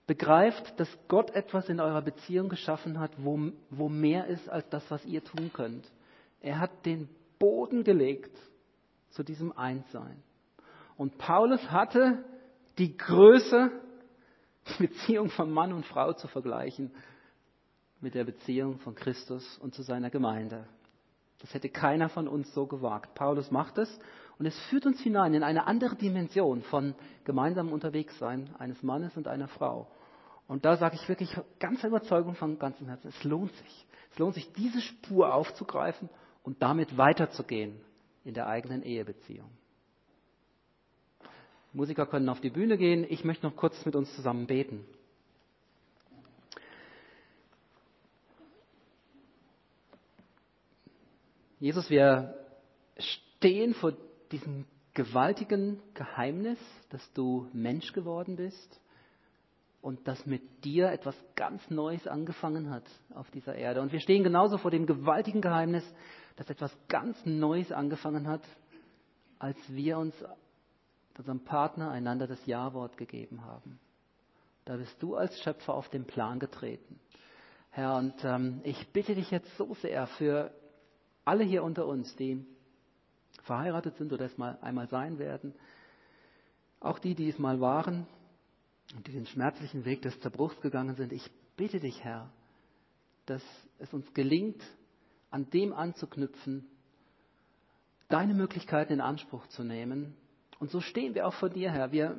begreift, 0.05 0.80
dass 0.80 0.89
Gott 1.07 1.32
etwas 1.32 1.70
in 1.70 1.80
eurer 1.80 2.01
Beziehung 2.01 2.49
geschaffen 2.49 2.99
hat, 2.99 3.11
wo, 3.18 3.51
wo 3.70 3.89
mehr 3.89 4.28
ist 4.28 4.49
als 4.49 4.68
das, 4.70 4.89
was 4.91 5.05
ihr 5.05 5.24
tun 5.24 5.51
könnt. 5.53 5.89
Er 6.41 6.59
hat 6.59 6.86
den 6.86 7.07
Boden 7.39 7.84
gelegt 7.84 8.38
zu 9.11 9.24
diesem 9.24 9.51
Einssein. 9.57 10.22
Und 10.97 11.18
Paulus 11.18 11.72
hatte 11.72 12.24
die 12.78 12.97
Größe, 12.97 13.72
Beziehung 14.80 15.30
von 15.30 15.51
Mann 15.51 15.74
und 15.74 15.86
Frau 15.86 16.14
zu 16.14 16.28
vergleichen 16.28 16.91
mit 18.01 18.16
der 18.16 18.24
Beziehung 18.24 18.80
von 18.80 18.95
Christus 18.95 19.57
und 19.59 19.74
zu 19.74 19.82
seiner 19.82 20.09
Gemeinde. 20.09 20.66
Das 21.39 21.53
hätte 21.53 21.70
keiner 21.70 22.09
von 22.09 22.28
uns 22.28 22.53
so 22.53 22.68
gewagt. 22.68 23.16
Paulus 23.16 23.51
macht 23.51 23.78
es 23.78 23.99
und 24.39 24.45
es 24.45 24.57
führt 24.70 24.86
uns 24.86 24.99
hinein 25.01 25.34
in 25.34 25.43
eine 25.43 25.68
andere 25.68 25.95
Dimension 25.95 26.61
von 26.64 26.95
gemeinsamem 27.26 27.74
Unterwegssein 27.74 28.49
eines 28.57 28.82
Mannes 28.82 29.16
und 29.18 29.28
einer 29.28 29.47
Frau. 29.47 29.88
Und 30.47 30.66
da 30.66 30.78
sage 30.78 30.95
ich 30.95 31.07
wirklich 31.07 31.36
ganz 31.59 31.84
Überzeugung 31.84 32.36
von 32.36 32.59
ganzem 32.59 32.88
Herzen, 32.88 33.09
es 33.09 33.24
lohnt 33.24 33.53
sich. 33.55 33.86
Es 34.11 34.20
lohnt 34.20 34.36
sich, 34.36 34.51
diese 34.53 34.82
Spur 34.82 35.34
aufzugreifen 35.34 36.09
und 36.43 36.61
damit 36.61 36.97
weiterzugehen 36.97 37.80
in 38.24 38.34
der 38.34 38.47
eigenen 38.47 38.84
Ehebeziehung. 38.84 39.49
Musiker 41.74 42.05
können 42.05 42.30
auf 42.30 42.39
die 42.39 42.51
Bühne 42.51 42.78
gehen. 42.78 43.05
Ich 43.09 43.24
möchte 43.24 43.45
noch 43.45 43.55
kurz 43.55 43.86
mit 43.86 43.95
uns 43.95 44.13
zusammen 44.15 44.45
beten. 44.45 44.86
Jesus, 51.59 51.89
wir 51.89 52.36
stehen 52.97 53.74
vor 53.74 53.93
diesem 54.32 54.65
gewaltigen 54.93 55.82
Geheimnis, 55.93 56.59
dass 56.89 57.11
du 57.13 57.47
Mensch 57.53 57.93
geworden 57.93 58.36
bist 58.36 58.80
und 59.82 60.07
dass 60.07 60.26
mit 60.26 60.63
dir 60.63 60.91
etwas 60.91 61.15
ganz 61.36 61.67
Neues 61.69 62.05
angefangen 62.07 62.69
hat 62.69 62.84
auf 63.15 63.32
dieser 63.32 63.55
Erde. 63.55 63.82
Und 63.82 63.91
wir 63.91 63.99
stehen 63.99 64.24
genauso 64.24 64.57
vor 64.57 64.71
dem 64.71 64.86
gewaltigen 64.86 65.41
Geheimnis, 65.41 65.84
dass 66.36 66.49
etwas 66.49 66.76
ganz 66.88 67.17
Neues 67.26 67.71
angefangen 67.71 68.28
hat, 68.28 68.43
als 69.39 69.57
wir 69.74 69.97
uns 69.97 70.13
unserem 71.20 71.43
Partner 71.43 71.91
einander 71.91 72.28
das 72.28 72.45
Ja-Wort 72.45 72.97
gegeben 72.97 73.45
haben. 73.45 73.80
Da 74.66 74.78
bist 74.78 75.01
du 75.01 75.16
als 75.16 75.38
Schöpfer 75.41 75.74
auf 75.74 75.89
den 75.89 76.05
Plan 76.05 76.39
getreten. 76.39 76.99
Herr, 77.72 77.95
und 77.97 78.14
ähm, 78.24 78.61
ich 78.64 78.88
bitte 78.93 79.16
dich 79.16 79.30
jetzt 79.32 79.55
so 79.57 79.74
sehr 79.76 80.07
für 80.07 80.53
alle 81.26 81.43
hier 81.43 81.64
unter 81.64 81.86
uns, 81.88 82.16
die 82.16 82.45
verheiratet 83.43 83.97
sind 83.97 84.14
oder 84.14 84.26
es 84.26 84.38
mal 84.38 84.57
einmal 84.61 84.88
sein 84.88 85.20
werden, 85.20 85.53
auch 86.80 86.99
die, 86.99 87.16
die 87.16 87.30
es 87.30 87.39
mal 87.39 87.59
waren 87.59 88.05
und 88.95 89.07
die 89.07 89.11
den 89.11 89.26
schmerzlichen 89.26 89.86
Weg 89.86 90.01
des 90.01 90.20
Zerbruchs 90.20 90.59
gegangen 90.61 90.95
sind, 90.95 91.11
ich 91.11 91.30
bitte 91.57 91.80
dich, 91.80 92.03
Herr, 92.03 92.30
dass 93.26 93.43
es 93.80 93.93
uns 93.93 94.14
gelingt, 94.14 94.61
an 95.32 95.49
dem 95.49 95.74
anzuknüpfen, 95.74 96.68
deine 98.09 98.34
Möglichkeiten 98.34 98.93
in 98.93 99.01
Anspruch 99.01 99.47
zu 99.47 99.64
nehmen 99.64 100.16
und 100.60 100.72
so 100.72 100.82
stehen 100.82 101.16
wir 101.16 101.28
auch 101.28 101.34
vor 101.34 101.49
dir, 101.49 101.72
Herr. 101.72 101.91
Wir 101.91 102.18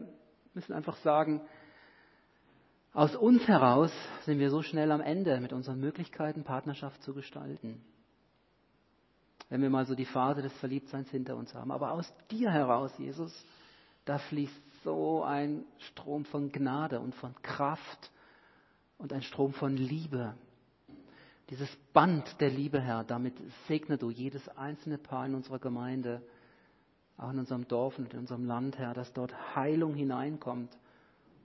müssen 0.54 0.72
einfach 0.72 0.96
sagen, 0.96 1.40
aus 2.92 3.16
uns 3.16 3.46
heraus 3.48 3.92
sind 4.24 4.38
wir 4.38 4.50
so 4.50 4.62
schnell 4.62 4.92
am 4.92 5.00
Ende 5.00 5.40
mit 5.40 5.52
unseren 5.52 5.80
Möglichkeiten, 5.80 6.44
Partnerschaft 6.44 7.02
zu 7.02 7.12
gestalten. 7.12 7.84
Wenn 9.48 9.62
wir 9.62 9.70
mal 9.70 9.84
so 9.84 9.96
die 9.96 10.04
Phase 10.04 10.42
des 10.42 10.52
Verliebtseins 10.58 11.10
hinter 11.10 11.36
uns 11.36 11.54
haben. 11.54 11.72
Aber 11.72 11.90
aus 11.90 12.12
dir 12.30 12.50
heraus, 12.50 12.92
Jesus, 12.98 13.32
da 14.04 14.18
fließt 14.18 14.82
so 14.84 15.24
ein 15.24 15.64
Strom 15.78 16.24
von 16.24 16.52
Gnade 16.52 17.00
und 17.00 17.14
von 17.16 17.34
Kraft 17.42 18.12
und 18.96 19.12
ein 19.12 19.22
Strom 19.22 19.52
von 19.54 19.76
Liebe. 19.76 20.34
Dieses 21.50 21.68
Band 21.92 22.40
der 22.40 22.50
Liebe, 22.50 22.80
Herr, 22.80 23.04
damit 23.04 23.34
segne 23.66 23.98
du 23.98 24.10
jedes 24.10 24.48
einzelne 24.56 24.98
Paar 24.98 25.26
in 25.26 25.34
unserer 25.34 25.58
Gemeinde 25.58 26.22
auch 27.16 27.30
in 27.30 27.38
unserem 27.38 27.68
Dorf 27.68 27.98
und 27.98 28.12
in 28.12 28.20
unserem 28.20 28.44
Land, 28.44 28.78
Herr, 28.78 28.94
dass 28.94 29.12
dort 29.12 29.32
Heilung 29.54 29.94
hineinkommt 29.94 30.76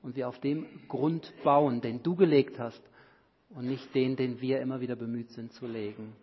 und 0.02 0.16
wir 0.16 0.28
auf 0.28 0.40
dem 0.40 0.66
Grund 0.88 1.32
bauen, 1.44 1.82
den 1.82 2.02
du 2.02 2.16
gelegt 2.16 2.60
hast 2.60 2.82
und 3.50 3.68
nicht 3.68 3.94
den, 3.94 4.16
den 4.16 4.42
wir 4.42 4.62
immer 4.62 4.82
wieder 4.82 4.96
bemüht 4.96 5.32
sind 5.32 5.54
zu 5.54 5.68
legen. 5.68 6.14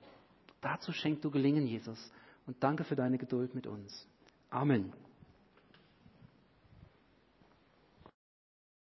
Dazu 0.61 0.93
schenkt 0.93 1.25
du 1.25 1.31
Gelingen, 1.31 1.67
Jesus. 1.67 2.13
Und 2.47 2.63
danke 2.63 2.85
für 2.85 2.97
deine 2.97 3.19
Geduld 3.19 3.55
mit 3.55 3.67
uns. 3.67 4.07
Amen. 4.51 4.93